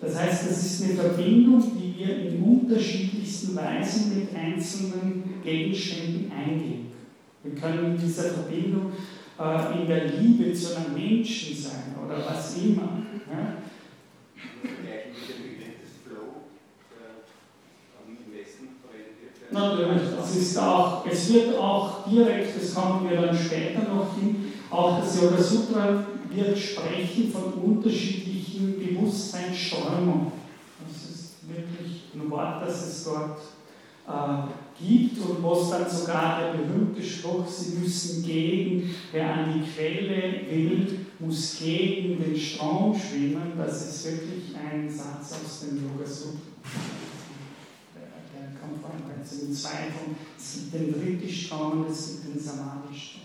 Das 0.00 0.16
heißt, 0.16 0.50
das 0.50 0.64
ist 0.64 0.82
eine 0.84 0.94
Verbindung, 0.94 1.77
wir 1.98 2.16
in 2.16 2.42
unterschiedlichsten 2.42 3.56
Weisen 3.56 4.20
mit 4.20 4.34
einzelnen 4.34 5.40
Gegenständen 5.42 6.30
eingehen. 6.30 6.92
Wir 7.42 7.60
können 7.60 7.96
in 7.96 8.00
dieser 8.00 8.30
Verbindung 8.30 8.92
äh, 9.38 9.80
in 9.80 9.88
der 9.88 10.04
Liebe 10.04 10.52
zu 10.54 10.76
einem 10.76 10.94
Menschen 10.94 11.56
sein 11.56 11.96
oder 12.04 12.24
was 12.24 12.56
immer. 12.58 13.02
Ja? 13.30 13.56
Natürlich, 19.50 20.02
das 20.16 20.36
ist 20.36 20.58
auch, 20.58 21.06
es 21.06 21.32
wird 21.32 21.56
auch 21.56 22.06
direkt, 22.08 22.54
das 22.60 22.74
kommen 22.74 23.08
wir 23.08 23.22
dann 23.22 23.36
später 23.36 23.80
noch 23.88 24.14
hin, 24.14 24.52
auch 24.70 25.00
das 25.00 25.20
Yoga 25.20 25.42
Sutra 25.42 26.04
wird 26.30 26.58
sprechen 26.58 27.32
von 27.32 27.54
unterschiedlichen 27.54 28.78
Bewusstseinsströmungen. 28.78 30.37
Wirklich 31.58 32.02
ein 32.14 32.30
Wort, 32.30 32.62
das 32.62 32.86
es 32.86 33.04
dort 33.04 33.40
äh, 34.06 34.82
gibt 34.82 35.18
und 35.18 35.42
wo 35.42 35.54
es 35.54 35.70
dann 35.70 35.88
sogar 35.88 36.40
der 36.40 36.58
berühmte 36.58 37.02
Spruch, 37.02 37.46
Sie 37.46 37.78
müssen 37.78 38.24
gegen, 38.24 38.94
wer 39.12 39.34
an 39.34 39.52
die 39.54 39.68
Quelle 39.70 40.40
will, 40.50 41.06
muss 41.18 41.58
gegen 41.58 42.22
den 42.22 42.36
Strom 42.36 42.94
schwimmen. 42.98 43.52
Das 43.56 43.88
ist 43.88 44.04
wirklich 44.04 44.54
ein 44.56 44.88
Satz 44.88 45.32
aus 45.44 45.60
dem 45.60 45.82
Yoga 45.82 46.06
Sutra 46.06 46.38
kommt 48.68 48.82
von 48.82 49.20
es 49.22 49.30
sind 49.30 49.54
zwei 49.54 49.90
von, 49.90 50.16
es 50.36 50.54
gibt 50.54 50.74
den 50.74 50.92
Britisch-Strom 50.92 51.84
und 51.84 51.90
es 51.90 52.22
gibt 52.22 52.34
den 52.34 52.40
Samadhi-Strom. 52.40 53.22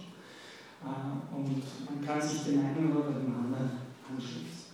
Äh, 0.84 1.36
und 1.36 1.64
man 1.86 2.06
kann 2.06 2.22
sich 2.22 2.44
den 2.44 2.60
einen 2.60 2.96
oder 2.96 3.12
den 3.12 3.34
anderen 3.34 3.72
anschließen. 4.10 4.74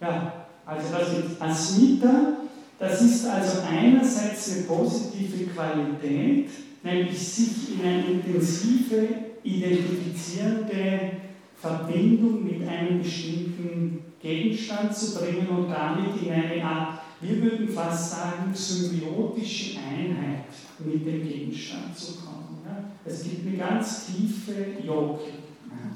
Ja, 0.00 0.41
also 0.64 0.88
das 0.92 1.08
ist 1.08 1.40
Asmita, 1.42 2.32
das 2.78 3.02
ist 3.02 3.26
also 3.26 3.58
einerseits 3.68 4.52
eine 4.52 4.62
positive 4.62 5.46
Qualität, 5.46 6.50
nämlich 6.82 7.18
sich 7.18 7.74
in 7.74 7.86
eine 7.86 8.04
intensive, 8.06 9.08
identifizierende 9.42 11.10
Verbindung 11.56 12.44
mit 12.44 12.66
einem 12.66 13.02
bestimmten 13.02 14.04
Gegenstand 14.20 14.94
zu 14.94 15.18
bringen 15.18 15.48
und 15.48 15.68
damit 15.68 16.20
in 16.22 16.32
eine 16.32 16.64
Art 16.64 17.02
wir 17.22 17.40
würden 17.40 17.68
fast 17.68 18.10
sagen, 18.10 18.52
symbiotische 18.52 19.78
Einheit 19.78 20.44
mit 20.84 21.06
dem 21.06 21.22
Gegenstand 21.22 21.96
zu 21.96 22.14
kommen. 22.14 22.32
Es 23.04 23.22
gibt 23.22 23.46
eine 23.46 23.56
ganz 23.56 24.06
tiefe 24.06 24.84
Yoke, 24.84 25.22
ja? 25.70 25.92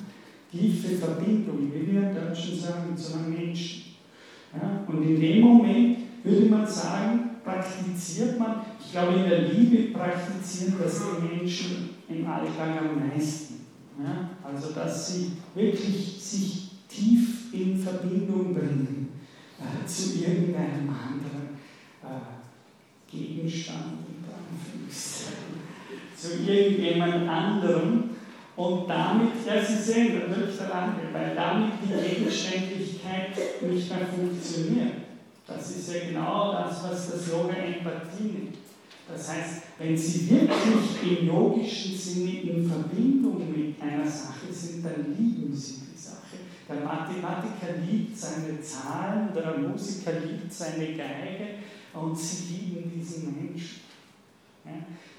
tiefe 0.51 0.97
Verbindung, 0.97 1.73
wie 1.73 1.93
wir 1.93 2.13
Deutschen 2.13 2.59
sagen, 2.59 2.97
zu 2.97 3.15
einem 3.15 3.35
Menschen. 3.35 3.86
Ja? 4.61 4.85
Und 4.87 5.03
in 5.03 5.21
dem 5.21 5.41
Moment 5.41 5.99
würde 6.23 6.47
man 6.47 6.67
sagen, 6.67 7.31
praktiziert 7.45 8.39
man, 8.39 8.63
ich 8.81 8.93
glaube 8.93 9.15
in 9.15 9.29
der 9.29 9.49
Liebe 9.49 9.97
praktizieren 9.97 10.75
das 10.83 11.01
die 11.01 11.37
Menschen 11.37 11.91
im 12.09 12.27
Alltag 12.27 12.81
am 12.81 13.09
meisten. 13.09 13.67
Ja? 14.03 14.31
Also 14.43 14.73
dass 14.73 15.13
sie 15.13 15.33
wirklich 15.55 16.17
sich 16.21 16.71
tief 16.89 17.53
in 17.53 17.79
Verbindung 17.79 18.55
bringen 18.55 19.09
äh, 19.59 19.87
zu 19.87 20.19
irgendeinem 20.19 20.89
anderen 20.89 21.57
äh, 22.03 23.11
Gegenstand, 23.11 23.99
zu 26.17 26.51
irgendjemand 26.51 27.29
anderem 27.29 28.16
und 28.57 28.89
damit, 28.89 29.33
ja, 29.47 29.63
Sie 29.63 29.77
sehen, 29.77 30.21
da 30.21 30.35
wird 30.35 30.53
verlangt, 30.53 30.97
weil 31.13 31.35
damit 31.35 31.73
die 31.83 31.93
Gegenständlichkeit 31.93 33.37
nicht 33.63 33.89
mehr 33.91 34.07
funktioniert. 34.07 34.93
Das 35.47 35.71
ist 35.71 35.93
ja 35.93 36.09
genau 36.09 36.53
das, 36.53 36.83
was 36.83 37.11
das 37.13 37.29
Yoga 37.29 37.55
Empathie 37.55 38.25
nennt. 38.25 38.57
Das 39.09 39.31
heißt, 39.31 39.63
wenn 39.79 39.97
Sie 39.97 40.31
wirklich 40.31 41.21
im 41.21 41.27
yogischen 41.29 41.97
Sinne 41.97 42.41
in 42.41 42.69
Verbindung 42.69 43.45
mit 43.55 43.81
einer 43.81 44.05
Sache 44.05 44.53
sind, 44.53 44.85
dann 44.85 45.15
lieben 45.17 45.55
Sie 45.55 45.87
der 46.69 46.81
Mathematiker 46.81 47.79
liebt 47.89 48.19
seine 48.19 48.61
Zahlen, 48.61 49.29
der 49.35 49.57
Musiker 49.59 50.19
liebt 50.19 50.53
seine 50.53 50.87
Geige 50.95 51.59
und 51.95 52.19
sie 52.19 52.55
lieben 52.55 52.91
diesen 52.93 53.37
Menschen. 53.37 53.83
Ja? 54.65 54.73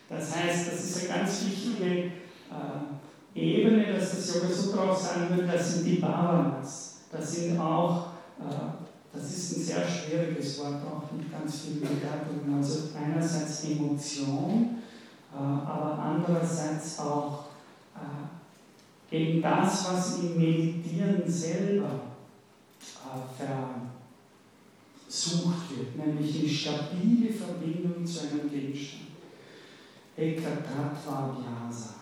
Das 0.10 0.36
heißt, 0.36 0.68
das 0.68 0.84
ist 0.84 1.10
eine 1.10 1.20
ganz 1.20 1.46
wichtige 1.46 1.96
äh, 1.96 2.10
Ebene, 3.38 3.94
dass 3.94 4.16
das 4.16 4.36
Yoga 4.36 4.52
Sutra 4.52 4.90
auch 4.90 4.98
sagen 4.98 5.30
würde, 5.30 5.46
das 5.46 5.76
sind 5.76 5.86
die 5.86 5.98
Bhavanas. 5.98 7.02
Das 7.12 7.32
sind 7.34 7.60
auch, 7.60 8.08
äh, 8.40 9.14
das 9.14 9.32
ist 9.32 9.58
ein 9.58 9.64
sehr 9.64 9.88
schwieriges 9.88 10.60
Wort, 10.60 10.82
auch 10.84 11.12
mit 11.16 11.32
ganz 11.32 11.60
vielen 11.60 11.82
Bedeutungen. 11.82 12.58
Also 12.58 12.90
einerseits 12.98 13.66
Emotion, 13.66 14.78
äh, 15.32 15.38
aber 15.38 16.00
andererseits 16.00 17.00
auch 17.00 17.46
äh, 19.12 19.16
eben 19.16 19.42
das, 19.42 19.92
was 19.92 20.20
im 20.20 20.38
Meditieren 20.38 21.22
selber 21.28 22.02
versucht 25.08 25.78
wird, 25.78 25.96
nämlich 25.96 26.40
eine 26.40 26.50
stabile 26.50 27.32
Verbindung 27.32 28.06
zu 28.06 28.20
einem 28.22 28.50
Gegenstand. 28.50 29.08
Ekatatva 30.18 31.38
Vyasa. 31.38 31.97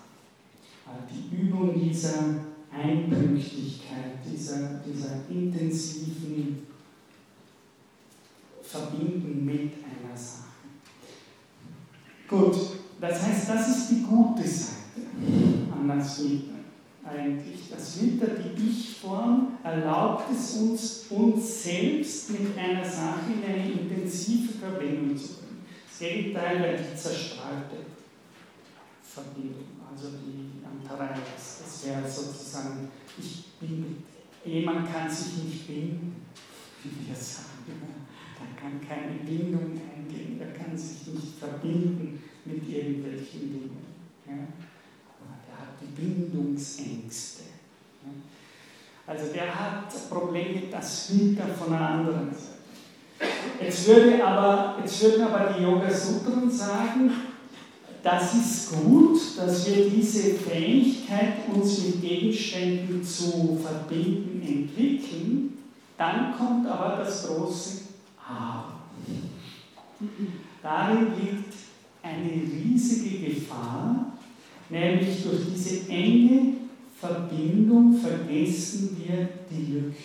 Die 1.12 1.36
Übung 1.36 1.80
dieser 1.80 2.36
Einpünktlichkeit, 2.72 4.20
dieser, 4.26 4.82
dieser 4.86 5.30
intensiven 5.30 6.68
Verbinden 8.62 9.46
mit 9.46 9.74
einer 9.74 10.16
Sache. 10.16 10.46
Gut, 12.28 12.56
das 13.00 13.22
heißt, 13.22 13.50
das 13.50 13.70
ist 13.70 13.90
die 13.92 14.04
gute 14.04 14.48
Seite 14.48 14.76
an 15.72 15.88
das 15.88 16.24
Vita 16.24 16.56
eigentlich. 17.06 17.70
Das 17.70 18.02
Vita, 18.02 18.26
die 18.26 18.68
Ich-Form, 18.68 19.58
erlaubt 19.64 20.32
es 20.32 20.56
uns, 20.56 21.06
uns 21.10 21.64
selbst 21.64 22.32
mit 22.32 22.58
einer 22.58 22.84
Sache 22.84 23.32
in 23.32 23.54
eine 23.54 23.72
intensive 23.72 24.54
Verbindung 24.54 25.16
zu 25.16 25.36
bringen. 25.36 25.66
Das 25.88 26.00
Gegenteil 26.00 26.60
wäre 26.62 26.78
die 26.78 26.98
zerstreute 26.98 27.86
Verbindung, 29.04 29.66
also 29.92 30.10
die 30.18 30.64
Antareas. 30.66 31.62
Das 31.64 31.86
wäre 31.86 32.10
sozusagen, 32.10 32.90
ich 33.18 33.46
bin, 33.60 34.04
jemand 34.44 34.92
kann 34.92 35.10
sich 35.10 35.44
nicht 35.44 35.68
binden, 35.68 36.26
wie 36.84 37.08
wir 37.08 37.16
sagen. 37.16 37.46
Er 38.38 38.62
kann 38.62 38.80
keine 38.88 39.20
Bindung 39.20 39.72
eingehen, 39.72 40.40
er 40.40 40.52
kann 40.54 40.78
sich 40.78 41.08
nicht 41.14 41.40
verbinden 41.40 42.22
mit 42.44 42.68
irgendwelchen 42.70 43.42
Dingen. 43.42 43.78
Ja? 44.28 44.34
Er 44.34 45.60
hat 45.60 45.76
die 45.82 46.02
Bindungsängste. 46.02 47.44
Ja? 48.04 48.12
Also 49.08 49.34
der 49.34 49.54
hat 49.58 50.10
Probleme, 50.10 50.64
das 50.72 51.08
hinter 51.10 51.48
von 51.48 51.74
einer 51.74 51.90
anderen 51.90 52.32
Seite. 52.32 52.56
Jetzt, 53.62 53.88
würde 53.88 54.26
aber, 54.26 54.78
jetzt 54.82 55.02
würden 55.02 55.28
aber 55.28 55.54
die 55.54 55.64
Yoga 55.64 55.90
Sutren 55.90 56.52
sagen, 56.52 57.12
das 58.06 58.36
ist 58.36 58.72
gut, 58.72 59.20
dass 59.36 59.66
wir 59.68 59.90
diese 59.90 60.36
Fähigkeit, 60.36 61.50
uns 61.52 61.80
mit 61.86 62.02
Gegenständen 62.02 63.04
zu 63.04 63.60
verbinden, 63.60 64.44
entwickeln. 64.48 65.58
Dann 65.98 66.38
kommt 66.38 66.68
aber 66.68 66.98
das 66.98 67.26
große 67.26 67.80
Aber. 68.24 68.74
Darin 70.62 71.08
liegt 71.20 71.54
eine 72.04 72.30
riesige 72.30 73.28
Gefahr, 73.28 74.14
nämlich 74.70 75.24
durch 75.24 75.42
diese 75.56 75.90
enge 75.90 76.54
Verbindung 77.00 77.98
vergessen 78.00 79.02
wir 79.04 79.30
die 79.50 79.74
Lücken. 79.74 79.96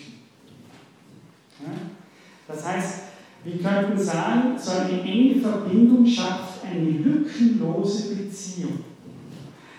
Das 2.47 2.65
heißt, 2.65 3.00
wir 3.43 3.57
könnten 3.57 3.97
sagen, 3.97 4.57
so 4.57 4.71
eine 4.71 5.01
enge 5.01 5.41
Verbindung 5.41 6.05
schafft 6.05 6.63
eine 6.63 6.89
lückenlose 6.89 8.15
Beziehung. 8.15 8.79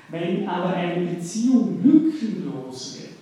Wenn 0.09 0.49
aber 0.49 0.75
eine 0.75 1.07
Beziehung 1.07 1.81
lückenlos 1.83 2.99
wird, 3.01 3.13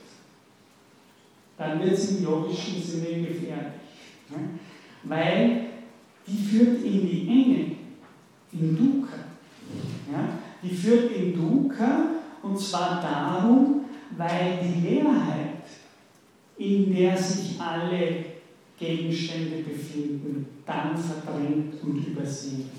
dann 1.59 1.79
wird 1.81 1.93
es 1.93 2.19
im 2.19 2.25
logischen 2.25 2.83
Sinne 2.83 3.27
gefährlich. 3.27 3.75
Weil 5.05 5.67
die 6.27 6.37
führt 6.37 6.83
in 6.85 7.07
die 7.07 7.29
Enge, 7.29 7.77
in 8.53 8.77
Dukkha. 8.77 9.19
Die 10.62 10.75
führt 10.75 11.12
in 11.12 11.35
Dukkha 11.35 12.07
und 12.43 12.59
zwar 12.59 13.01
darum, 13.01 13.85
weil 14.17 14.59
die 14.62 14.89
Leerheit, 14.89 15.62
in 16.59 16.95
der 16.95 17.17
sich 17.17 17.61
alle 17.61 18.30
Gegenstände 18.81 19.62
befinden, 19.62 20.47
dann 20.65 20.97
verdrängt 20.97 21.82
und 21.82 21.98
übersehen. 21.98 22.70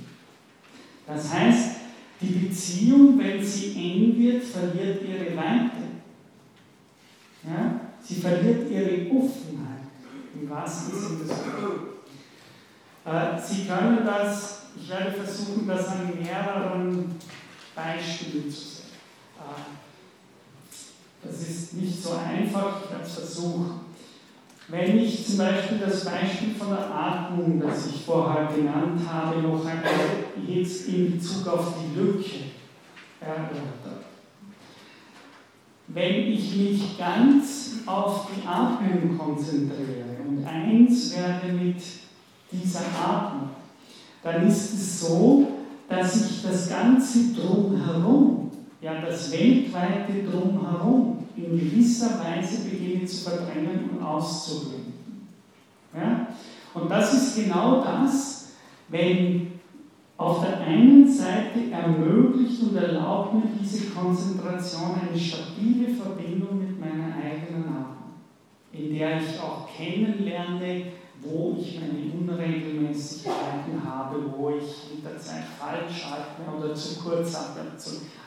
Das 1.06 1.32
heißt, 1.32 1.76
die 2.20 2.34
Beziehung, 2.34 3.20
wenn 3.20 3.44
sie 3.44 3.76
eng 3.76 4.18
wird, 4.18 4.44
verliert 4.44 5.02
ihre 5.08 5.38
Weite. 5.38 5.92
Ja? 7.44 7.82
Sie 8.04 8.16
verliert 8.16 8.70
ihre 8.72 9.12
Offenheit, 9.12 9.86
im 10.34 10.50
wahrsten 10.50 11.00
Sinne 11.00 11.20
des 11.20 11.30
Wortes. 11.30 11.92
Äh, 13.06 13.40
sie 13.40 13.68
können 13.68 14.04
das, 14.04 14.64
ich 14.76 14.90
werde 14.90 15.12
versuchen, 15.12 15.68
das 15.68 15.88
an 15.88 16.14
mehreren 16.20 17.16
Beispielen 17.76 18.50
zu 18.50 18.60
sehen. 18.60 18.86
Äh, 19.38 21.28
das 21.28 21.42
ist 21.42 21.74
nicht 21.74 22.02
so 22.02 22.14
einfach, 22.14 22.84
ich 22.84 22.92
werde 22.92 23.06
es 23.06 23.14
versuchen. 23.14 23.91
Wenn 24.72 25.00
ich 25.00 25.28
zum 25.28 25.40
Beispiel 25.40 25.80
das 25.80 26.06
Beispiel 26.06 26.56
von 26.58 26.70
der 26.70 26.96
Atmung, 26.96 27.60
das 27.60 27.88
ich 27.88 28.06
vorher 28.06 28.48
genannt 28.56 29.02
habe, 29.06 29.42
noch 29.42 29.66
einmal 29.66 29.92
jetzt 30.48 30.88
in 30.88 31.12
Bezug 31.12 31.46
auf 31.46 31.74
die 31.78 32.00
Lücke 32.00 32.46
erörtere. 33.20 34.06
Wenn 35.90 36.32
ich 36.32 36.56
mich 36.56 36.98
ganz 36.98 37.80
auf 37.86 38.30
die 38.34 38.48
Atmung 38.48 39.18
konzentriere 39.18 40.22
und 40.26 40.46
eins 40.48 41.18
werde 41.18 41.52
mit 41.52 41.84
dieser 42.50 42.86
Atmung, 42.98 43.50
dann 44.24 44.48
ist 44.48 44.74
es 44.74 45.02
so, 45.02 45.48
dass 45.90 46.32
ich 46.32 46.44
das 46.44 46.70
ganze 46.70 47.34
Drumherum, 47.34 48.52
ja 48.80 49.02
das 49.02 49.34
weltweite 49.34 50.24
Drumherum, 50.24 51.21
in 51.46 51.60
gewisser 51.60 52.20
Weise 52.24 52.70
beginne 52.70 53.06
zu 53.06 53.30
verdrängen 53.30 53.90
und 53.92 54.04
auszublenden. 54.04 54.94
Ja? 55.96 56.28
Und 56.74 56.90
das 56.90 57.14
ist 57.14 57.36
genau 57.36 57.84
das, 57.84 58.54
wenn 58.90 59.52
auf 60.18 60.42
der 60.42 60.62
einen 60.62 61.12
Seite 61.12 61.72
ermöglicht 61.72 62.62
und 62.62 62.76
erlaubt 62.76 63.34
mir 63.34 63.50
diese 63.60 63.88
Konzentration 63.88 64.92
eine 65.02 65.20
stabile 65.20 65.96
Verbindung 65.96 66.60
mit 66.60 66.80
meiner 66.80 67.16
eigenen 67.16 67.66
Atmung, 67.68 68.14
in 68.72 68.94
der 68.96 69.18
ich 69.18 69.40
auch 69.40 69.68
kennenlerne, 69.76 70.86
wo 71.22 71.58
ich 71.60 71.80
meine 71.80 72.12
Unregelmäßigkeiten 72.14 73.84
habe, 73.84 74.32
wo 74.36 74.50
ich 74.50 74.96
mit 74.96 75.06
der 75.06 75.20
Zeit 75.20 75.44
falsch 75.60 76.06
atme 76.06 76.56
oder 76.58 76.74
zu 76.76 77.00
kurz 77.00 77.36
atme. 77.36 77.72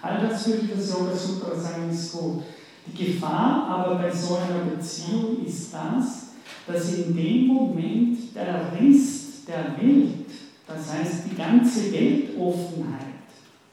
All 0.02 0.28
das 0.28 0.46
würde 0.48 0.68
das 0.76 0.92
Yoga 0.92 1.14
Sutra 1.14 1.54
sagen, 1.54 1.90
ist 1.90 2.12
gut. 2.12 2.42
Die 2.86 3.04
Gefahr 3.04 3.66
aber 3.68 3.96
bei 3.96 4.10
so 4.10 4.36
einer 4.36 4.70
Beziehung 4.70 5.44
ist 5.46 5.72
das, 5.72 6.28
dass 6.66 6.94
in 6.94 7.16
dem 7.16 7.46
Moment 7.46 8.34
der 8.34 8.72
Riss 8.78 9.44
der 9.46 9.76
Welt, 9.80 10.26
das 10.66 10.92
heißt 10.92 11.24
die 11.30 11.36
ganze 11.36 11.92
Weltoffenheit, 11.92 13.00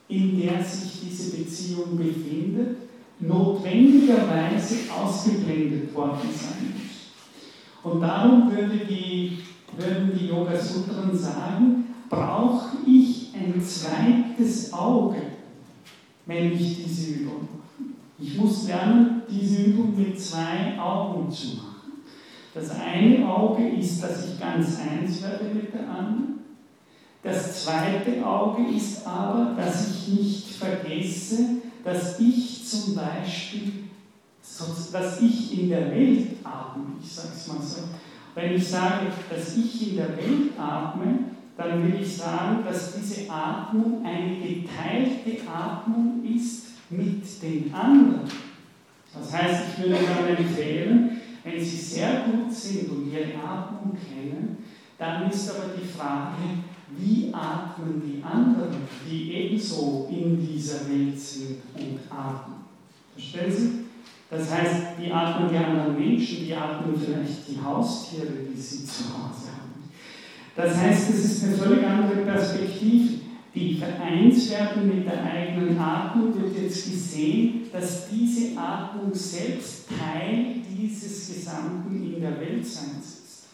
in 0.08 0.40
der 0.40 0.64
sich 0.64 1.02
diese 1.02 1.38
Beziehung 1.38 1.98
befindet, 1.98 2.78
notwendigerweise 3.20 4.76
ausgeblendet 4.92 5.94
worden 5.94 6.20
sein 6.22 6.74
muss. 6.74 7.92
Und 7.94 8.02
darum 8.02 8.52
würde 8.52 8.86
die, 8.86 9.40
würden 9.78 10.12
die 10.18 10.28
Yoga 10.28 10.58
Sutren 10.58 11.18
sagen, 11.18 11.86
brauche 12.10 12.78
ich 12.86 13.32
ein 13.34 13.62
zweites 13.62 14.74
Auge, 14.74 15.22
wenn 16.26 16.52
ich 16.54 16.84
diese 16.84 17.12
Übung 17.14 17.42
mache. 17.42 17.61
Ich 18.22 18.38
muss 18.38 18.68
lernen, 18.68 19.24
diese 19.28 19.64
Übung 19.64 19.98
mit 19.98 20.20
zwei 20.20 20.78
Augen 20.80 21.32
zu 21.32 21.56
machen. 21.56 22.04
Das 22.54 22.70
eine 22.70 23.28
Auge 23.28 23.68
ist, 23.68 24.04
dass 24.04 24.28
ich 24.28 24.40
ganz 24.40 24.78
eins 24.80 25.24
werde 25.24 25.46
mit 25.46 25.74
der 25.74 25.90
anderen. 25.90 26.40
Das 27.24 27.64
zweite 27.64 28.24
Auge 28.24 28.64
ist 28.76 29.08
aber, 29.08 29.56
dass 29.58 29.90
ich 29.90 30.08
nicht 30.10 30.48
vergesse, 30.50 31.38
dass 31.84 32.20
ich 32.20 32.68
zum 32.68 32.96
Beispiel, 32.96 33.72
dass 34.92 35.22
ich 35.22 35.60
in 35.60 35.70
der 35.70 35.90
Welt 35.90 36.28
atme. 36.44 36.84
Ich 37.02 37.12
sage 37.12 37.30
es 37.34 37.48
mal 37.48 37.62
so. 37.62 37.82
Wenn 38.36 38.54
ich 38.54 38.68
sage, 38.68 39.08
dass 39.30 39.58
ich 39.58 39.92
in 39.92 39.98
der 39.98 40.16
Welt 40.18 40.52
atme, 40.60 41.20
dann 41.58 41.84
will 41.84 42.02
ich 42.02 42.18
sagen, 42.18 42.64
dass 42.64 42.94
diese 42.94 43.30
Atmung 43.32 44.06
eine 44.06 44.38
geteilte 44.38 45.48
Atmung 45.50 46.24
ist 46.24 46.71
mit 46.92 47.42
den 47.42 47.74
anderen. 47.74 48.22
Das 49.14 49.34
heißt, 49.34 49.64
ich 49.70 49.84
würde 49.84 49.98
dann 50.06 50.36
empfehlen, 50.36 51.22
wenn 51.44 51.60
Sie 51.60 51.78
sehr 51.78 52.24
gut 52.26 52.54
sind 52.54 52.90
und 52.90 53.12
Ihre 53.12 53.36
Atmung 53.44 53.98
kennen, 53.98 54.58
dann 54.98 55.30
ist 55.30 55.50
aber 55.50 55.74
die 55.76 55.88
Frage, 55.88 56.38
wie 56.98 57.34
atmen 57.34 58.02
die 58.06 58.24
anderen, 58.24 58.76
die 59.10 59.34
ebenso 59.34 60.08
in 60.12 60.40
dieser 60.40 60.88
Welt 60.90 61.20
sind 61.20 61.58
und 61.74 62.00
atmen. 62.10 62.58
Verstehen 63.14 63.52
Sie? 63.52 63.82
Das 64.30 64.50
heißt, 64.50 64.84
die 65.02 65.12
atmen 65.12 65.50
die 65.50 65.58
anderen 65.58 65.98
Menschen, 65.98 66.46
die 66.46 66.54
atmen 66.54 66.96
vielleicht 66.96 67.50
die 67.50 67.62
Haustiere, 67.62 68.28
die 68.50 68.60
sie 68.60 68.86
zu 68.86 69.04
Hause 69.06 69.50
haben. 69.52 69.84
Das 70.56 70.78
heißt, 70.78 71.10
es 71.10 71.26
ist 71.26 71.44
eine 71.44 71.56
völlig 71.56 71.86
andere 71.86 72.22
Perspektive 72.22 73.21
die 73.54 73.76
vereint 73.76 74.50
werden 74.50 74.88
mit 74.88 75.06
der 75.06 75.24
eigenen 75.24 75.78
Atmung, 75.78 76.34
wird 76.40 76.58
jetzt 76.58 76.86
gesehen, 76.86 77.66
dass 77.72 78.08
diese 78.10 78.58
Atmung 78.58 79.14
selbst 79.14 79.88
Teil 79.90 80.56
dieses 80.70 81.28
gesamten 81.28 82.14
in 82.14 82.22
der 82.22 82.40
Weltseins 82.40 83.06
ist. 83.06 83.48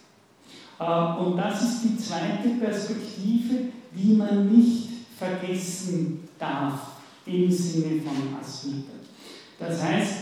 Äh, 0.79 0.83
und 0.83 1.37
das 1.37 1.63
ist 1.63 1.83
die 1.83 1.97
zweite 1.97 2.49
Perspektive, 2.59 3.69
die 3.93 4.13
man 4.13 4.55
nicht 4.55 4.89
vergessen 5.17 6.27
darf 6.37 6.97
im 7.25 7.51
Sinne 7.51 8.01
von 8.01 8.39
Asmita. 8.39 8.93
Das 9.59 9.81
heißt, 9.81 10.13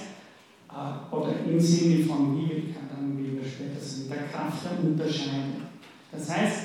äh, 0.69 1.13
oder 1.15 1.33
im 1.45 1.59
Sinne 1.59 2.05
von 2.05 2.37
Viveka, 2.37 2.79
dann 2.89 3.17
wie 3.17 3.35
wir 3.35 3.43
später 3.43 3.79
sind, 3.79 4.09
der 4.09 4.23
Kraft 4.27 4.63
der 4.63 4.89
Unterscheidung. 4.89 5.63
Das 6.11 6.29
heißt, 6.29 6.59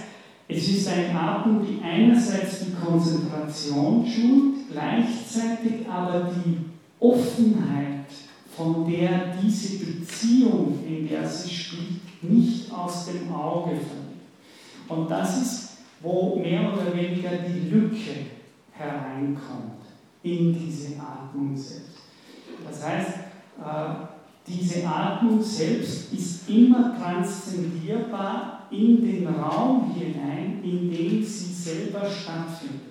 es 0.50 0.68
ist 0.68 0.88
ein 0.88 1.16
Atem, 1.16 1.64
die 1.64 1.82
einerseits 1.82 2.64
die 2.64 2.72
Konzentration 2.72 4.04
schult, 4.06 4.70
gleichzeitig 4.72 5.88
aber 5.88 6.30
die 6.44 6.56
Offenheit, 6.98 8.06
von 8.56 8.90
der 8.90 9.34
diese 9.40 9.84
Beziehung, 9.84 10.78
in 10.86 11.08
der 11.08 11.26
sie 11.26 11.54
spielt, 11.54 12.22
nicht 12.22 12.72
aus 12.72 13.06
dem 13.06 13.32
Auge 13.32 13.70
verliert. 13.70 14.10
Und 14.88 15.10
das 15.10 15.40
ist, 15.40 15.68
wo 16.00 16.36
mehr 16.36 16.72
oder 16.72 16.94
weniger 16.94 17.30
die 17.30 17.70
Lücke 17.70 18.26
hereinkommt 18.72 19.80
in 20.22 20.52
diese 20.52 21.00
Atmung 21.00 21.56
selbst. 21.56 21.98
Das 22.66 22.84
heißt, 22.84 23.10
äh, 23.58 23.94
diese 24.46 24.86
Atmung 24.86 25.40
selbst 25.42 26.12
ist 26.12 26.48
immer 26.48 26.98
transzendierbar 26.98 28.59
in 28.70 29.02
den 29.02 29.26
Raum 29.26 29.94
hinein, 29.94 30.60
in 30.62 30.90
dem 30.90 31.24
sie 31.24 31.52
selber 31.52 32.08
stattfindet. 32.08 32.90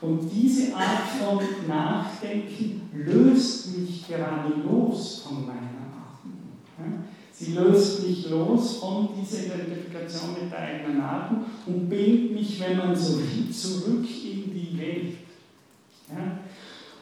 Und 0.00 0.28
diese 0.28 0.74
Art 0.74 1.08
von 1.20 1.38
Nachdenken 1.68 2.90
löst 2.92 3.78
mich 3.78 4.06
gerade 4.08 4.52
los 4.64 5.22
von 5.24 5.46
meiner 5.46 5.60
Atmung. 5.60 7.04
Sie 7.32 7.52
löst 7.52 8.06
mich 8.06 8.28
los 8.28 8.78
von 8.78 9.10
dieser 9.16 9.46
Identifikation 9.46 10.34
mit 10.40 10.50
der 10.50 10.58
eigenen 10.58 11.00
Atmung 11.00 11.44
und 11.66 11.88
bringt 11.88 12.32
mich, 12.32 12.60
wenn 12.60 12.78
man 12.78 12.96
so 12.96 13.18
will, 13.18 13.50
zurück 13.52 14.04
in 14.04 14.52
die 14.52 14.76
Welt. 14.78 15.16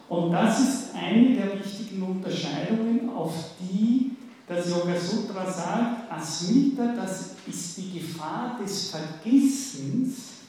Und 0.09 0.33
das 0.33 0.61
ist 0.61 0.95
eine 0.95 1.35
der 1.35 1.59
wichtigen 1.59 2.03
Unterscheidungen, 2.03 3.09
auf 3.09 3.53
die 3.61 4.13
das 4.51 4.69
Yoga 4.69 4.99
Sutra 4.99 5.49
sagt, 5.49 6.13
Asmita, 6.13 6.93
das 6.97 7.37
ist 7.47 7.79
die 7.79 8.01
Gefahr 8.01 8.59
des 8.61 8.91
Vergessens 8.91 10.41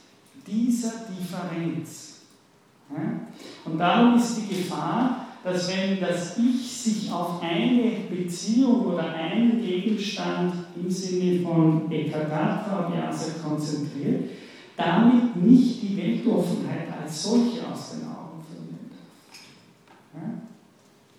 dieser 0.46 0.92
Differenz. 1.08 2.22
Und 3.64 3.78
darum 3.78 4.18
ist 4.18 4.38
die 4.38 4.56
Gefahr, 4.56 5.28
dass 5.44 5.70
wenn 5.70 6.00
das 6.00 6.36
Ich 6.40 6.82
sich 6.82 7.12
auf 7.12 7.44
eine 7.44 7.92
Beziehung 8.10 8.88
oder 8.88 9.14
einen 9.14 9.62
Gegenstand 9.62 10.56
im 10.76 10.90
Sinne 10.90 11.42
von 11.42 11.92
Ekadatra 11.92 12.92
Vyasa 12.92 13.34
konzentriert, 13.48 14.32
damit 14.76 15.36
nicht 15.36 15.84
die 15.84 15.96
Weltoffenheit 15.98 16.88
als 17.00 17.22
solche 17.22 17.68
aus 17.72 17.92
den 17.92 18.08
Augen 18.08 18.44
verliert. 18.50 18.92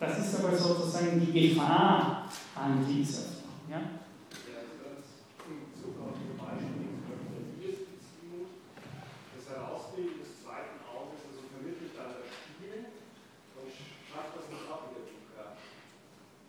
Das 0.02 0.18
ist 0.18 0.34
aber 0.34 0.56
sozusagen 0.56 1.20
die 1.20 1.50
Gefahr 1.50 2.26
an 2.56 2.84
dieser 2.84 3.22
ja? 3.70 3.80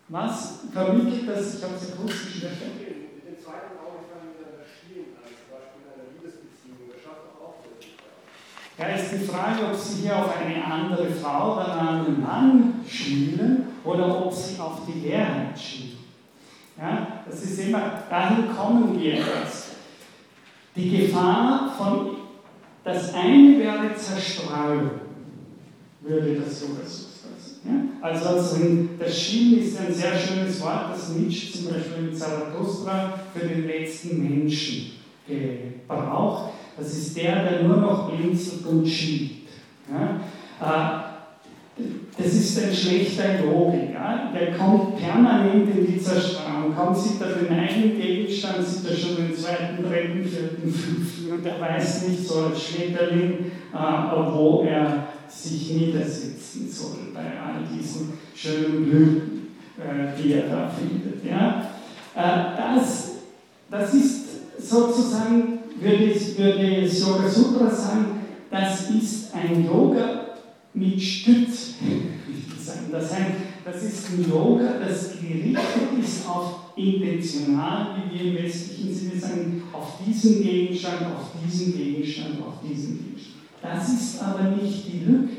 Was 0.09 0.59
vermittelt 0.71 1.27
das? 1.27 1.55
Ich 1.55 1.63
habe 1.63 1.73
es 1.75 1.93
akustisch 1.93 2.35
nicht 2.35 2.45
verstanden. 2.45 2.77
Mit 3.15 3.25
dem 3.25 3.37
zweiten 3.37 3.77
Auge 3.81 4.05
kann 4.09 4.17
man 4.21 4.33
miteinander 4.33 4.65
spielen, 4.65 5.13
also 5.17 5.29
zum 5.29 5.49
Beispiel 5.53 5.81
in 5.81 5.89
einer 5.93 6.09
Liebesbeziehung. 6.13 6.89
Das 6.89 7.01
schafft 7.01 7.33
doch 7.33 7.37
auch 7.41 7.53
Ja, 8.77 8.87
ist 8.87 9.11
die 9.11 9.25
Frage, 9.25 9.65
ob 9.67 9.75
Sie 9.75 10.01
hier 10.01 10.17
auf 10.17 10.35
eine 10.35 10.63
andere 10.65 11.07
Frau 11.11 11.53
oder 11.53 11.79
einen 11.79 11.87
anderen 11.87 12.21
Mann 12.21 12.73
schielen 12.87 13.67
oder 13.83 14.25
ob 14.25 14.33
Sie 14.33 14.59
auf 14.59 14.79
die 14.87 15.07
Leerheit 15.07 15.57
schielen. 15.59 15.97
Ja, 16.77 17.23
das 17.29 17.43
ist 17.43 17.59
immer, 17.59 18.03
dahin 18.09 18.45
kommen 18.55 18.99
wir 18.99 19.15
jetzt. 19.15 19.73
Die 20.75 20.89
Gefahr 20.89 21.71
von, 21.77 22.17
das 22.83 23.13
eine 23.13 23.59
wäre 23.59 23.95
Zerstreuung, 23.95 24.89
würde 26.01 26.41
das 26.41 26.61
so 26.61 26.67
versuchen. 26.73 27.13
Ja? 27.65 28.07
Also 28.07 28.41
das 28.99 29.21
Schielen 29.21 29.63
ist 29.63 29.79
ein 29.79 29.93
sehr 29.93 30.17
schönes 30.17 30.59
Wort, 30.61 30.91
das 30.91 31.09
Nietzsche 31.09 31.53
zum 31.53 31.71
Beispiel 31.71 32.09
in 32.09 32.15
Zarathustra 32.15 33.19
für 33.33 33.47
den 33.47 33.67
letzten 33.67 34.21
Menschen 34.21 34.93
gebraucht. 35.27 36.53
Das 36.77 36.93
ist 36.93 37.17
der, 37.17 37.43
der 37.43 37.63
nur 37.63 37.77
noch 37.77 38.11
blinzelt 38.11 38.65
und 38.65 38.87
schielt. 38.87 39.31
Ja? 39.89 40.19
Äh, 40.59 41.03
das 42.17 42.27
ist 42.27 42.63
ein 42.63 42.73
schlechter 42.73 43.43
Logik. 43.43 43.93
Ja? 43.93 44.31
Der 44.33 44.53
kommt 44.53 44.97
permanent 44.97 45.69
in 45.75 45.85
die 45.85 46.01
Zerstreuung. 46.01 46.75
Kaum 46.75 46.95
sieht 46.95 47.21
er 47.21 47.33
den 47.33 47.57
einen 47.57 47.99
Gegenstand, 47.99 48.65
sieht 48.65 48.89
er 48.89 48.95
schon 48.95 49.15
den 49.17 49.35
zweiten, 49.35 49.83
dritten, 49.83 50.23
vierten, 50.23 50.71
fünften 50.71 51.31
und 51.31 51.45
er 51.45 51.59
weiß 51.59 52.07
nicht 52.07 52.27
so 52.27 52.45
als 52.45 52.63
Schmetterling, 52.63 53.51
äh, 53.73 54.33
wo 54.33 54.65
er 54.67 55.07
sich 55.27 55.71
niedersetzen 55.71 56.69
soll 56.69 57.11
bei 57.13 57.21
all 57.21 57.63
diesen 57.75 58.13
schönen 58.35 58.85
Blüten, 58.85 59.47
äh, 59.77 60.21
die 60.21 60.33
er 60.33 60.47
da 60.47 60.69
findet. 60.69 61.23
Ja? 61.25 61.67
Das, 62.15 63.11
das 63.71 63.93
ist 63.95 64.23
sozusagen, 64.59 65.59
würde, 65.83 66.37
würde 66.37 66.87
Yoga 66.87 67.29
Sutra 67.29 67.69
sagen, 67.69 68.21
das 68.49 68.89
ist 68.89 69.33
ein 69.33 69.65
Yoga 69.65 70.37
mit 70.73 71.01
Stütz. 71.01 71.75
Das 72.91 73.11
heißt, 73.11 73.31
das 73.65 73.83
ist 73.83 74.09
ein 74.11 74.29
Yoga, 74.29 74.79
das 74.79 75.13
gerichtet 75.19 75.99
ist 75.99 76.27
auf 76.29 76.71
intentional, 76.75 77.95
wie 77.97 78.19
wir 78.19 78.31
im 78.31 78.43
westlichen 78.43 78.93
Sinne 78.93 79.19
sagen, 79.19 79.63
auf 79.73 79.97
diesen 80.05 80.43
Gegenstand, 80.43 81.07
auf 81.07 81.31
diesen 81.43 81.75
Gegenstand, 81.75 82.39
auf 82.39 82.61
diesen 82.63 82.99
Gegenstand. 82.99 83.35
Das 83.61 83.89
ist 83.89 84.21
aber 84.21 84.51
nicht 84.51 84.85
die 84.87 85.05
Lücke. 85.05 85.33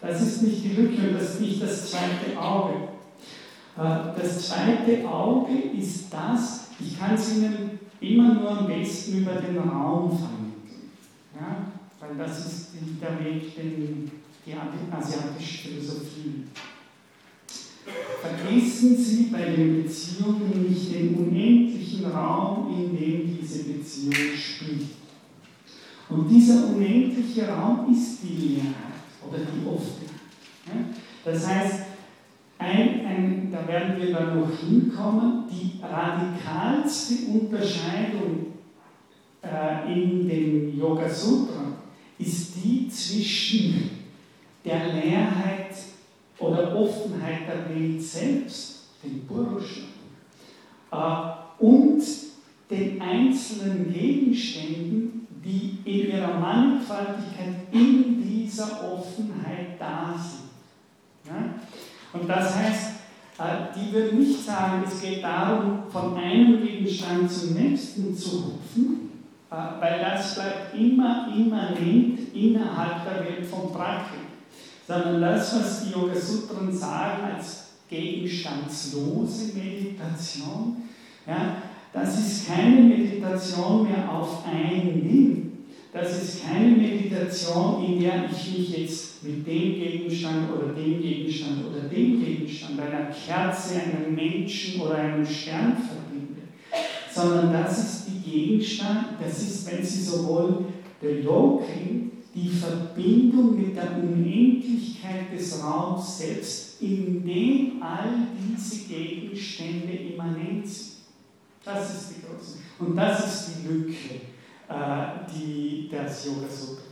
Das 0.00 0.20
ist 0.20 0.42
nicht 0.42 0.64
die 0.64 0.80
Lücke 0.80 1.08
und 1.08 1.14
das 1.14 1.34
ist 1.34 1.40
nicht 1.40 1.62
das 1.62 1.90
zweite 1.90 2.38
Auge. 2.38 2.74
Äh, 3.78 4.20
das 4.20 4.48
zweite 4.48 5.08
Auge 5.08 5.52
ist 5.78 6.12
das, 6.12 6.68
ich 6.80 6.98
kann 6.98 7.14
es 7.14 7.36
Ihnen 7.36 7.78
immer 8.06 8.34
nur 8.34 8.58
am 8.58 8.66
besten 8.66 9.18
über 9.18 9.34
den 9.34 9.58
Raum 9.58 10.10
vermitteln. 10.10 10.90
Ja? 11.34 11.66
Weil 12.00 12.16
das 12.18 12.38
ist 12.46 12.68
der 13.00 13.24
Weg, 13.24 13.56
den 13.56 14.10
die 14.46 14.52
asiatische 14.92 15.68
Philosophie. 15.68 16.44
Vergessen 18.20 18.96
Sie 18.96 19.24
bei 19.24 19.44
den 19.44 19.82
Beziehungen 19.82 20.66
nicht 20.68 20.94
den 20.94 21.14
unendlichen 21.14 22.06
Raum, 22.06 22.68
in 22.70 22.96
dem 22.96 23.38
diese 23.38 23.64
Beziehung 23.64 24.36
spielt. 24.36 24.88
Und 26.08 26.28
dieser 26.28 26.68
unendliche 26.68 27.48
Raum 27.48 27.92
ist 27.92 28.22
die 28.22 28.54
Leerheit 28.54 28.74
oder 29.26 29.38
die 29.38 29.66
Offenheit. 29.66 30.94
Das 31.24 31.46
heißt, 31.46 31.83
ein, 32.64 33.06
ein, 33.06 33.48
da 33.52 33.66
werden 33.68 34.00
wir 34.00 34.12
dann 34.12 34.40
noch 34.40 34.50
hinkommen, 34.58 35.44
die 35.50 35.80
radikalste 35.82 37.26
Unterscheidung 37.30 38.46
äh, 39.42 39.92
in 39.92 40.28
dem 40.28 40.78
Yoga 40.78 41.08
Sutra 41.08 41.64
ist 42.18 42.54
die 42.56 42.88
zwischen 42.88 43.90
der 44.64 44.94
Leerheit 44.94 45.74
oder 46.38 46.74
Offenheit 46.74 47.40
der 47.46 47.68
Welt 47.74 48.02
selbst, 48.02 48.88
dem 49.02 49.26
Purusha, 49.26 49.82
äh, 50.90 51.62
und 51.62 52.02
den 52.70 53.00
einzelnen 53.00 53.92
Gegenständen, 53.92 55.26
die 55.44 55.78
in 55.84 56.10
ihrer 56.12 56.40
Mannigfaltigkeit 56.40 57.54
in 57.72 58.22
dieser 58.22 58.92
Offenheit 58.92 59.78
da 59.78 60.14
sind. 60.18 60.50
Ja? 61.26 61.54
Und 62.14 62.28
das 62.28 62.56
heißt, 62.56 62.90
äh, 63.38 63.74
die 63.76 63.92
würden 63.92 64.20
nicht 64.20 64.44
sagen, 64.44 64.84
es 64.86 65.02
geht 65.02 65.22
darum, 65.22 65.82
von 65.90 66.16
einem 66.16 66.62
Gegenstand 66.62 67.30
zum 67.30 67.54
nächsten 67.54 68.16
zu 68.16 68.44
hupfen, 68.44 69.10
äh, 69.50 69.56
weil 69.80 70.00
das 70.00 70.36
bleibt 70.36 70.74
immer 70.76 71.28
immanent 71.34 72.32
innerhalb 72.32 73.04
der 73.04 73.24
Welt 73.24 73.44
von 73.44 73.72
Praktik. 73.72 74.20
Sondern 74.86 75.20
das, 75.20 75.58
was 75.58 75.84
die 75.84 75.90
Yoga 75.90 76.14
Sutren 76.14 76.72
sagen 76.72 77.24
als 77.34 77.72
gegenstandslose 77.88 79.54
Meditation, 79.54 80.76
ja, 81.26 81.56
das 81.92 82.18
ist 82.18 82.48
keine 82.48 82.82
Meditation 82.82 83.84
mehr 83.84 84.10
auf 84.12 84.44
ein 84.46 85.02
Ding. 85.02 85.43
Das 85.94 86.20
ist 86.20 86.44
keine 86.44 86.76
Meditation, 86.76 87.84
in 87.84 88.00
der 88.00 88.24
ich 88.28 88.58
mich 88.58 88.76
jetzt 88.76 89.22
mit 89.22 89.46
dem 89.46 89.74
Gegenstand 89.74 90.50
oder 90.52 90.72
dem 90.72 91.00
Gegenstand 91.00 91.64
oder 91.64 91.88
dem 91.88 92.20
Gegenstand, 92.20 92.80
einer 92.80 93.12
Kerze, 93.12 93.80
einem 93.80 94.12
Menschen 94.12 94.80
oder 94.80 94.96
einem 94.96 95.24
Stern 95.24 95.76
verbinde, 95.76 96.42
sondern 97.14 97.52
das 97.52 97.78
ist 97.78 98.06
die 98.08 98.28
Gegenstand, 98.28 99.10
das 99.24 99.40
ist, 99.40 99.70
wenn 99.70 99.84
Sie 99.84 100.02
so 100.02 100.26
wollen, 100.26 100.64
der 101.00 101.22
Loking, 101.22 102.10
die 102.34 102.48
Verbindung 102.48 103.56
mit 103.56 103.76
der 103.76 103.96
Unendlichkeit 103.96 105.32
des 105.32 105.62
Raums 105.62 106.18
selbst, 106.18 106.82
in 106.82 107.24
dem 107.24 107.80
all 107.80 108.26
diese 108.36 108.88
Gegenstände 108.92 109.92
immanent 109.92 110.66
sind. 110.66 110.94
Das 111.64 111.94
ist 111.94 112.10
die 112.10 112.26
große. 112.26 112.58
Und 112.80 112.96
das 112.96 113.24
ist 113.26 113.50
die 113.54 113.68
Lücke, 113.68 114.33
die 115.34 115.88
das 115.90 116.24
Yoga 116.24 116.48
Sutra. 116.48 116.82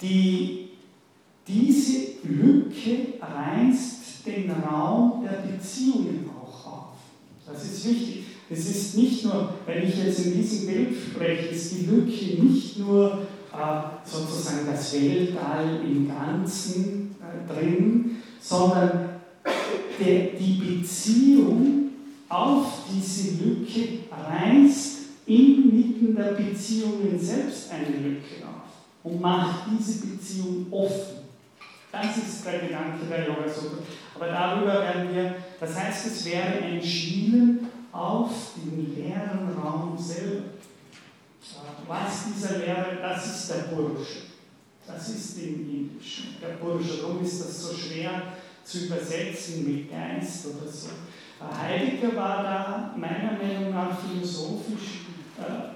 Die, 0.00 0.68
diese 1.46 2.12
Lücke 2.24 3.14
reißt 3.20 4.26
den 4.26 4.50
Raum 4.50 5.24
der 5.24 5.48
Beziehungen 5.48 6.28
auch 6.30 6.66
auf. 6.66 6.96
Das 7.46 7.64
ist 7.64 7.88
wichtig. 7.88 8.24
Es 8.50 8.68
ist 8.68 8.96
nicht 8.96 9.24
nur, 9.24 9.54
wenn 9.66 9.82
ich 9.88 9.96
jetzt 9.96 10.26
in 10.26 10.36
diesem 10.36 10.66
Bild 10.66 10.94
spreche, 10.94 11.48
ist 11.48 11.72
die 11.72 11.86
Lücke 11.86 12.42
nicht 12.42 12.78
nur 12.78 13.26
äh, 13.52 14.08
sozusagen 14.08 14.66
das 14.66 14.92
Weltall 14.92 15.80
im 15.84 16.08
Ganzen 16.08 17.16
äh, 17.20 17.52
drin, 17.52 18.16
sondern 18.40 19.10
der, 19.98 20.38
die 20.38 20.78
Beziehung 20.80 21.90
auf 22.28 22.66
diese 22.92 23.42
Lücke 23.42 24.00
reißt 24.10 25.01
inmitten 25.26 26.14
der 26.14 26.32
Beziehungen 26.32 27.18
selbst 27.18 27.70
eine 27.70 27.96
Lücke 27.96 28.44
auf 28.44 28.72
und 29.04 29.20
macht 29.20 29.70
diese 29.70 30.06
Beziehung 30.06 30.66
offen. 30.70 31.22
Das 31.90 32.16
ist 32.16 32.44
der 32.46 32.58
Gedanke 32.60 33.04
der 33.06 33.26
Yoga 33.26 33.48
Sutra. 33.48 33.78
Aber 34.14 34.26
darüber 34.26 34.80
werden 34.80 35.14
wir, 35.14 35.34
das 35.60 35.78
heißt, 35.78 36.06
es 36.06 36.24
wäre 36.24 36.62
ein 36.62 36.82
Schielen 36.82 37.68
auf 37.92 38.52
den 38.56 38.94
leeren 38.94 39.52
Raum 39.62 39.96
selber. 39.98 40.44
Was 41.86 42.24
dieser 42.26 42.58
leere, 42.58 42.98
das 43.02 43.26
ist 43.26 43.50
der 43.50 43.74
Bursche. 43.74 44.22
Das 44.86 45.08
ist 45.10 45.38
im 45.38 45.68
Indischen. 45.68 46.36
Der 46.40 46.54
Bursche, 46.54 46.98
darum 47.02 47.22
ist 47.22 47.40
das 47.40 47.62
so 47.62 47.74
schwer 47.74 48.22
zu 48.64 48.86
übersetzen 48.86 49.64
mit 49.64 49.90
Geist 49.90 50.46
oder 50.46 50.70
so. 50.70 50.88
Heidegger 51.40 52.16
war 52.16 52.42
da 52.42 52.94
meiner 52.96 53.32
Meinung 53.32 53.74
nach 53.74 53.98
philosophisch 53.98 55.01
äh, 55.38 55.72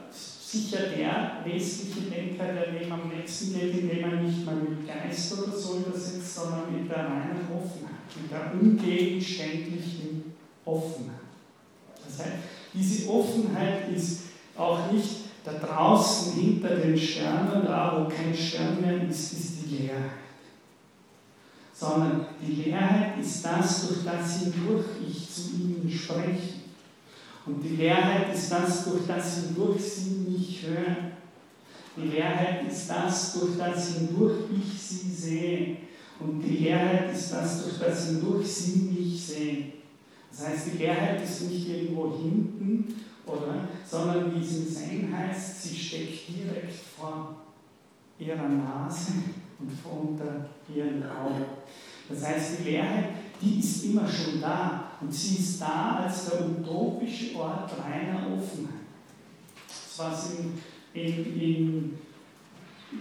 sicher 0.47 0.91
der 0.97 1.43
westliche 1.45 2.11
Denker, 2.11 2.53
der 2.53 2.73
dem 2.73 2.93
am 2.93 3.09
nächsten 3.09 3.55
geht, 3.55 3.79
indem 3.79 4.05
er 4.05 4.23
nicht 4.23 4.45
mal 4.45 4.55
mit 4.55 4.87
Geist 4.87 5.33
oder 5.39 5.57
so 5.57 5.79
übersetzt, 5.79 6.35
sondern 6.35 6.73
mit 6.73 6.91
der 6.91 7.05
reinen 7.05 7.49
Offenheit, 7.53 8.07
mit 8.21 8.31
der 8.31 8.53
ungegenständlichen 8.53 10.35
Offenheit. 10.65 11.17
Das 12.05 12.19
heißt, 12.21 12.37
diese 12.73 13.11
Offenheit 13.11 13.91
ist 13.95 14.21
auch 14.57 14.93
nicht 14.93 15.27
da 15.45 15.53
draußen 15.53 16.33
hinter 16.35 16.77
den 16.77 16.99
Sternen, 16.99 17.65
da 17.65 17.99
wo 17.99 18.09
kein 18.09 18.35
Stern 18.35 18.81
mehr 18.81 19.09
ist, 19.09 19.33
ist 19.33 19.53
die 19.65 19.77
Leerheit. 19.77 20.11
Sondern 21.73 22.27
die 22.41 22.63
Leerheit 22.63 23.19
ist 23.21 23.45
das, 23.45 23.89
durch 23.89 24.05
das 24.05 24.41
hindurch 24.41 24.87
ich 25.07 25.33
zu 25.33 25.51
ihnen 25.51 25.91
spreche. 25.91 26.56
Und 27.47 27.63
die 27.63 27.77
Leerheit 27.77 28.35
ist 28.35 28.51
das, 28.51 28.85
durch 28.85 29.07
das 29.07 29.45
hindurch 29.45 29.81
sie 29.81 30.29
mich 30.29 30.67
hören. 30.67 31.13
Die 31.97 32.09
Leerheit 32.09 32.67
ist 32.69 32.91
das, 32.91 33.35
durch 33.35 33.57
das 33.57 33.95
hindurch 33.95 34.45
ich 34.53 34.83
sie 34.83 35.11
sehe. 35.11 35.77
Und 36.19 36.41
die 36.41 36.65
Leerheit 36.65 37.15
ist 37.15 37.33
das, 37.33 37.63
durch 37.63 37.79
das 37.79 38.07
hindurch 38.07 38.47
sie 38.47 38.79
mich 38.81 39.23
sehen. 39.25 39.73
Das 40.31 40.49
heißt, 40.49 40.67
die 40.73 40.79
Leerheit 40.79 41.23
ist 41.23 41.43
nicht 41.49 41.69
irgendwo 41.69 42.13
hinten, 42.21 42.95
oder? 43.25 43.69
sondern 43.89 44.35
wie 44.35 44.45
es 44.45 44.57
im 44.57 44.69
Zen 44.69 45.17
heißt, 45.17 45.63
sie 45.63 45.77
steckt 45.77 46.29
direkt 46.29 46.75
vor 46.75 47.37
ihrer 48.19 48.49
Nase 48.49 49.13
und 49.59 49.71
vor 49.71 50.09
unter 50.09 50.49
ihren 50.75 51.03
Augen. 51.05 51.45
Das 52.09 52.27
heißt, 52.27 52.59
die 52.59 52.71
Leerheit, 52.71 53.11
die 53.41 53.61
ist 53.61 53.85
immer 53.85 54.09
schon 54.09 54.41
da 54.41 54.86
und 55.01 55.13
sie 55.13 55.37
ist 55.37 55.61
da 55.61 56.05
als 56.05 56.31
der 56.31 56.47
utopische 56.47 57.37
Ort 57.37 57.71
reiner 57.79 58.27
Offenheit. 58.33 58.87
Das 59.67 59.99
was 59.99 60.31
in, 60.33 60.63
in, 60.95 61.41
in 61.41 61.99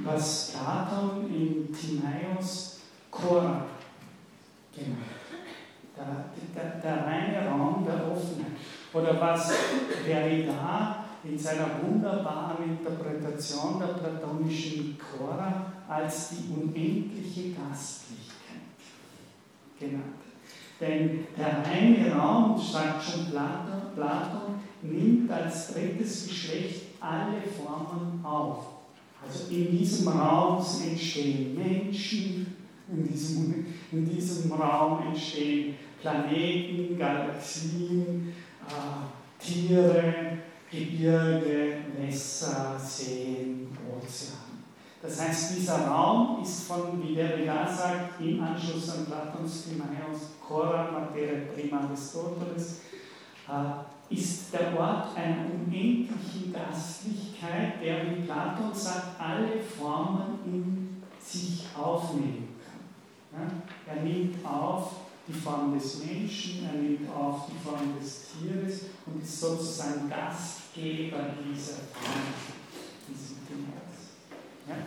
was 0.03 0.51
Platon 0.51 1.27
in 1.33 1.73
Timaeus 1.73 2.79
Chor 3.11 3.65
genannt 4.75 5.15
der, 5.97 6.25
der, 6.53 6.79
der 6.81 7.05
reine 7.05 7.47
Raum 7.49 7.85
der 7.85 8.11
Offenheit. 8.11 8.51
Oder 8.93 9.19
was 9.19 9.51
Derrida 10.05 11.05
in 11.23 11.37
seiner 11.37 11.81
wunderbaren 11.81 12.63
Interpretation 12.63 13.79
der 13.79 13.87
platonischen 13.87 14.97
Chora 14.97 15.65
als 15.87 16.29
die 16.29 16.53
unendliche 16.53 17.51
Gastlichkeit 17.51 18.61
genannt. 19.79 20.24
Denn 20.79 21.25
der 21.37 21.63
reine 21.65 22.13
Raum, 22.13 22.59
sagt 22.59 23.03
schon 23.03 23.31
Platon, 23.31 23.93
Platon, 23.95 24.55
nimmt 24.81 25.31
als 25.31 25.73
drittes 25.73 26.27
Geschlecht 26.27 26.81
alle 26.99 27.41
Formen 27.41 28.23
auf. 28.23 28.65
Also 29.25 29.53
in 29.53 29.77
diesem 29.77 30.09
Raum 30.09 30.63
entstehen 30.89 31.55
Menschen, 31.55 32.55
in 32.91 33.07
diesem, 33.07 33.65
in 33.91 34.09
diesem 34.09 34.51
Raum 34.51 35.07
entstehen 35.07 35.75
Planeten, 36.01 36.97
Galaxien, 36.99 38.33
äh, 38.67 39.43
Tiere, 39.43 40.13
Gebirge, 40.69 41.77
Wässer, 41.97 42.77
Seen, 42.79 43.69
Ozeane. 43.89 44.45
Das 45.01 45.21
heißt, 45.21 45.57
dieser 45.57 45.87
Raum 45.87 46.41
ist 46.41 46.63
von, 46.63 47.01
wie 47.01 47.15
der 47.15 47.29
Derrida 47.29 47.67
sagt, 47.67 48.19
im 48.21 48.41
Anschluss 48.41 48.89
an 48.89 49.05
Platons 49.05 49.65
Timaeus, 49.65 50.34
Cora 50.47 50.91
Materia 50.91 51.47
Prima 51.53 51.81
Aristoteles, 51.81 52.81
äh, 53.47 54.13
ist 54.13 54.53
der 54.53 54.77
Ort 54.79 55.17
einer 55.17 55.45
unendlichen 55.45 56.53
Gastlichkeit, 56.53 57.81
der, 57.81 58.05
wie 58.05 58.21
Platon 58.21 58.73
sagt, 58.73 59.19
alle 59.19 59.59
Formen 59.61 60.39
in 60.45 61.03
sich 61.19 61.65
aufnehmen 61.75 62.55
kann. 63.31 63.63
Er 63.87 64.03
nimmt 64.03 64.45
auf 64.45 64.91
die 65.27 65.33
Form 65.33 65.73
des 65.73 66.05
Menschen, 66.05 66.65
er 66.65 66.79
nimmt 66.79 67.09
auf 67.09 67.47
die 67.47 67.57
Form 67.67 67.97
des 67.99 68.27
Tieres 68.29 68.81
und 69.07 69.23
ist 69.23 69.39
sozusagen 69.39 70.07
Gastgeber 70.07 71.17
dieser 71.43 71.77
Form, 71.91 72.21
Tieres. 73.07 73.35
Ja? 74.67 74.75
Ja, 74.75 74.83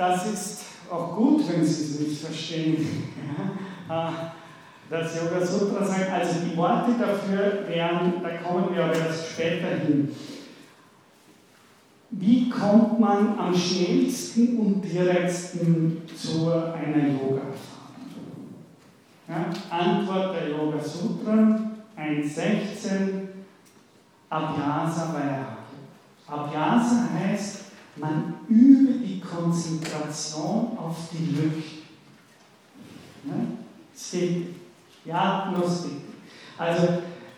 das 0.00 0.26
ist, 0.32 0.60
auch 0.90 1.14
gut, 1.14 1.44
wenn 1.48 1.64
Sie 1.64 1.84
es 1.84 2.00
nicht 2.00 2.20
verstehen. 2.22 3.04
Ah, 3.88 4.12
das 4.88 5.16
Yoga 5.16 5.44
Sutra 5.44 5.84
sagt, 5.84 6.10
also 6.10 6.40
die 6.48 6.56
Worte 6.56 6.92
dafür 6.98 7.68
wären, 7.68 8.14
da 8.22 8.30
kommen 8.38 8.74
wir 8.74 8.84
aber 8.84 8.94
erst 8.94 9.32
später 9.32 9.68
hin. 9.68 10.08
Wie 12.10 12.48
kommt 12.48 12.98
man 12.98 13.38
am 13.38 13.54
schnellsten 13.54 14.58
und 14.58 14.82
direktsten 14.82 16.02
zu 16.16 16.50
einer 16.50 17.08
Yoga-Erfahrung? 17.08 18.54
Ja, 19.28 19.50
Antwort 19.70 20.34
der 20.34 20.48
Yoga 20.50 20.80
Sutra 20.80 21.60
1.16 21.96 23.28
Abhyasa 24.28 25.12
Vairagya. 25.12 25.58
Abhyasa 26.26 27.08
heißt 27.12 27.69
man 28.00 28.34
übe 28.48 28.94
die 29.04 29.20
Konzentration 29.20 30.78
auf 30.78 30.96
die 31.12 31.36
Lücke. 31.36 31.62
Ja, 35.04 35.54
lustig. 35.56 35.92
Also, 36.56 36.88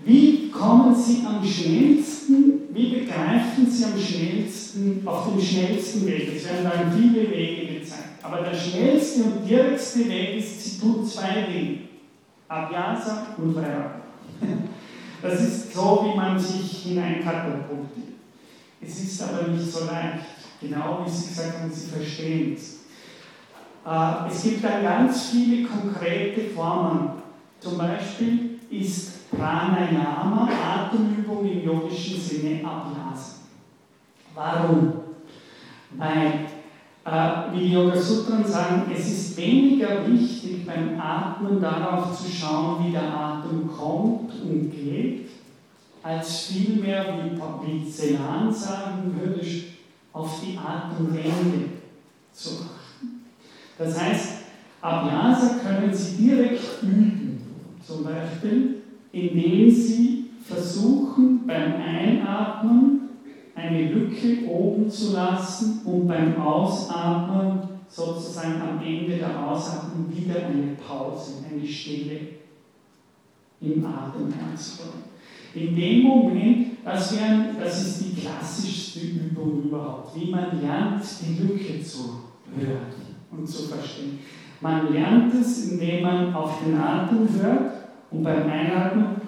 wie 0.05 0.51
kommen 0.51 0.95
Sie 0.95 1.25
am 1.27 1.45
schnellsten, 1.45 2.61
wie 2.73 3.01
begreifen 3.01 3.71
Sie 3.71 3.85
am 3.85 3.99
schnellsten, 3.99 5.03
auf 5.07 5.29
dem 5.29 5.41
schnellsten 5.41 6.07
Weg? 6.07 6.37
Es 6.37 6.45
werden 6.45 6.65
dann 6.65 6.93
viele 6.93 7.31
Wege 7.31 7.81
gezeigt. 7.81 8.23
Aber 8.23 8.43
der 8.43 8.57
schnellste 8.57 9.25
und 9.25 9.49
direktste 9.49 10.09
Weg 10.09 10.39
ist, 10.39 10.63
Sie 10.63 10.81
tun 10.81 11.05
zwei 11.07 11.43
Dinge. 11.43 11.79
Abhyasa 12.49 13.29
und 13.39 13.55
Vairagya. 13.55 14.03
Das 15.23 15.41
ist 15.41 15.73
so, 15.73 16.05
wie 16.05 16.17
man 16.17 16.39
sich 16.39 16.83
hineinkatapultiert. 16.83 18.09
Es 18.81 19.01
ist 19.05 19.23
aber 19.23 19.49
nicht 19.49 19.71
so 19.71 19.85
leicht. 19.85 20.27
Genau 20.63 21.03
wie 21.05 21.11
Sie 21.11 21.29
gesagt 21.29 21.61
haben, 21.61 21.73
Sie 21.73 21.91
verstehen 21.91 22.55
es. 22.55 22.83
Äh, 23.85 24.29
es 24.31 24.43
gibt 24.45 24.65
dann 24.65 24.83
ganz 24.83 25.31
viele 25.31 25.67
konkrete 25.67 26.43
Formen. 26.51 27.23
Zum 27.59 27.79
Beispiel 27.79 28.61
ist 28.71 29.31
Pranayama, 29.31 30.49
Atemübung 30.49 31.45
im 31.45 31.65
yogischen 31.65 32.21
Sinne, 32.21 32.61
Abhyasa. 32.65 33.43
Warum? 34.35 34.93
Weil, 35.97 36.47
äh, 37.05 37.53
wie 37.53 37.69
die 37.69 37.73
Yoga 37.73 37.97
Sutren 37.97 38.45
sagen, 38.45 38.91
es 38.95 39.07
ist 39.07 39.37
weniger 39.37 40.07
wichtig 40.07 40.65
beim 40.65 40.99
Atmen 41.01 41.61
darauf 41.61 42.17
zu 42.17 42.31
schauen, 42.31 42.87
wie 42.87 42.93
der 42.93 43.13
Atem 43.13 43.69
kommt 43.69 44.33
und 44.43 44.71
geht, 44.71 45.29
als 46.03 46.47
vielmehr, 46.47 47.15
wie, 47.65 47.91
Celan 47.91 48.53
sagen 48.53 49.15
würde, 49.21 49.41
auf 50.13 50.41
die 50.41 50.59
Atemwende 50.59 51.71
zu 52.33 52.51
achten. 52.51 53.25
Das 53.79 54.01
heißt, 54.01 54.29
Abhyasa 54.81 55.61
können 55.63 55.93
Sie 55.93 56.27
direkt 56.27 56.83
üben. 56.83 57.41
Zum 57.87 58.05
Beispiel, 58.05 58.83
indem 59.13 59.71
Sie 59.71 60.31
versuchen, 60.45 61.47
beim 61.47 61.75
Einatmen 61.75 63.01
eine 63.55 63.93
Lücke 63.93 64.49
oben 64.49 64.91
zu 64.91 65.13
lassen 65.13 65.81
und 65.85 66.09
beim 66.09 66.41
Ausatmen 66.41 67.61
sozusagen 67.89 68.61
am 68.61 68.83
Ende 68.83 69.19
der 69.19 69.47
Ausatmung 69.47 70.07
wieder 70.11 70.47
eine 70.47 70.75
Pause, 70.77 71.45
eine 71.51 71.67
Stille 71.67 72.21
im 73.61 73.85
Atem 73.85 74.33
einzubauen. 74.33 75.03
In 75.55 75.77
dem 75.77 76.03
Moment, 76.03 76.67
das, 76.85 77.17
wären, 77.17 77.57
das 77.61 77.81
ist 77.81 78.01
die 78.01 78.21
klassischste 78.21 79.01
Übung 79.01 79.63
überhaupt, 79.65 80.17
wie 80.17 80.31
man 80.31 80.61
lernt, 80.61 81.03
die 81.21 81.43
Lücke 81.43 81.83
zu 81.83 82.21
hören 82.57 82.93
und 83.31 83.47
zu 83.49 83.69
verstehen. 83.69 84.19
Man 84.61 84.93
lernt 84.93 85.35
es, 85.35 85.71
indem 85.71 86.03
man 86.03 86.35
auf 86.35 86.63
den 86.65 86.79
Atem 86.79 87.29
hört 87.41 87.73
und 88.11 88.23
beim 88.23 88.49
Einatmen 88.49 89.23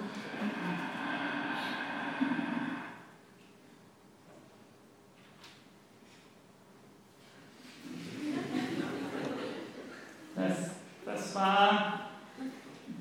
das, 10.35 10.71
das 11.05 11.35
war, 11.35 11.99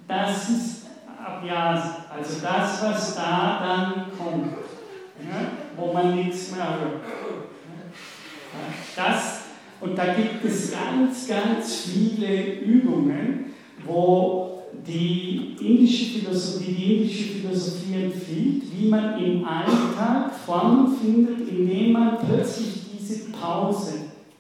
das 0.09 0.51
ist 0.51 0.84
Abhyas, 1.45 1.83
also 2.15 2.41
das, 2.43 2.83
was 2.83 3.17
da 3.17 3.61
dann 3.61 4.05
kommt, 4.17 4.53
ja, 5.19 5.53
wo 5.77 5.93
man 5.93 6.17
nichts 6.17 6.53
mehr 6.53 6.67
hört. 6.81 7.03
Das, 8.97 9.43
und 9.81 9.97
da 9.97 10.15
gibt 10.15 10.45
es 10.45 10.73
ganz, 10.73 11.29
ganz 11.29 11.87
viele 11.87 12.61
Übungen, 12.61 13.55
wo 13.85 14.63
die 14.87 15.57
indische 15.61 16.19
Philosophie, 16.19 16.73
die 16.73 16.97
indische 16.97 17.25
Philosophie 17.35 18.05
empfiehlt, 18.05 18.63
wie 18.77 18.89
man 18.89 19.19
im 19.23 19.45
Alltag 19.45 20.33
Formen 20.45 20.97
findet, 20.97 21.49
indem 21.49 21.93
man 21.93 22.19
plötzlich 22.19 22.83
diese 22.97 23.31
Pause, 23.31 23.95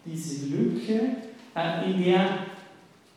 diese 0.04 0.46
Lücke, 0.54 1.16
äh, 1.54 1.90
in 1.90 2.04
der 2.04 2.26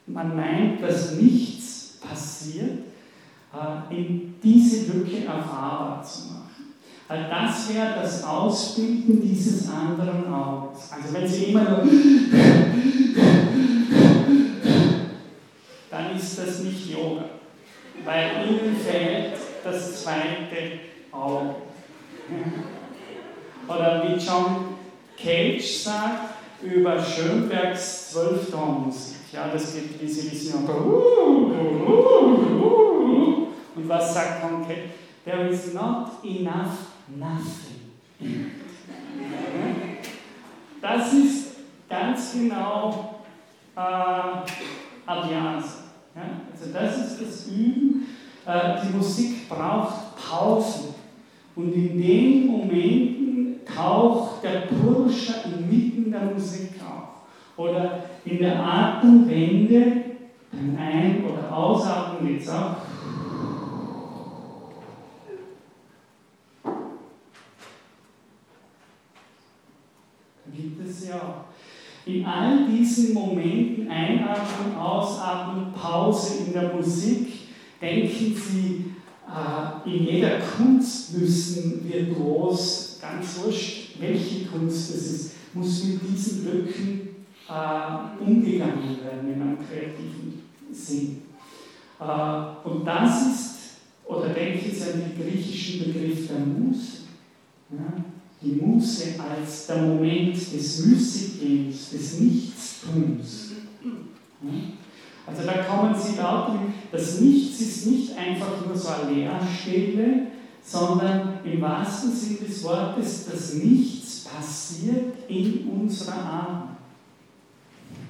man 0.08 0.36
meint, 0.36 0.82
dass 0.82 1.16
nichts 1.16 2.00
passiert, 2.02 2.80
in 3.90 4.36
diese 4.44 4.92
Lücke 4.94 5.26
erfahrbar 5.26 6.04
zu 6.04 6.28
machen. 6.34 6.74
Also 7.08 7.24
das 7.30 7.74
wäre 7.74 8.02
das 8.02 8.24
Ausbilden 8.24 9.22
dieses 9.22 9.70
anderen 9.70 10.32
Auges. 10.32 10.92
Also 10.92 11.14
wenn 11.14 11.28
Sie 11.28 11.46
immer 11.46 11.64
nur 11.64 11.84
dann 15.90 16.16
ist 16.16 16.38
das 16.38 16.60
nicht 16.60 16.92
Yoga, 16.92 17.26
weil 18.04 18.48
Ihnen 18.48 18.76
fehlt 18.76 19.38
das 19.64 20.04
zweite 20.04 20.80
Auge. 21.12 21.56
Oder 23.68 24.04
wie 24.04 24.22
John 24.24 24.76
Cage 25.18 25.64
sagt 25.66 26.36
über 26.62 27.02
Schönbergs 27.02 28.12
Zwölftonmusik. 28.12 29.18
Ja, 29.32 29.48
das 29.52 29.74
geht, 29.74 30.02
wie 30.02 30.08
Sie 30.08 30.32
wissen, 30.32 30.68
was 33.88 34.14
sagt 34.14 34.42
Cage? 34.68 34.90
There 35.26 35.48
is 35.48 35.74
not 35.74 36.24
enough 36.24 36.94
nothing. 37.16 38.52
Das 40.82 41.14
ist 41.14 41.58
ganz 41.90 42.34
genau 42.34 43.22
äh, 43.76 43.80
Abhyasa. 45.06 45.84
Ja? 46.16 46.42
Also 46.52 46.72
das 46.74 46.98
ist 46.98 47.22
das 47.22 47.48
Üben. 47.48 48.08
Äh, 48.46 48.82
die 48.84 48.96
Musik 48.96 49.50
braucht 49.50 50.16
Pausen. 50.16 50.96
Und 51.56 51.74
in 51.74 52.02
den 52.02 52.48
Momenten 52.48 53.66
taucht 53.66 54.44
der 54.44 54.68
Purscha 54.68 55.42
inmitten 55.46 56.12
der 56.12 56.22
Musik 56.22 56.72
auf. 56.82 57.28
Oder 57.58 58.04
in 58.24 58.38
der 58.40 58.64
Atemwende, 58.64 60.04
beim 60.52 60.78
Ein- 60.80 61.24
oder 61.26 61.56
Ausatmen 61.56 62.38
es 62.38 62.48
auch. 62.50 62.76
Da 70.98 71.04
gibt 71.04 71.04
es 71.04 71.08
ja 71.08 71.46
in 72.06 72.26
all 72.26 72.66
diesen 72.68 73.14
Momenten, 73.14 73.90
Einatmen, 73.90 74.76
Ausatmen, 74.78 75.74
Pause 75.74 76.46
in 76.46 76.54
der 76.54 76.74
Musik, 76.74 77.28
denken 77.82 78.34
Sie, 78.36 78.86
äh, 79.28 79.90
in 79.90 80.04
jeder 80.06 80.40
Kunst 80.40 81.18
müssen 81.18 81.88
virtuos, 81.88 83.00
ganz 83.02 83.40
wurscht, 83.44 84.00
welche 84.00 84.46
Kunst 84.46 84.96
es 84.96 85.12
ist, 85.12 85.32
muss 85.54 85.84
mit 85.84 86.00
diesen 86.10 86.46
Lücken 86.46 87.10
äh, 87.50 88.24
umgegangen 88.24 88.98
werden 89.04 89.34
in 89.34 89.42
einem 89.42 89.58
kreativen 89.58 90.44
Sinn. 90.72 91.24
Äh, 92.00 92.68
und 92.68 92.86
das 92.86 93.28
ist, 93.28 93.58
oder 94.06 94.30
denken 94.30 94.72
Sie 94.74 94.84
an 94.84 95.02
den 95.02 95.22
griechischen 95.22 95.94
Begriff 95.94 96.28
der 96.28 96.40
Muse. 96.40 96.98
Die 98.42 98.52
Muße 98.52 99.16
als 99.20 99.68
der 99.68 99.82
Moment 99.82 100.36
des 100.36 100.86
Müßiggehens, 100.86 101.90
des 101.90 102.20
Nichtstuns. 102.20 103.52
Also 105.26 105.44
da 105.44 105.64
kommen 105.64 105.96
Sie 105.96 106.16
dazu, 106.16 106.60
das 106.92 107.20
Nichts 107.20 107.60
ist 107.62 107.88
nicht 107.88 108.18
einfach 108.18 108.66
nur 108.66 108.76
so 108.76 108.90
eine 108.90 109.14
Leerstelle, 109.14 110.28
sondern 110.64 111.40
im 111.44 111.62
wahrsten 111.62 112.12
Sinne 112.12 112.48
des 112.48 112.64
Wortes, 112.64 113.26
das 113.32 113.56
Nichts 113.56 114.26
passiert 114.26 115.16
in 115.28 115.68
unserer 115.68 116.14
Atmung. 116.14 116.78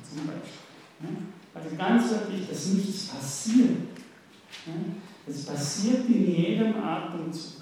Zum 0.07 0.27
Beispiel. 0.27 1.17
Also 1.53 1.75
ganz 1.75 2.11
wirklich, 2.11 2.47
das 2.49 2.67
Nichts 2.67 3.05
passiert. 3.07 3.77
Es 5.27 5.45
passiert 5.45 6.07
in 6.07 6.35
jedem 6.35 6.75
Atemzug. 6.75 7.56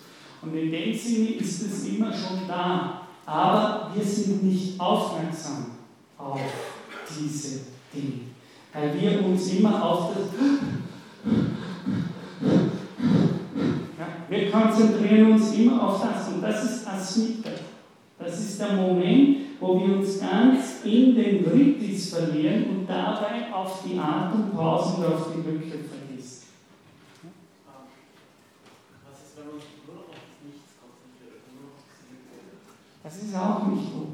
Und 0.46 0.56
in 0.56 0.72
dem 0.72 0.94
Sinne 0.94 1.30
ist 1.30 1.62
es 1.62 1.88
immer 1.88 2.12
schon 2.14 2.48
da. 2.48 3.02
Aber 3.26 3.92
wir 3.96 4.04
sind 4.04 4.44
nicht 4.44 4.80
aufmerksam 4.80 5.72
auf 6.18 6.40
diese 7.10 7.62
Dinge. 7.94 8.26
Weil 8.72 9.02
wir 9.02 9.26
uns 9.26 9.54
immer 9.54 9.84
auf 9.84 10.14
das. 10.14 10.28
Ja, 13.98 14.08
wir 14.30 14.52
konzentrieren 14.52 15.32
uns 15.32 15.54
immer 15.56 15.88
auf 15.88 16.04
das. 16.04 16.34
Und 16.34 16.42
das 16.42 16.64
ist 16.64 16.88
Asmita. 16.88 17.50
Das 18.20 18.40
ist 18.40 18.60
der 18.60 18.74
Moment, 18.74 19.38
wo 19.60 19.80
wir 19.80 19.98
uns 19.98 20.20
ganz 20.20 20.84
in 20.84 21.16
den 21.16 21.46
Ritis 21.46 22.14
verlieren 22.14 22.66
und 22.70 22.88
dabei 22.88 23.52
auf 23.52 23.84
die 23.84 23.98
Atempause 23.98 24.98
und 24.98 25.06
auf 25.06 25.28
die 25.34 25.50
Lücke 25.50 25.70
verlieren. 25.70 26.06
Das 33.06 33.18
ist 33.18 33.36
auch 33.36 33.68
nicht 33.68 33.94
gut. 33.94 34.08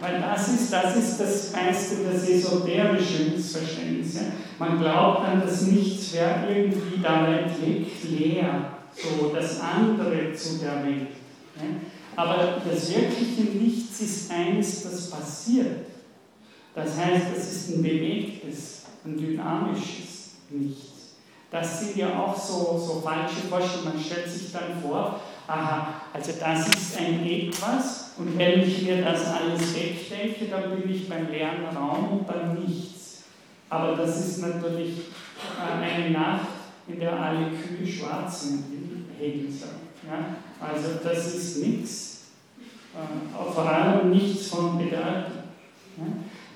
Weil 0.00 0.20
das 0.20 0.48
ist, 0.48 0.72
das 0.72 0.96
ist 0.96 1.20
das 1.20 1.52
meiste, 1.52 1.96
das 2.10 2.26
esoterische 2.26 3.24
Missverständnis. 3.24 4.14
Ja. 4.14 4.22
Man 4.58 4.78
glaubt 4.78 5.26
dann, 5.26 5.42
dass 5.42 5.60
nichts 5.62 6.14
wäre 6.14 6.50
irgendwie 6.50 7.02
da 7.02 7.28
liegt 7.62 8.02
leer, 8.04 8.70
so 8.94 9.28
das 9.28 9.60
andere 9.60 10.32
zu 10.32 10.58
der 10.58 10.84
Welt. 10.84 11.08
Ja. 11.56 11.64
Aber 12.16 12.62
das 12.64 12.94
wirkliche 12.94 13.42
Nichts 13.58 14.00
ist 14.00 14.30
eines, 14.30 14.84
das 14.84 15.10
passiert. 15.10 15.84
Das 16.74 16.96
heißt, 16.96 17.26
das 17.36 17.52
ist 17.52 17.74
ein 17.74 17.82
bewegtes, 17.82 18.84
ein 19.04 19.18
dynamisches 19.18 20.36
Nichts. 20.48 20.94
Das 21.50 21.80
sind 21.80 21.96
ja 21.96 22.18
auch 22.18 22.34
so, 22.34 22.78
so 22.78 23.00
falsche 23.00 23.48
Vorstellungen. 23.50 23.94
Man 23.94 24.02
stellt 24.02 24.30
sich 24.30 24.50
dann 24.50 24.80
vor, 24.82 25.20
aha, 25.46 26.02
also 26.12 26.32
das 26.38 26.68
ist 26.68 26.98
ein 26.98 27.26
Etwas 27.26 28.12
und 28.16 28.38
wenn 28.38 28.60
ich 28.60 28.82
mir 28.82 29.02
das 29.02 29.26
alles 29.26 29.74
wegdenke, 29.74 30.46
dann 30.46 30.70
bin 30.70 30.94
ich 30.94 31.08
beim 31.08 31.30
leeren 31.30 31.66
Raum 31.76 32.18
und 32.18 32.26
beim 32.26 32.54
Nichts. 32.54 33.22
Aber 33.68 33.96
das 33.96 34.20
ist 34.20 34.38
natürlich 34.38 34.98
äh, 35.58 35.84
eine 35.84 36.10
Nacht, 36.10 36.48
in 36.86 37.00
der 37.00 37.18
alle 37.18 37.48
Kühe 37.50 37.86
schwarz 37.86 38.42
sind, 38.42 38.64
Hegel 39.18 39.50
sagt. 39.50 39.72
Ja? 40.06 40.36
Also 40.60 41.00
das 41.02 41.34
ist 41.34 41.66
nichts, 41.66 42.20
äh, 42.94 43.52
vor 43.52 43.66
allem 43.68 44.10
nichts 44.10 44.48
von 44.48 44.78
Bedeutung. 44.78 45.44
Ja? 45.96 46.06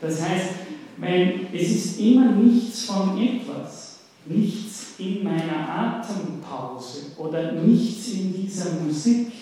Das 0.00 0.22
heißt, 0.22 0.50
wenn, 0.98 1.52
es 1.52 1.70
ist 1.70 2.00
immer 2.00 2.32
nichts 2.32 2.84
von 2.84 3.20
etwas, 3.20 4.00
nichts 4.26 4.77
in 4.98 5.22
meiner 5.22 5.68
Atempause 5.68 7.12
oder 7.16 7.52
nichts 7.52 8.08
in 8.08 8.32
dieser 8.32 8.72
Musik. 8.80 9.32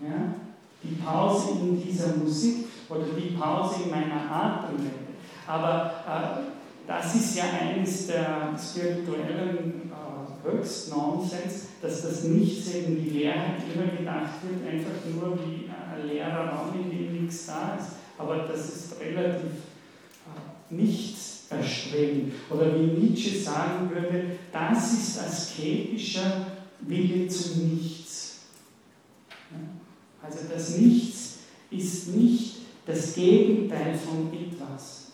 Ja? 0.00 0.34
Die 0.82 0.96
Pause 0.96 1.52
in 1.60 1.80
dieser 1.80 2.16
Musik 2.16 2.66
oder 2.88 3.04
die 3.16 3.34
Pause 3.34 3.84
in 3.84 3.90
meiner 3.90 4.30
Atemwelle. 4.30 5.14
Aber 5.46 5.94
äh, 6.06 6.52
das 6.86 7.14
ist 7.14 7.36
ja 7.36 7.44
eines 7.60 8.08
der 8.08 8.50
spirituellen 8.58 9.90
äh, 9.90 10.48
Höchstnonsens, 10.48 11.68
dass 11.80 12.02
das 12.02 12.24
Nichts 12.24 12.74
eben 12.74 13.02
die 13.02 13.10
Leerheit 13.10 13.62
immer 13.72 13.86
gedacht 13.86 14.40
wird, 14.42 14.74
einfach 14.74 15.04
nur 15.14 15.38
wie 15.38 15.70
ein 15.70 16.08
leerer 16.08 16.48
Raum, 16.48 16.74
in 16.74 16.90
dem 16.90 17.22
nichts 17.22 17.46
da 17.46 17.76
ist. 17.78 17.92
Aber 18.18 18.38
das 18.38 18.68
ist 18.68 19.00
relativ 19.00 19.52
äh, 20.26 20.74
nichts 20.74 21.33
erstreben. 21.58 22.32
Oder 22.50 22.74
wie 22.74 23.00
Nietzsche 23.00 23.38
sagen 23.38 23.90
würde, 23.90 24.38
das 24.52 24.92
ist 24.92 25.18
asketischer 25.18 26.46
Wille 26.80 27.28
zum 27.28 27.74
Nichts. 27.74 28.40
Also 30.22 30.38
das 30.52 30.78
Nichts 30.78 31.38
ist 31.70 32.14
nicht 32.14 32.56
das 32.86 33.14
Gegenteil 33.14 33.94
von 33.94 34.30
etwas, 34.32 35.12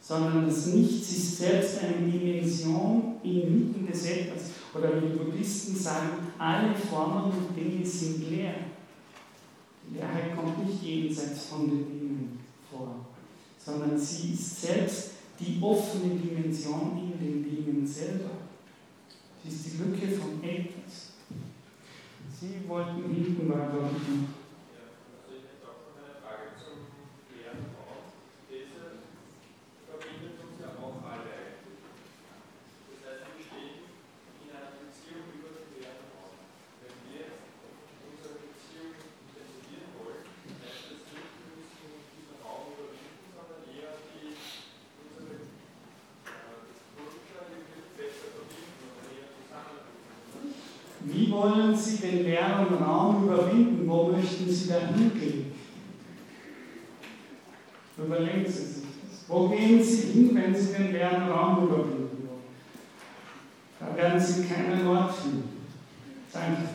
sondern 0.00 0.46
das 0.46 0.66
Nichts 0.66 1.10
ist 1.10 1.38
selbst 1.38 1.78
eine 1.82 2.10
Dimension 2.10 3.16
inmitten 3.22 3.86
des 3.90 4.06
Etwas. 4.06 4.42
Oder 4.74 5.02
wie 5.02 5.16
Buddhisten 5.16 5.76
sagen, 5.76 6.10
alle 6.38 6.74
Formen 6.74 7.32
und 7.32 7.56
Dinge 7.56 7.84
sind 7.84 8.30
leer. 8.30 8.54
Die 9.86 9.96
Leerheit 9.96 10.34
kommt 10.34 10.66
nicht 10.66 10.82
jenseits 10.82 11.46
von 11.46 11.68
den 11.68 11.86
Dingen 11.86 12.40
vor, 12.70 13.06
sondern 13.58 13.98
sie 13.98 14.32
ist 14.32 14.62
selbst 14.62 15.11
die 15.42 15.58
offene 15.60 16.14
Dimension 16.14 16.92
in 16.96 17.18
den 17.18 17.42
Dingen 17.42 17.86
selber. 17.86 18.30
Sie 19.42 19.48
ist 19.48 19.66
die 19.66 19.78
Lücke 19.78 20.08
von 20.16 20.42
etwas. 20.42 21.12
Sie 22.40 22.68
wollten 22.68 23.12
hinten 23.12 23.48
mal, 23.48 23.70
glaube 23.70 23.90
ich, 23.96 24.28
wollen 51.32 51.74
Sie 51.74 51.96
den 51.96 52.24
leeren 52.24 52.74
Raum 52.80 53.24
überwinden? 53.24 53.88
Wo 53.88 54.08
möchten 54.08 54.48
Sie 54.48 54.52
da 54.72 54.78
hingehen? 54.94 55.52
Überlegen 57.98 58.46
Sie 58.46 58.52
sich 58.52 58.84
das. 59.02 59.28
Wo 59.28 59.48
gehen 59.48 59.82
Sie 59.82 60.12
hin, 60.12 60.30
wenn 60.34 60.54
Sie 60.54 60.72
den 60.72 60.92
leeren 60.92 61.28
Raum 61.28 61.66
überwinden 61.66 62.28
wollen? 62.28 62.42
Da 63.78 63.96
werden 63.96 64.20
Sie 64.20 64.44
keinen 64.44 64.86
Ort 64.86 65.14
finden. 65.14 65.66
Danke. 66.32 66.68